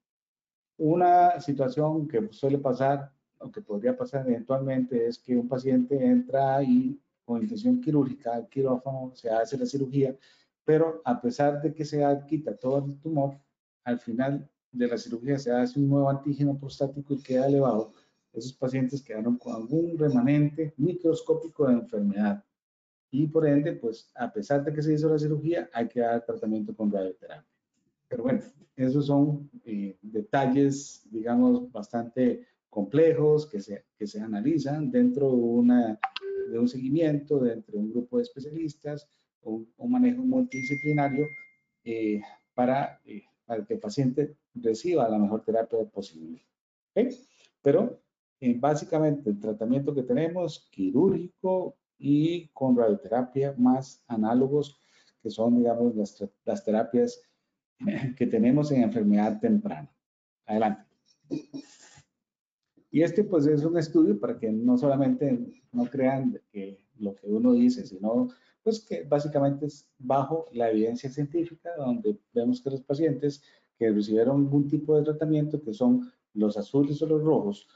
Una 0.77 1.39
situación 1.39 2.07
que 2.07 2.27
suele 2.31 2.57
pasar, 2.57 3.11
o 3.39 3.51
que 3.51 3.61
podría 3.61 3.95
pasar 3.95 4.27
eventualmente, 4.27 5.07
es 5.07 5.19
que 5.19 5.35
un 5.35 5.47
paciente 5.47 6.03
entra 6.03 6.61
y 6.63 6.99
con 7.23 7.41
intención 7.41 7.81
quirúrgica 7.81 8.35
al 8.35 8.47
quirófano, 8.47 9.11
se 9.15 9.29
hace 9.29 9.57
la 9.57 9.65
cirugía, 9.65 10.15
pero 10.63 11.01
a 11.05 11.19
pesar 11.19 11.61
de 11.61 11.73
que 11.73 11.85
se 11.85 12.03
quita 12.27 12.55
todo 12.55 12.85
el 12.85 12.99
tumor, 12.99 13.37
al 13.83 13.99
final 13.99 14.47
de 14.71 14.87
la 14.87 14.97
cirugía 14.97 15.37
se 15.39 15.51
hace 15.51 15.79
un 15.79 15.89
nuevo 15.89 16.09
antígeno 16.09 16.57
prostático 16.57 17.13
y 17.13 17.21
queda 17.21 17.47
elevado, 17.47 17.93
esos 18.35 18.53
pacientes 18.53 19.01
quedaron 19.01 19.37
con 19.37 19.55
algún 19.55 19.97
remanente 19.97 20.73
microscópico 20.77 21.67
de 21.67 21.73
enfermedad. 21.73 22.43
Y 23.11 23.27
por 23.27 23.47
ende, 23.47 23.73
pues 23.73 24.11
a 24.15 24.31
pesar 24.31 24.63
de 24.63 24.73
que 24.73 24.81
se 24.81 24.93
hizo 24.93 25.09
la 25.09 25.19
cirugía, 25.19 25.69
hay 25.73 25.87
que 25.87 26.01
dar 26.01 26.25
tratamiento 26.25 26.75
con 26.75 26.91
radioterapia. 26.91 27.47
Pero 28.07 28.23
bueno, 28.23 28.41
esos 28.75 29.07
son 29.07 29.49
eh, 29.63 29.97
detalles, 30.01 31.07
digamos, 31.09 31.71
bastante 31.71 32.45
complejos 32.69 33.47
que 33.47 33.61
se, 33.61 33.85
que 33.97 34.05
se 34.05 34.19
analizan 34.19 34.91
dentro 34.91 35.29
de, 35.29 35.35
una, 35.35 35.99
de 36.51 36.59
un 36.59 36.67
seguimiento, 36.67 37.39
dentro 37.39 37.73
de 37.73 37.79
un 37.79 37.91
grupo 37.91 38.17
de 38.17 38.23
especialistas 38.23 39.07
o 39.41 39.63
un 39.77 39.91
manejo 39.91 40.23
multidisciplinario 40.23 41.25
eh, 41.85 42.21
para, 42.53 42.99
eh, 43.05 43.23
para 43.45 43.63
que 43.65 43.75
el 43.75 43.79
paciente 43.79 44.35
reciba 44.55 45.07
la 45.07 45.19
mejor 45.19 45.43
terapia 45.43 45.85
posible. 45.85 46.45
Pero 47.61 48.01
eh, 48.39 48.55
básicamente 48.59 49.29
el 49.29 49.39
tratamiento 49.39 49.93
que 49.93 50.03
tenemos, 50.03 50.67
quirúrgico 50.71 51.75
y 51.97 52.47
con 52.49 52.77
radioterapia 52.77 53.53
más 53.57 54.03
análogos, 54.07 54.81
que 55.21 55.29
son, 55.29 55.57
digamos, 55.57 55.95
las, 55.95 56.23
las 56.43 56.63
terapias 56.63 57.21
que 58.17 58.27
tenemos 58.27 58.71
en 58.71 58.83
enfermedad 58.83 59.39
temprana. 59.39 59.91
Adelante. 60.45 60.85
Y 62.91 63.01
este 63.01 63.23
pues 63.23 63.45
es 63.47 63.63
un 63.63 63.77
estudio 63.77 64.19
para 64.19 64.37
que 64.37 64.51
no 64.51 64.77
solamente 64.77 65.37
no 65.73 65.85
crean 65.85 66.39
que 66.51 66.79
lo 66.97 67.15
que 67.15 67.27
uno 67.27 67.53
dice, 67.53 67.85
sino 67.85 68.29
pues 68.63 68.79
que 68.83 69.03
básicamente 69.03 69.65
es 69.65 69.87
bajo 69.99 70.47
la 70.53 70.71
evidencia 70.71 71.09
científica, 71.09 71.69
donde 71.77 72.17
vemos 72.33 72.61
que 72.61 72.69
los 72.69 72.81
pacientes 72.81 73.43
que 73.77 73.91
recibieron 73.91 74.37
algún 74.37 74.67
tipo 74.67 74.95
de 74.97 75.03
tratamiento, 75.03 75.61
que 75.61 75.73
son 75.73 76.11
los 76.33 76.57
azules 76.57 77.01
o 77.01 77.05
los 77.05 77.21
rojos, 77.21 77.67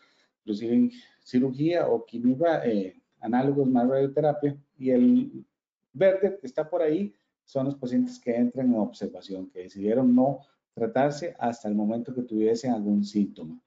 reciben 0.45 0.91
cirugía 1.23 1.87
o 1.87 2.05
química, 2.05 2.65
eh, 2.65 3.01
análogos 3.19 3.67
más 3.67 3.87
radioterapia, 3.87 4.57
y 4.77 4.89
el 4.91 5.45
verde 5.93 6.37
que 6.39 6.47
está 6.47 6.69
por 6.69 6.81
ahí 6.81 7.13
son 7.43 7.65
los 7.65 7.75
pacientes 7.75 8.19
que 8.19 8.35
entran 8.35 8.67
en 8.67 8.75
observación, 8.75 9.49
que 9.49 9.63
decidieron 9.63 10.13
no 10.15 10.39
tratarse 10.73 11.35
hasta 11.39 11.67
el 11.67 11.75
momento 11.75 12.13
que 12.13 12.21
tuviesen 12.21 12.71
algún 12.71 13.03
síntoma. 13.03 13.59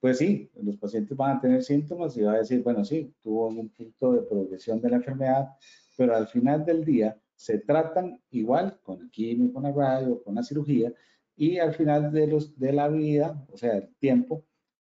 Pues 0.00 0.18
sí, 0.18 0.50
los 0.62 0.76
pacientes 0.76 1.16
van 1.16 1.36
a 1.36 1.40
tener 1.40 1.62
síntomas 1.62 2.16
y 2.16 2.22
va 2.22 2.34
a 2.34 2.38
decir, 2.38 2.62
bueno, 2.62 2.84
sí, 2.84 3.12
tuvo 3.22 3.48
un 3.48 3.68
punto 3.70 4.12
de 4.12 4.22
progresión 4.22 4.80
de 4.80 4.90
la 4.90 4.96
enfermedad, 4.96 5.48
pero 5.96 6.14
al 6.14 6.28
final 6.28 6.64
del 6.64 6.84
día 6.84 7.18
se 7.34 7.58
tratan 7.58 8.20
igual 8.30 8.78
con 8.82 9.00
el 9.00 9.10
químico, 9.10 9.54
con 9.54 9.62
la 9.64 9.72
radio, 9.72 10.22
con 10.22 10.34
la 10.34 10.42
cirugía, 10.42 10.92
y 11.36 11.58
al 11.58 11.74
final 11.74 12.10
de, 12.12 12.26
los, 12.26 12.58
de 12.58 12.72
la 12.72 12.88
vida, 12.88 13.46
o 13.52 13.56
sea, 13.56 13.76
el 13.76 13.94
tiempo, 13.96 14.44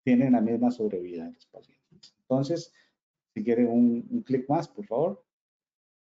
tienen 0.05 0.33
la 0.33 0.41
misma 0.41 0.71
sobrevida 0.71 1.31
los 1.31 1.47
pacientes. 1.47 2.15
Entonces, 2.21 2.73
si 3.35 3.43
quieren 3.43 3.69
un, 3.69 4.07
un 4.11 4.23
clic 4.23 4.49
más, 4.49 4.69
por 4.69 4.87
favor. 4.87 5.25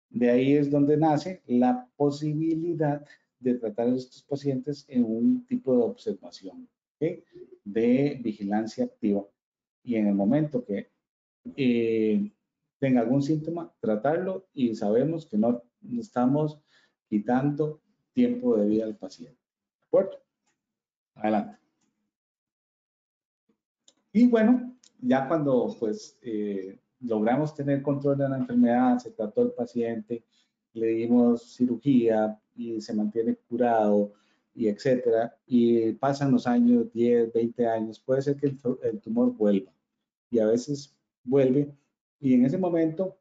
De 0.10 0.30
ahí 0.30 0.54
es 0.56 0.70
donde 0.70 0.98
nace 0.98 1.42
la 1.46 1.88
posibilidad 1.96 3.06
de 3.40 3.56
tratar 3.56 3.88
a 3.88 3.96
estos 3.96 4.24
pacientes 4.24 4.86
en 4.90 5.06
un 5.06 5.46
tipo 5.48 5.76
de 5.76 5.84
observación 5.84 6.68
de 7.64 8.20
vigilancia 8.22 8.86
activa. 8.86 9.26
Y 9.84 9.96
en 9.96 10.08
el 10.08 10.14
momento 10.14 10.64
que 10.64 10.92
eh, 11.56 12.32
tenga 12.80 13.02
algún 13.02 13.22
síntoma, 13.22 13.74
tratarlo 13.80 14.48
y 14.54 14.76
sabemos 14.76 15.26
que 15.26 15.38
no 15.38 15.64
estamos 15.98 16.60
quitando 17.10 17.82
tiempo 18.14 18.58
de 18.58 18.68
vida 18.68 18.86
al 18.86 18.96
paciente. 18.96 19.40
¿De 19.80 19.86
acuerdo? 19.88 20.24
Adelante. 21.16 21.61
Y 24.14 24.28
bueno, 24.28 24.76
ya 25.00 25.28
cuando 25.28 25.76
pues 25.80 26.18
eh, 26.22 26.78
logramos 27.02 27.56
tener 27.56 27.82
control 27.82 28.18
de 28.18 28.30
la 28.30 28.38
enfermedad, 28.38 28.98
se 29.00 29.12
trató 29.12 29.44
el 29.44 29.52
paciente, 29.52 30.24
le 30.74 30.88
dimos 30.88 31.56
cirugía 31.56 32.40
y 32.56 32.82
se 32.82 32.94
mantiene 32.94 33.36
curado 33.36 34.14
y 34.54 34.68
etcétera, 34.68 35.36
y 35.48 35.94
pasan 35.94 36.32
los 36.32 36.46
años, 36.46 36.92
10, 36.92 37.32
20 37.32 37.68
años, 37.68 38.00
puede 38.00 38.22
ser 38.22 38.36
que 38.36 38.48
el 38.48 39.00
tumor 39.02 39.34
vuelva. 39.36 39.72
Y 40.30 40.40
a 40.40 40.48
veces 40.48 40.94
vuelve 41.24 41.74
y 42.20 42.34
en 42.34 42.46
ese 42.46 42.58
momento 42.58 43.18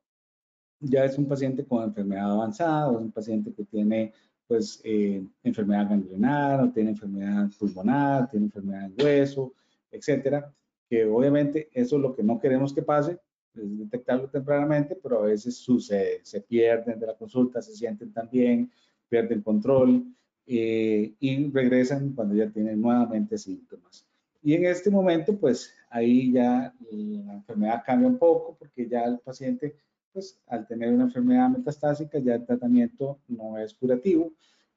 ya 0.81 1.05
es 1.05 1.17
un 1.19 1.27
paciente 1.27 1.65
con 1.65 1.85
enfermedad 1.85 2.33
avanzada, 2.33 2.89
o 2.89 2.97
es 2.97 3.03
un 3.03 3.13
paciente 3.13 3.53
que 3.53 3.65
tiene 3.65 4.13
pues 4.47 4.81
eh, 4.83 5.25
enfermedad 5.45 5.89
ganglionar, 5.89 6.61
o 6.61 6.73
tiene 6.73 6.91
enfermedad 6.91 7.49
pulmonar, 7.59 8.29
tiene 8.29 8.47
enfermedad 8.47 8.87
en 8.87 8.95
hueso, 9.01 9.53
etcétera, 9.93 10.53
que 10.91 11.05
obviamente 11.05 11.71
eso 11.73 11.97
es 11.97 12.03
lo 12.03 12.17
que 12.17 12.25
no 12.25 12.41
queremos 12.41 12.75
que 12.75 12.83
pase, 12.83 13.17
es 13.55 13.79
detectarlo 13.79 14.29
tempranamente, 14.29 14.99
pero 15.01 15.21
a 15.21 15.27
veces 15.27 15.57
sucede, 15.57 16.19
se 16.25 16.41
pierden 16.41 16.99
de 16.99 17.07
la 17.07 17.15
consulta, 17.15 17.63
se 17.63 17.75
sienten 17.75 18.13
también, 18.13 18.71
pierden 19.09 19.41
control 19.41 20.05
eh, 20.47 21.15
y 21.21 21.51
regresan 21.51 22.13
cuando 22.13 22.35
ya 22.35 22.51
tienen 22.51 22.81
nuevamente 22.81 23.39
síntomas. 23.39 24.05
Y 24.43 24.55
en 24.55 24.67
este 24.67 24.91
momento, 24.91 25.37
pues 25.37 25.73
ahí 25.91 26.33
ya 26.33 26.75
la 26.91 27.35
enfermedad 27.35 27.83
cambia 27.87 28.09
un 28.09 28.19
poco 28.19 28.57
porque 28.59 28.89
ya 28.89 29.05
el 29.05 29.21
paciente, 29.21 29.77
pues 30.13 30.41
al 30.49 30.67
tener 30.67 30.93
una 30.93 31.05
enfermedad 31.05 31.51
metastásica, 31.51 32.19
ya 32.19 32.35
el 32.35 32.45
tratamiento 32.45 33.21
no 33.29 33.59
es 33.59 33.75
curativo, 33.75 34.33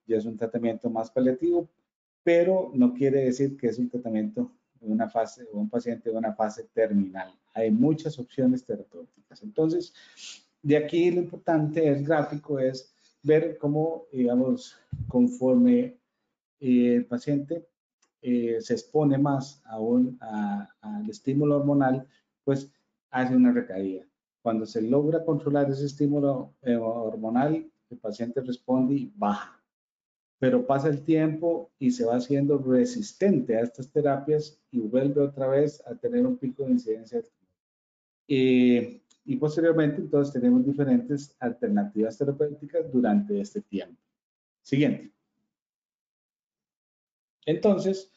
ya 0.05 0.17
es 0.17 0.25
un 0.25 0.37
tratamiento 0.37 0.91
más 0.91 1.09
paliativo, 1.09 1.67
pero 2.23 2.71
no 2.75 2.93
quiere 2.93 3.23
decir 3.23 3.57
que 3.57 3.67
es 3.67 3.79
un 3.79 3.89
tratamiento 3.89 4.51
una 4.91 5.09
fase, 5.09 5.47
o 5.51 5.59
un 5.59 5.69
paciente 5.69 6.09
de 6.09 6.17
una 6.17 6.33
fase 6.33 6.65
terminal. 6.73 7.33
Hay 7.53 7.71
muchas 7.71 8.17
opciones 8.19 8.65
terapéuticas. 8.65 9.43
Entonces, 9.43 9.93
de 10.61 10.77
aquí 10.77 11.11
lo 11.11 11.21
importante 11.21 11.81
del 11.81 12.03
gráfico 12.03 12.59
es 12.59 12.93
ver 13.21 13.57
cómo, 13.57 14.05
digamos, 14.11 14.77
conforme 15.07 15.97
eh, 16.59 16.95
el 16.95 17.05
paciente 17.05 17.67
eh, 18.21 18.57
se 18.61 18.73
expone 18.73 19.17
más 19.17 19.61
aún 19.65 20.17
al 20.21 21.09
estímulo 21.09 21.57
hormonal, 21.57 22.07
pues 22.43 22.71
hace 23.11 23.35
una 23.35 23.51
recaída. 23.51 24.05
Cuando 24.41 24.65
se 24.65 24.81
logra 24.81 25.23
controlar 25.23 25.69
ese 25.69 25.85
estímulo 25.85 26.53
eh, 26.61 26.75
hormonal, 26.75 27.69
el 27.89 27.97
paciente 27.97 28.41
responde 28.41 28.95
y 28.95 29.11
baja. 29.15 29.62
Pero 30.39 30.65
pasa 30.65 30.89
el 30.89 31.03
tiempo 31.03 31.71
y 31.79 31.91
se 31.91 32.05
va 32.05 32.17
haciendo 32.17 32.57
resistente 32.57 33.55
a 33.55 33.61
estas 33.61 33.89
terapias 33.91 34.59
y 34.71 34.79
vuelve 34.79 35.21
otra 35.21 35.47
vez 35.47 35.81
a 35.87 35.95
tener 35.95 36.25
un 36.25 36.37
pico 36.37 36.63
de 36.65 36.71
incidencia. 36.71 37.21
Eh, 38.27 39.01
y 39.25 39.35
posteriormente, 39.37 40.01
entonces, 40.01 40.33
tenemos 40.33 40.65
diferentes 40.65 41.35
alternativas 41.39 42.17
terapéuticas 42.17 42.91
durante 42.91 43.39
este 43.39 43.61
tiempo. 43.61 44.01
Siguiente. 44.61 45.13
Entonces, 47.45 48.11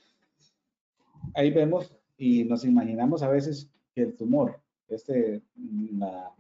ahí 1.35 1.51
vemos 1.51 1.93
y 2.17 2.45
nos 2.45 2.65
imaginamos 2.65 3.23
a 3.23 3.29
veces 3.29 3.71
que 3.95 4.03
el 4.03 4.17
tumor, 4.17 4.61
este, 4.89 5.43
la, 5.93 6.33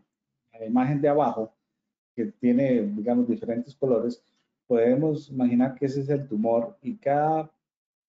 imagen 0.67 1.01
de 1.01 1.09
abajo, 1.09 1.55
que 2.15 2.27
tiene, 2.27 2.83
digamos, 2.83 3.29
diferentes 3.29 3.75
colores, 3.77 4.23
podemos 4.67 5.29
imaginar 5.31 5.75
que 5.75 5.87
ese 5.87 6.01
es 6.01 6.09
el 6.09 6.27
tumor 6.27 6.77
y 6.83 6.97
cada 6.97 7.51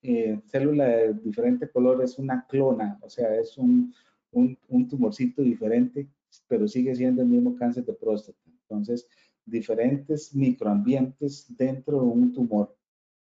eh, 0.02 0.40
célula 0.46 0.86
de 0.86 1.14
diferente 1.14 1.70
color 1.70 2.04
es 2.04 2.18
una 2.18 2.46
clona, 2.48 3.00
o 3.02 3.10
sea, 3.10 3.36
es 3.36 3.58
un, 3.58 3.94
un, 4.32 4.58
un, 4.68 4.88
tumorcito 4.88 5.42
diferente, 5.42 6.08
pero 6.48 6.68
sigue 6.68 6.96
siendo 6.96 7.22
el 7.22 7.28
mismo 7.28 7.56
cáncer 7.56 7.86
de 7.86 7.94
próstata. 7.94 8.40
Entonces, 8.46 9.08
diferentes 9.46 10.36
microambientes 10.36 11.46
dentro 11.58 12.02
de 12.02 12.06
un 12.06 12.34
tumor 12.34 12.76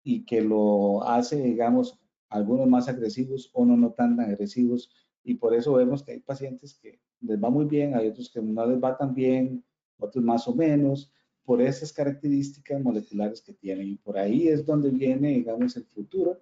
y 0.04 0.26
que 0.26 0.42
lo 0.42 1.04
hace, 1.04 1.42
digamos, 1.42 2.00
algunos 2.30 2.68
más 2.68 2.88
agresivos 2.88 3.50
o 3.54 3.66
no, 3.66 3.76
no 3.76 3.92
tan 3.92 4.20
agresivos. 4.20 4.90
Y 5.24 5.36
por 5.36 5.54
eso 5.54 5.74
vemos 5.74 6.04
que 6.04 6.14
hay 6.14 6.20
pacientes 6.20 6.74
que 6.76 7.00
les 7.22 7.42
va 7.44 7.50
muy 7.50 7.66
bien, 7.66 7.96
hay 7.96 8.08
otros 8.08 8.30
que 8.30 8.42
no 8.42 8.66
les 8.66 8.82
va 8.82 8.98
tan 8.98 9.14
bien, 9.14 9.64
otros 9.98 10.24
más 10.24 10.48
o 10.48 10.56
menos, 10.56 11.12
por 11.46 11.62
esas 11.62 11.94
características 11.94 12.82
moleculares 12.82 13.42
que 13.42 13.54
tienen. 13.54 13.88
Y 13.88 13.96
por 13.96 14.18
ahí 14.18 14.48
es 14.48 14.66
donde 14.66 14.90
viene, 14.90 15.30
digamos, 15.30 15.78
el 15.78 15.86
futuro 15.86 16.42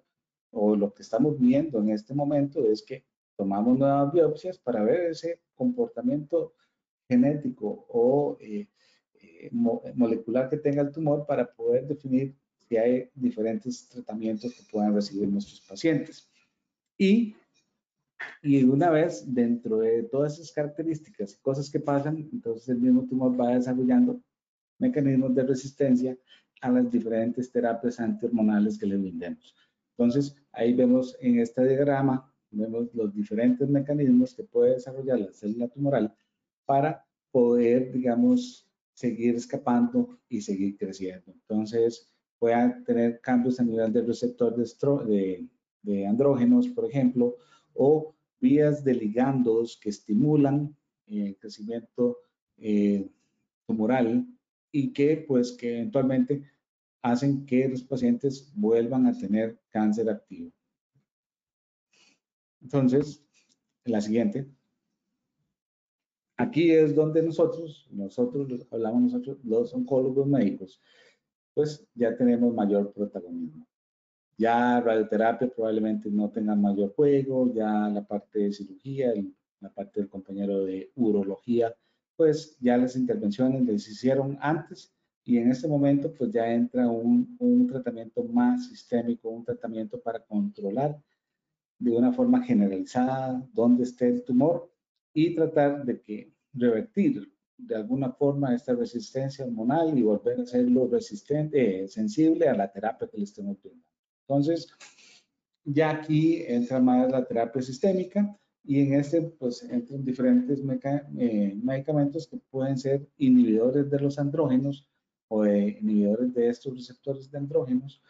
o 0.50 0.74
lo 0.76 0.92
que 0.94 1.02
estamos 1.02 1.38
viendo 1.38 1.80
en 1.80 1.90
este 1.90 2.14
momento 2.14 2.64
es 2.64 2.82
que 2.82 3.04
tomamos 3.36 3.78
nuevas 3.78 4.12
biopsias 4.12 4.58
para 4.58 4.82
ver 4.82 5.10
ese 5.10 5.40
comportamiento 5.54 6.54
genético 7.08 7.86
o 7.88 8.38
eh, 8.40 8.68
eh, 9.20 9.50
molecular 9.52 10.48
que 10.48 10.56
tenga 10.56 10.82
el 10.82 10.92
tumor 10.92 11.26
para 11.26 11.52
poder 11.52 11.86
definir 11.86 12.34
si 12.68 12.76
hay 12.76 13.10
diferentes 13.14 13.88
tratamientos 13.88 14.54
que 14.54 14.62
puedan 14.70 14.94
recibir 14.94 15.28
nuestros 15.28 15.60
pacientes. 15.62 16.30
Y, 16.96 17.34
y 18.42 18.62
una 18.62 18.90
vez 18.90 19.24
dentro 19.26 19.78
de 19.78 20.04
todas 20.04 20.34
esas 20.34 20.52
características 20.52 21.34
y 21.34 21.42
cosas 21.42 21.68
que 21.68 21.80
pasan, 21.80 22.28
entonces 22.32 22.68
el 22.68 22.78
mismo 22.78 23.04
tumor 23.06 23.38
va 23.38 23.54
desarrollando 23.54 24.20
mecanismos 24.78 25.34
de 25.34 25.42
resistencia 25.44 26.18
a 26.60 26.70
las 26.70 26.90
diferentes 26.90 27.50
terapias 27.50 28.00
antihormonales 28.00 28.78
que 28.78 28.86
le 28.86 28.96
brindemos. 28.96 29.54
Entonces, 29.96 30.36
ahí 30.52 30.72
vemos 30.72 31.16
en 31.20 31.40
este 31.40 31.66
diagrama, 31.66 32.32
vemos 32.50 32.88
los 32.94 33.14
diferentes 33.14 33.68
mecanismos 33.68 34.34
que 34.34 34.44
puede 34.44 34.74
desarrollar 34.74 35.20
la 35.20 35.32
célula 35.32 35.68
tumoral 35.68 36.14
para 36.64 37.04
poder, 37.30 37.92
digamos, 37.92 38.66
seguir 38.94 39.34
escapando 39.34 40.18
y 40.28 40.40
seguir 40.40 40.76
creciendo. 40.76 41.32
Entonces, 41.32 42.08
puedan 42.38 42.84
tener 42.84 43.20
cambios 43.20 43.60
a 43.60 43.64
nivel 43.64 43.92
del 43.92 44.06
receptor 44.06 44.56
de, 44.56 46.06
andrógenos, 46.06 46.68
por 46.68 46.86
ejemplo, 46.86 47.36
o 47.74 48.14
vías 48.40 48.84
de 48.84 48.94
ligandos 48.94 49.78
que 49.80 49.90
estimulan 49.90 50.74
el 51.06 51.36
crecimiento 51.36 52.18
eh, 52.56 53.08
tumoral 53.66 54.26
y 54.74 54.92
que 54.92 55.24
pues 55.28 55.52
que 55.52 55.76
eventualmente 55.76 56.42
hacen 57.00 57.46
que 57.46 57.68
los 57.68 57.84
pacientes 57.84 58.52
vuelvan 58.56 59.06
a 59.06 59.16
tener 59.16 59.56
cáncer 59.70 60.10
activo. 60.10 60.50
Entonces, 62.60 63.24
la 63.84 64.00
siguiente. 64.00 64.50
Aquí 66.36 66.72
es 66.72 66.92
donde 66.92 67.22
nosotros, 67.22 67.86
nosotros 67.92 68.66
hablamos 68.72 69.02
nosotros, 69.02 69.38
los 69.44 69.72
oncólogos 69.72 70.26
médicos, 70.26 70.82
pues 71.54 71.86
ya 71.94 72.16
tenemos 72.16 72.52
mayor 72.52 72.92
protagonismo. 72.92 73.64
Ya 74.36 74.80
radioterapia 74.80 75.48
probablemente 75.54 76.10
no 76.10 76.32
tenga 76.32 76.56
mayor 76.56 76.92
juego, 76.96 77.54
ya 77.54 77.88
la 77.90 78.04
parte 78.04 78.40
de 78.40 78.52
cirugía, 78.52 79.14
la 79.60 79.72
parte 79.72 80.00
del 80.00 80.08
compañero 80.08 80.64
de 80.64 80.90
urología, 80.96 81.72
pues 82.16 82.56
ya 82.60 82.76
las 82.76 82.96
intervenciones 82.96 83.62
les 83.62 83.88
hicieron 83.88 84.38
antes 84.40 84.92
y 85.24 85.38
en 85.38 85.50
este 85.50 85.68
momento 85.68 86.12
pues 86.12 86.32
ya 86.32 86.52
entra 86.52 86.88
un, 86.88 87.36
un 87.38 87.66
tratamiento 87.66 88.22
más 88.24 88.68
sistémico, 88.68 89.30
un 89.30 89.44
tratamiento 89.44 90.00
para 90.00 90.20
controlar 90.24 91.00
de 91.78 91.90
una 91.90 92.12
forma 92.12 92.42
generalizada 92.42 93.46
dónde 93.52 93.84
esté 93.84 94.08
el 94.08 94.24
tumor 94.24 94.70
y 95.12 95.34
tratar 95.34 95.84
de 95.84 96.00
que 96.00 96.32
revertir 96.52 97.32
de 97.56 97.76
alguna 97.76 98.12
forma 98.12 98.54
esta 98.54 98.74
resistencia 98.74 99.44
hormonal 99.44 99.96
y 99.96 100.02
volver 100.02 100.40
a 100.40 100.42
hacerlo 100.42 100.88
resistente, 100.88 101.84
eh, 101.84 101.88
sensible 101.88 102.48
a 102.48 102.54
la 102.54 102.70
terapia 102.70 103.08
que 103.08 103.18
le 103.18 103.24
estemos 103.24 103.60
brindando. 103.62 103.86
Entonces, 104.26 104.68
ya 105.64 105.90
aquí 105.90 106.42
entra 106.46 106.80
más 106.80 107.10
la 107.10 107.24
terapia 107.24 107.62
sistémica 107.62 108.36
y 108.64 108.80
en 108.80 108.94
este 108.94 109.20
pues 109.22 109.62
entran 109.62 110.04
diferentes 110.04 110.60
eh, 111.18 111.58
medicamentos 111.62 112.26
que 112.26 112.38
pueden 112.50 112.78
ser 112.78 113.06
inhibidores 113.18 113.90
de 113.90 114.00
los 114.00 114.18
andrógenos 114.18 114.88
o 115.28 115.42
de 115.42 115.78
inhibidores 115.80 116.32
de 116.34 116.48
estos 116.48 116.74
receptores 116.74 117.30
de 117.30 117.38
andrógenos, 117.38 118.02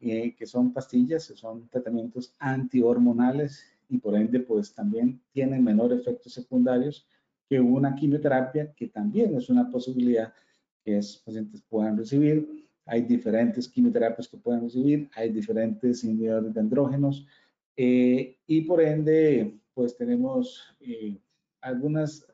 eh, 0.00 0.34
que 0.34 0.46
son 0.46 0.72
pastillas, 0.72 1.28
que 1.28 1.36
son 1.36 1.68
tratamientos 1.68 2.34
antihormonales 2.38 3.64
y 3.88 3.98
por 3.98 4.14
ende 4.16 4.40
pues 4.40 4.74
también 4.74 5.20
tienen 5.32 5.64
menor 5.64 5.92
efectos 5.92 6.32
secundarios 6.32 7.06
que 7.48 7.60
una 7.60 7.94
quimioterapia, 7.94 8.72
que 8.72 8.88
también 8.88 9.34
es 9.36 9.48
una 9.48 9.70
posibilidad 9.70 10.32
que 10.84 10.98
esos 10.98 11.18
pacientes 11.18 11.62
puedan 11.68 11.96
recibir. 11.96 12.66
Hay 12.86 13.02
diferentes 13.02 13.68
quimioterapias 13.68 14.28
que 14.28 14.38
pueden 14.38 14.62
recibir, 14.62 15.08
hay 15.14 15.30
diferentes 15.30 16.02
inhibidores 16.04 16.52
de 16.52 16.60
andrógenos 16.60 17.26
eh, 17.76 18.38
y 18.46 18.62
por 18.62 18.82
ende, 18.82 19.60
pues 19.74 19.96
tenemos 19.96 20.62
eh, 20.80 21.18
algunas 21.60 22.26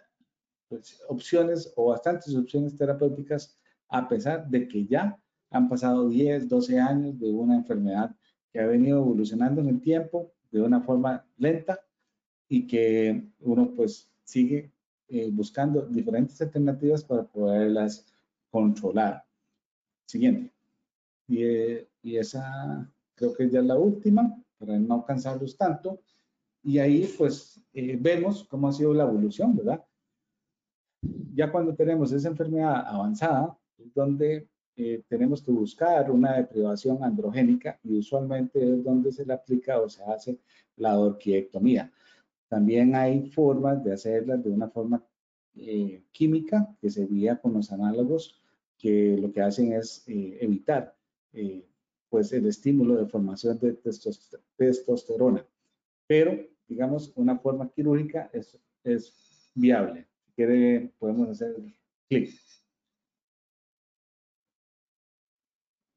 pues, 0.69 1.03
opciones 1.09 1.73
o 1.77 1.87
bastantes 1.87 2.35
opciones 2.35 2.77
terapéuticas 2.77 3.59
a 3.89 4.09
pesar 4.09 4.49
de 4.49 4.69
que 4.69 4.87
ya 4.87 5.19
han 5.51 5.69
pasado 5.69 6.09
10, 6.09 6.49
12 6.49 6.79
años 6.79 7.19
de 7.19 7.31
una 7.31 7.57
enfermedad 7.57 8.15
que 8.53 8.61
ha 8.61 8.67
venido 8.67 8.99
evolucionando 8.99 9.61
en 9.61 9.69
el 9.69 9.81
tiempo 9.81 10.33
de 10.51 10.61
una 10.61 10.81
forma 10.81 11.27
lenta 11.37 11.81
y 12.49 12.67
que 12.67 13.29
uno 13.41 13.73
pues 13.75 14.11
sigue 14.25 14.73
eh, 15.09 15.31
buscando 15.33 15.83
diferentes 15.83 16.41
alternativas 16.41 17.05
para 17.05 17.25
poderlas 17.25 18.07
controlar. 18.51 19.25
Siguiente. 20.07 20.53
Y, 21.27 21.43
eh, 21.43 21.89
y, 22.03 22.17
esa 22.17 22.91
creo 23.15 23.35
que 23.35 23.51
ya 23.51 23.61
es 23.61 23.67
la 23.67 23.77
última, 23.77 24.43
para 24.59 24.79
no 24.79 25.05
cansarlos 25.05 25.57
tanto. 25.57 26.01
Y 26.69 26.79
ahí 26.79 27.09
pues 27.17 27.61
eh, 27.73 27.97
vemos 28.01 28.45
cómo 28.45 28.69
ha 28.69 28.73
sido 28.73 28.93
la 28.93 29.05
evolución, 29.05 29.57
¿verdad? 29.57 29.85
Ya 31.35 31.51
cuando 31.51 31.75
tenemos 31.75 32.13
esa 32.13 32.29
enfermedad 32.29 32.85
avanzada, 32.87 33.57
es 33.79 33.95
donde 33.95 34.49
tenemos 35.09 35.43
que 35.43 35.51
buscar 35.51 36.09
una 36.09 36.37
deprivación 36.37 37.03
androgénica 37.03 37.81
y 37.83 37.99
usualmente 37.99 38.63
es 38.63 38.85
donde 38.85 39.11
se 39.11 39.27
le 39.27 39.33
aplica 39.33 39.81
o 39.81 39.89
se 39.89 40.05
hace 40.05 40.39
la 40.77 40.97
orquiectomía. 40.99 41.91
También 42.49 42.95
hay 42.95 43.29
formas 43.31 43.83
de 43.85 43.93
hacerlas 43.93 44.43
de 44.43 44.51
una 44.51 44.69
forma 44.69 45.05
eh, 45.55 46.05
química 46.13 46.75
que 46.81 46.89
se 46.89 47.05
veía 47.05 47.41
con 47.41 47.53
los 47.53 47.73
análogos 47.73 48.41
que 48.79 49.17
lo 49.19 49.33
que 49.33 49.43
hacen 49.43 49.73
es 49.73 50.05
eh, 50.07 50.39
evitar 50.41 50.97
eh, 51.33 51.67
pues 52.09 52.33
el 52.33 52.47
estímulo 52.47 52.97
de 52.97 53.07
formación 53.07 53.59
de 53.59 53.77
testosterona. 54.57 55.45
Pero, 56.07 56.39
digamos, 56.69 57.13
una 57.17 57.39
forma 57.39 57.71
quirúrgica 57.71 58.31
es, 58.33 58.59
es 58.85 59.51
viable. 59.55 60.07
Si 60.27 60.33
quiere, 60.33 60.93
podemos 60.99 61.29
hacer 61.31 61.57
clic. 62.09 62.39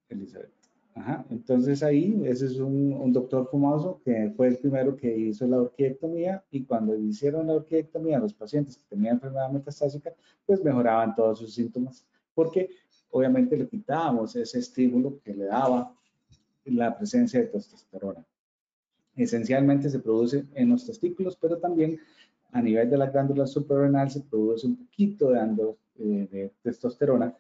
Elizabeth. 0.09 0.51
Ajá. 0.93 1.25
Entonces 1.29 1.83
ahí, 1.83 2.21
ese 2.25 2.47
es 2.47 2.59
un, 2.59 3.13
doctor 3.13 3.47
fumoso 3.49 4.01
que 4.03 4.31
fue 4.35 4.47
el 4.47 4.57
primero 4.57 4.95
que 4.95 5.15
hizo 5.17 5.47
la 5.47 5.61
orquiectomía 5.61 6.43
y 6.51 6.63
cuando 6.65 6.95
hicieron 6.95 7.47
la 7.47 7.53
orquiectomía 7.53 8.19
los 8.19 8.33
pacientes 8.33 8.77
que 8.77 8.83
tenían 8.89 9.15
enfermedad 9.15 9.49
metastásica, 9.49 10.13
pues 10.45 10.63
mejoraban 10.63 11.15
todos 11.15 11.39
sus 11.39 11.53
síntomas 11.53 12.05
porque 12.33 12.69
obviamente 13.09 13.57
le 13.57 13.67
quitábamos 13.67 14.35
ese 14.35 14.59
estímulo 14.59 15.19
que 15.23 15.33
le 15.33 15.45
daba 15.45 15.95
la 16.65 16.97
presencia 16.97 17.39
de 17.39 17.47
testosterona. 17.47 18.25
Esencialmente 19.15 19.89
se 19.89 19.99
produce 19.99 20.45
en 20.53 20.69
los 20.69 20.85
testículos, 20.85 21.37
pero 21.39 21.57
también 21.57 21.99
a 22.51 22.61
nivel 22.61 22.89
de 22.89 22.97
la 22.97 23.09
glándula 23.09 23.47
suprarrenal 23.47 24.09
se 24.09 24.21
produce 24.21 24.67
un 24.67 24.75
poquito 24.75 25.29
de, 25.29 25.39
eh, 25.99 26.27
de 26.31 26.51
testosterona 26.63 27.35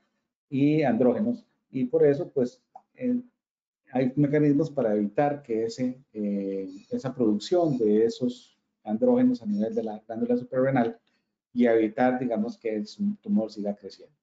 y 0.49 0.83
andrógenos 0.83 1.45
y 1.69 1.85
por 1.85 2.05
eso 2.05 2.29
pues 2.29 2.61
el 2.95 3.23
hay 3.93 4.13
mecanismos 4.15 4.69
para 4.69 4.95
evitar 4.95 5.43
que 5.43 5.65
ese, 5.65 6.01
eh, 6.13 6.69
esa 6.89 7.13
producción 7.13 7.77
de 7.77 8.05
esos 8.05 8.57
andrógenos 8.83 9.41
a 9.41 9.45
nivel 9.45 9.75
de 9.75 9.83
la 9.83 9.99
glándula 9.99 10.37
suprarrenal 10.37 10.97
y 11.53 11.65
evitar, 11.65 12.17
digamos, 12.17 12.57
que 12.57 12.75
el 12.75 12.85
tumor 13.21 13.51
siga 13.51 13.75
creciendo. 13.75 14.15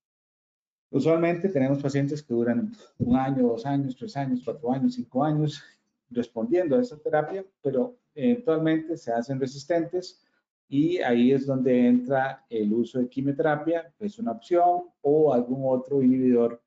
Usualmente 0.91 1.51
tenemos 1.51 1.83
pacientes 1.83 2.23
que 2.23 2.33
duran 2.33 2.73
un 2.99 3.17
año, 3.17 3.47
dos 3.47 3.67
años, 3.67 3.95
tres 3.95 4.17
años, 4.17 4.41
cuatro 4.43 4.73
años, 4.73 4.95
cinco 4.95 5.23
años 5.23 5.63
respondiendo 6.11 6.77
a 6.77 6.81
esa 6.81 6.99
terapia, 6.99 7.45
pero 7.63 7.99
eventualmente 8.15 8.97
se 8.97 9.13
hacen 9.13 9.41
resistentes 9.41 10.25
y 10.69 10.99
ahí 10.99 11.33
es 11.33 11.47
donde 11.47 11.87
entra 11.87 12.45
el 12.51 12.73
uso 12.73 12.99
de 12.99 13.09
quimioterapia, 13.09 13.93
es 13.99 14.19
una 14.19 14.33
opción, 14.33 14.83
o 15.01 15.33
algún 15.33 15.63
otro 15.65 16.03
inhibidor 16.03 16.63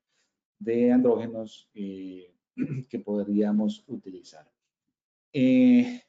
de 0.58 0.90
andrógenos 0.90 1.70
eh, 1.74 2.34
que 2.88 2.98
podríamos 2.98 3.84
utilizar. 3.86 4.50
Eh, 5.32 6.02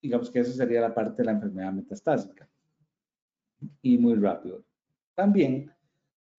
digamos 0.00 0.30
que 0.30 0.38
esa 0.40 0.52
sería 0.52 0.80
la 0.80 0.94
parte 0.94 1.22
de 1.22 1.24
la 1.24 1.32
enfermedad 1.32 1.72
metastásica. 1.72 2.48
Y 3.82 3.98
muy 3.98 4.14
rápido. 4.14 4.64
También, 5.14 5.72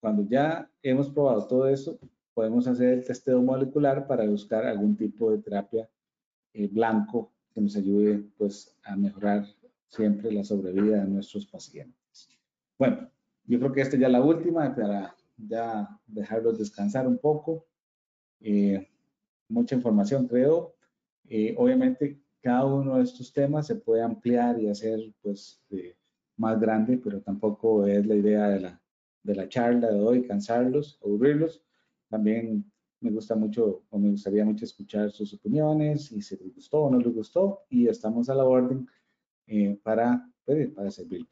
cuando 0.00 0.26
ya 0.26 0.70
hemos 0.82 1.10
probado 1.10 1.46
todo 1.46 1.68
eso, 1.68 1.98
podemos 2.38 2.68
hacer 2.68 2.90
el 2.90 3.04
testeo 3.04 3.42
molecular 3.42 4.06
para 4.06 4.24
buscar 4.24 4.64
algún 4.64 4.96
tipo 4.96 5.32
de 5.32 5.38
terapia 5.38 5.90
eh, 6.54 6.68
blanco 6.68 7.32
que 7.52 7.60
nos 7.60 7.74
ayude 7.74 8.22
pues, 8.38 8.76
a 8.84 8.94
mejorar 8.94 9.44
siempre 9.88 10.30
la 10.30 10.44
sobrevida 10.44 11.02
de 11.02 11.10
nuestros 11.10 11.46
pacientes. 11.46 12.28
Bueno, 12.78 13.10
yo 13.44 13.58
creo 13.58 13.72
que 13.72 13.80
esta 13.80 13.96
ya 13.96 14.06
es 14.06 14.12
la 14.12 14.22
última 14.22 14.72
para 14.72 15.16
ya 15.36 15.88
dejarlos 16.06 16.56
descansar 16.58 17.08
un 17.08 17.18
poco. 17.18 17.66
Eh, 18.40 18.86
mucha 19.48 19.74
información, 19.74 20.28
creo. 20.28 20.76
Eh, 21.28 21.56
obviamente, 21.58 22.20
cada 22.40 22.66
uno 22.66 22.98
de 22.98 23.02
estos 23.02 23.32
temas 23.32 23.66
se 23.66 23.74
puede 23.74 24.02
ampliar 24.02 24.60
y 24.62 24.68
hacer 24.68 25.12
pues 25.22 25.60
más 26.36 26.60
grande, 26.60 27.00
pero 27.02 27.20
tampoco 27.20 27.84
es 27.84 28.06
la 28.06 28.14
idea 28.14 28.48
de 28.48 28.60
la, 28.60 28.80
de 29.24 29.34
la 29.34 29.48
charla 29.48 29.90
de 29.90 29.98
hoy, 29.98 30.24
cansarlos, 30.24 31.00
aburrirlos. 31.02 31.64
También 32.08 32.70
me 33.00 33.10
gusta 33.10 33.34
mucho 33.34 33.84
o 33.90 33.98
me 33.98 34.10
gustaría 34.10 34.44
mucho 34.44 34.64
escuchar 34.64 35.10
sus 35.10 35.34
opiniones 35.34 36.10
y 36.12 36.20
si 36.20 36.36
les 36.36 36.54
gustó 36.54 36.82
o 36.82 36.90
no 36.90 36.98
les 36.98 37.14
gustó 37.14 37.64
y 37.68 37.86
estamos 37.86 38.28
a 38.28 38.34
la 38.34 38.44
orden 38.44 38.88
eh, 39.46 39.78
para, 39.82 40.28
pues, 40.44 40.70
para 40.70 40.90
servir. 40.90 41.26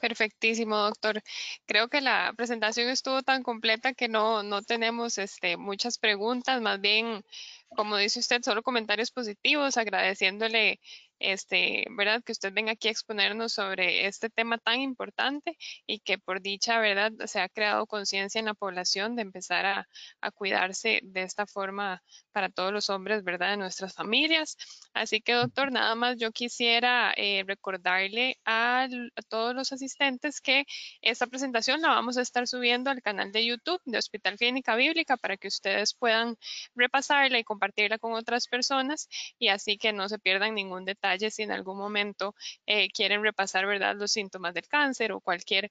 Perfectísimo, 0.00 0.76
doctor. 0.76 1.22
Creo 1.66 1.88
que 1.88 2.00
la 2.00 2.32
presentación 2.36 2.88
estuvo 2.88 3.22
tan 3.22 3.42
completa 3.42 3.94
que 3.94 4.08
no, 4.08 4.42
no 4.42 4.62
tenemos 4.62 5.18
este, 5.18 5.56
muchas 5.56 5.98
preguntas, 5.98 6.60
más 6.60 6.80
bien, 6.80 7.22
como 7.70 7.96
dice 7.96 8.20
usted, 8.20 8.42
solo 8.42 8.62
comentarios 8.62 9.10
positivos, 9.10 9.76
agradeciéndole 9.76 10.80
este, 11.18 11.86
¿verdad? 11.90 12.22
Que 12.22 12.32
usted 12.32 12.52
venga 12.52 12.72
aquí 12.72 12.88
a 12.88 12.90
exponernos 12.90 13.52
sobre 13.54 14.06
este 14.06 14.28
tema 14.30 14.58
tan 14.58 14.80
importante 14.80 15.56
y 15.86 16.00
que 16.00 16.18
por 16.18 16.42
dicha, 16.42 16.78
¿verdad? 16.78 17.12
Se 17.26 17.40
ha 17.40 17.48
creado 17.48 17.86
conciencia 17.86 18.38
en 18.38 18.46
la 18.46 18.54
población 18.54 19.16
de 19.16 19.22
empezar 19.22 19.66
a, 19.66 19.88
a, 20.20 20.30
cuidarse 20.30 21.00
de 21.02 21.22
esta 21.22 21.46
forma 21.46 22.02
para 22.32 22.50
todos 22.50 22.72
los 22.72 22.90
hombres, 22.90 23.24
¿verdad? 23.24 23.50
De 23.50 23.56
nuestras 23.56 23.94
familias. 23.94 24.56
Así 24.92 25.20
que, 25.20 25.32
doctor, 25.32 25.72
nada 25.72 25.94
más 25.94 26.16
yo 26.18 26.32
quisiera 26.32 27.14
eh, 27.16 27.44
recordarle 27.46 28.36
a, 28.44 28.88
todos 29.28 29.54
los 29.54 29.72
asistentes 29.72 29.95
que 30.42 30.66
esta 31.02 31.26
presentación 31.26 31.80
la 31.80 31.88
vamos 31.88 32.16
a 32.16 32.22
estar 32.22 32.46
subiendo 32.46 32.90
al 32.90 33.02
canal 33.02 33.32
de 33.32 33.44
YouTube 33.44 33.80
de 33.84 33.98
Hospital 33.98 34.36
Clínica 34.36 34.76
Bíblica 34.76 35.16
para 35.16 35.36
que 35.36 35.48
ustedes 35.48 35.94
puedan 35.94 36.36
repasarla 36.74 37.38
y 37.38 37.44
compartirla 37.44 37.98
con 37.98 38.12
otras 38.12 38.46
personas 38.46 39.08
y 39.38 39.48
así 39.48 39.78
que 39.78 39.92
no 39.92 40.08
se 40.08 40.18
pierdan 40.18 40.54
ningún 40.54 40.84
detalle 40.84 41.30
si 41.30 41.42
en 41.42 41.52
algún 41.52 41.78
momento 41.78 42.34
eh, 42.66 42.88
quieren 42.90 43.22
repasar, 43.22 43.66
¿verdad? 43.66 43.96
Los 43.96 44.12
síntomas 44.12 44.54
del 44.54 44.68
cáncer 44.68 45.12
o 45.12 45.20
cualquier 45.20 45.70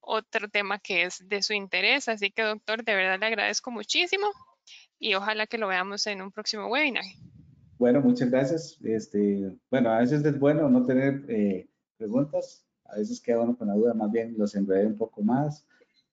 otro 0.00 0.48
tema 0.48 0.78
que 0.78 1.02
es 1.02 1.28
de 1.28 1.42
su 1.42 1.52
interés. 1.52 2.08
Así 2.08 2.30
que, 2.30 2.42
doctor, 2.42 2.82
de 2.84 2.94
verdad 2.94 3.20
le 3.20 3.26
agradezco 3.26 3.70
muchísimo 3.70 4.28
y 4.98 5.14
ojalá 5.14 5.46
que 5.46 5.58
lo 5.58 5.68
veamos 5.68 6.06
en 6.06 6.22
un 6.22 6.32
próximo 6.32 6.66
webinar. 6.66 7.04
Bueno, 7.78 8.00
muchas 8.00 8.30
gracias. 8.30 8.78
Este, 8.82 9.52
bueno, 9.70 9.90
a 9.90 9.98
veces 9.98 10.24
es 10.24 10.38
bueno 10.38 10.68
no 10.68 10.84
tener 10.84 11.24
eh, 11.28 11.68
preguntas, 11.96 12.64
a 12.88 12.96
veces 12.96 13.20
queda 13.20 13.40
uno 13.40 13.56
con 13.56 13.68
la 13.68 13.74
duda, 13.74 13.94
más 13.94 14.10
bien 14.10 14.34
los 14.36 14.54
enredé 14.54 14.86
un 14.86 14.96
poco 14.96 15.22
más, 15.22 15.64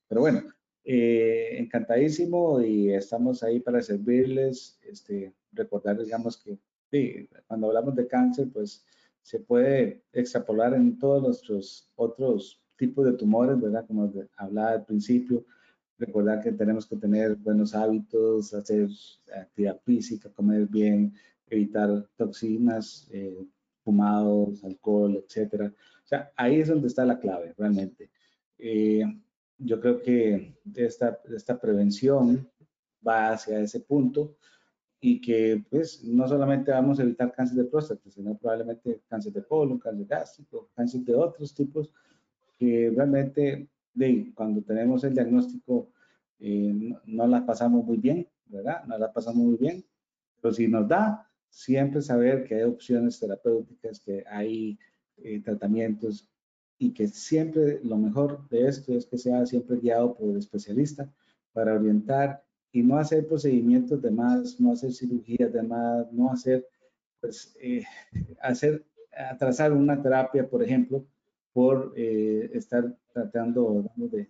pero 0.07 0.21
bueno, 0.21 0.43
eh, 0.84 1.57
encantadísimo 1.57 2.61
y 2.61 2.91
estamos 2.93 3.41
ahí 3.43 3.59
para 3.59 3.82
servirles, 3.82 4.78
este, 4.84 5.34
recordar, 5.51 5.97
digamos 6.03 6.38
que 6.38 6.59
sí, 6.91 7.28
cuando 7.47 7.67
hablamos 7.67 7.95
de 7.95 8.07
cáncer, 8.07 8.49
pues 8.53 8.86
se 9.21 9.39
puede 9.39 10.03
extrapolar 10.13 10.73
en 10.76 10.99
todos 10.99 11.23
nuestros 11.23 11.89
otros 11.95 12.61
tipos 12.78 13.05
de 13.05 13.13
tumores, 13.13 13.59
¿verdad? 13.59 13.86
Como 13.88 14.11
hablaba 14.38 14.71
al 14.71 14.86
principio, 14.86 15.43
recordar 15.97 16.41
que 16.43 16.51
tenemos 16.51 16.86
que 16.86 16.97
tener 16.97 17.36
buenos 17.36 17.73
hábitos, 17.73 18.53
hacer 18.53 18.88
actividad 19.36 19.80
física, 19.84 20.30
comer 20.30 20.67
bien, 20.67 21.13
evitar 21.47 22.07
toxinas, 22.17 23.07
eh, 23.11 23.45
fumados, 23.86 24.63
alcohol, 24.63 25.23
etcétera. 25.25 25.67
O 25.67 26.07
sea, 26.07 26.31
ahí 26.36 26.59
es 26.59 26.67
donde 26.67 26.88
está 26.88 27.05
la 27.05 27.19
clave, 27.19 27.53
realmente. 27.57 28.09
Eh, 28.57 29.03
yo 29.57 29.79
creo 29.79 30.01
que 30.01 30.57
esta, 30.75 31.19
esta 31.33 31.59
prevención 31.59 32.49
va 33.07 33.31
hacia 33.31 33.59
ese 33.59 33.79
punto 33.79 34.36
y 34.99 35.21
que 35.21 35.63
pues 35.69 36.03
no 36.03 36.27
solamente 36.27 36.71
vamos 36.71 36.99
a 36.99 37.03
evitar 37.03 37.31
cáncer 37.31 37.57
de 37.57 37.65
próstata, 37.65 38.09
sino 38.09 38.36
probablemente 38.36 39.01
cáncer 39.07 39.33
de 39.33 39.43
colon, 39.43 39.77
cáncer 39.77 40.07
gástrico, 40.07 40.69
cáncer 40.75 41.01
de 41.01 41.15
otros 41.15 41.53
tipos 41.53 41.91
que 42.57 42.91
realmente 42.95 43.69
de, 43.93 44.31
cuando 44.33 44.61
tenemos 44.61 45.03
el 45.03 45.13
diagnóstico 45.13 45.89
eh, 46.39 46.73
no, 47.05 47.27
la 47.27 47.45
pasamos 47.45 47.86
muy 47.86 47.97
bien, 47.97 48.27
¿verdad? 48.47 48.83
No 48.86 48.97
la 48.97 49.13
pasamos 49.13 49.45
muy 49.45 49.57
bien, 49.57 49.86
pero 50.41 50.53
si 50.53 50.67
nos 50.67 50.88
da, 50.88 51.24
siempre 51.55 52.01
saber 52.01 52.43
que 52.43 52.55
hay 52.55 52.63
opciones 52.63 53.17
terapéuticas, 53.17 54.01
que 54.01 54.25
hay 54.27 54.77
eh, 55.23 55.41
tratamientos 55.41 56.27
y 56.77 56.93
que 56.93 57.07
siempre 57.07 57.79
lo 57.81 57.95
mejor 57.95 58.45
de 58.49 58.67
esto 58.67 58.93
es 58.93 59.05
que 59.05 59.17
sea 59.17 59.45
siempre 59.45 59.77
guiado 59.77 60.15
por 60.15 60.31
el 60.31 60.37
especialista 60.37 61.09
para 61.53 61.73
orientar 61.73 62.43
y 62.73 62.83
no 62.83 62.97
hacer 62.97 63.25
procedimientos 63.25 64.01
de 64.01 64.11
más, 64.11 64.59
no 64.59 64.73
hacer 64.73 64.91
cirugías 64.91 65.53
de 65.53 65.63
más, 65.63 66.11
no 66.11 66.29
hacer, 66.29 66.67
pues, 67.21 67.55
eh, 67.61 67.85
hacer, 68.41 68.83
atrasar 69.17 69.71
una 69.71 70.01
terapia, 70.01 70.49
por 70.49 70.61
ejemplo, 70.61 71.05
por 71.53 71.93
eh, 71.95 72.51
estar 72.53 72.97
tratando 73.13 73.89
de, 73.95 74.27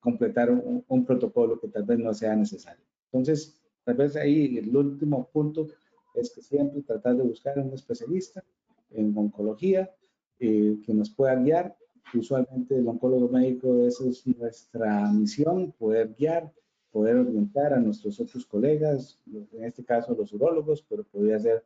completar 0.00 0.50
un, 0.50 1.04
protocolo 1.06 1.60
que 1.60 1.68
tal 1.68 1.84
vez 1.84 2.00
no 2.00 2.12
sea 2.12 2.34
necesario. 2.34 2.84
Entonces, 3.12 3.57
tal 3.88 3.96
vez 3.96 4.16
ahí 4.16 4.58
el 4.58 4.76
último 4.76 5.30
punto 5.32 5.66
es 6.12 6.30
que 6.30 6.42
siempre 6.42 6.82
tratar 6.82 7.16
de 7.16 7.22
buscar 7.22 7.58
un 7.58 7.72
especialista 7.72 8.44
en 8.90 9.16
oncología 9.16 9.90
eh, 10.38 10.76
que 10.84 10.92
nos 10.92 11.08
pueda 11.08 11.34
guiar. 11.36 11.74
Usualmente 12.12 12.76
el 12.76 12.86
oncólogo 12.86 13.30
médico, 13.30 13.86
esa 13.86 14.04
es 14.06 14.26
nuestra 14.26 15.10
misión, 15.10 15.72
poder 15.72 16.14
guiar, 16.18 16.52
poder 16.90 17.16
orientar 17.16 17.72
a 17.72 17.80
nuestros 17.80 18.20
otros 18.20 18.44
colegas, 18.44 19.18
en 19.26 19.64
este 19.64 19.82
caso 19.82 20.14
los 20.14 20.34
urólogos, 20.34 20.84
pero 20.86 21.04
podría 21.04 21.38
ser 21.38 21.64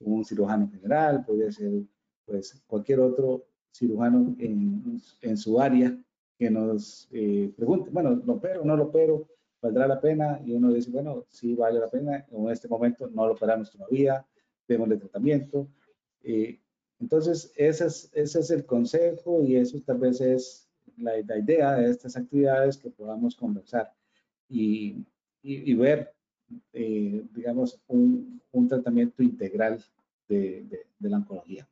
un 0.00 0.24
cirujano 0.24 0.68
general, 0.68 1.24
podría 1.24 1.52
ser 1.52 1.82
pues 2.26 2.60
cualquier 2.66 2.98
otro 2.98 3.44
cirujano 3.70 4.34
en, 4.40 5.00
en 5.22 5.36
su 5.36 5.60
área 5.60 5.96
que 6.36 6.50
nos 6.50 7.08
eh, 7.12 7.52
pregunte, 7.56 7.90
bueno, 7.90 8.20
¿lo 8.26 8.32
opero 8.32 8.64
no 8.64 8.76
lo 8.76 8.84
opero? 8.86 9.28
¿Valdrá 9.62 9.86
la 9.86 10.00
pena? 10.00 10.40
Y 10.44 10.52
uno 10.52 10.72
dice, 10.72 10.90
bueno, 10.90 11.24
sí 11.28 11.54
vale 11.54 11.78
la 11.78 11.88
pena, 11.88 12.26
en 12.30 12.50
este 12.50 12.68
momento 12.68 13.08
no 13.08 13.26
lo 13.26 13.32
operamos 13.32 13.70
todavía, 13.70 14.26
démosle 14.66 14.96
tratamiento. 14.96 15.68
Eh, 16.22 16.58
entonces, 16.98 17.52
ese 17.56 17.86
es, 17.86 18.10
ese 18.12 18.40
es 18.40 18.50
el 18.50 18.64
consejo 18.64 19.42
y 19.42 19.56
eso 19.56 19.80
tal 19.80 19.98
vez 19.98 20.20
es 20.20 20.68
la, 20.96 21.12
la 21.26 21.38
idea 21.38 21.74
de 21.74 21.90
estas 21.90 22.16
actividades 22.16 22.76
que 22.76 22.90
podamos 22.90 23.34
conversar 23.36 23.92
y, 24.48 25.04
y, 25.42 25.74
ver, 25.74 26.12
eh, 26.72 27.24
digamos, 27.32 27.80
un, 27.88 28.40
un, 28.52 28.68
tratamiento 28.68 29.22
integral 29.22 29.82
de, 30.28 30.66
de 30.98 31.08
la 31.08 31.18
oncología. 31.18 31.68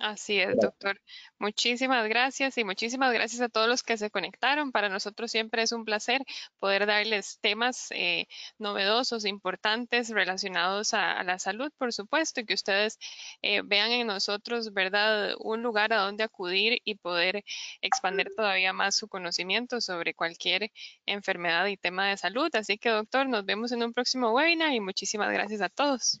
Así 0.00 0.40
es, 0.40 0.56
doctor. 0.56 0.98
Muchísimas 1.38 2.08
gracias 2.08 2.56
y 2.56 2.64
muchísimas 2.64 3.12
gracias 3.12 3.42
a 3.42 3.50
todos 3.50 3.68
los 3.68 3.82
que 3.82 3.98
se 3.98 4.10
conectaron. 4.10 4.72
Para 4.72 4.88
nosotros 4.88 5.30
siempre 5.30 5.60
es 5.60 5.72
un 5.72 5.84
placer 5.84 6.24
poder 6.58 6.86
darles 6.86 7.38
temas 7.42 7.88
eh, 7.90 8.26
novedosos, 8.56 9.26
importantes, 9.26 10.08
relacionados 10.08 10.94
a, 10.94 11.22
la 11.22 11.38
salud, 11.38 11.70
por 11.76 11.92
supuesto, 11.92 12.40
y 12.40 12.46
que 12.46 12.54
ustedes 12.54 12.98
eh, 13.42 13.60
vean 13.62 13.92
en 13.92 14.06
nosotros, 14.06 14.72
¿verdad?, 14.72 15.34
un 15.38 15.62
lugar 15.62 15.92
a 15.92 15.98
donde 15.98 16.24
acudir 16.24 16.80
y 16.82 16.94
poder 16.94 17.44
expandir 17.82 18.34
todavía 18.34 18.72
más 18.72 18.96
su 18.96 19.06
conocimiento 19.06 19.82
sobre 19.82 20.14
cualquier 20.14 20.70
enfermedad 21.04 21.66
y 21.66 21.76
tema 21.76 22.08
de 22.08 22.16
salud. 22.16 22.48
Así 22.54 22.78
que, 22.78 22.88
doctor, 22.88 23.28
nos 23.28 23.44
vemos 23.44 23.70
en 23.72 23.82
un 23.82 23.92
próximo 23.92 24.32
webinar 24.32 24.72
y 24.72 24.80
muchísimas 24.80 25.30
gracias 25.30 25.60
a 25.60 25.68
todos. 25.68 26.20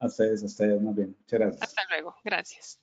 A 0.00 0.06
ustedes, 0.06 0.42
a 0.42 0.46
ustedes, 0.46 0.80
muy 0.80 0.94
bien. 0.94 1.14
Muchas 1.20 1.38
gracias. 1.38 1.62
Hasta 1.62 1.82
luego. 1.90 2.14
Gracias. 2.24 2.80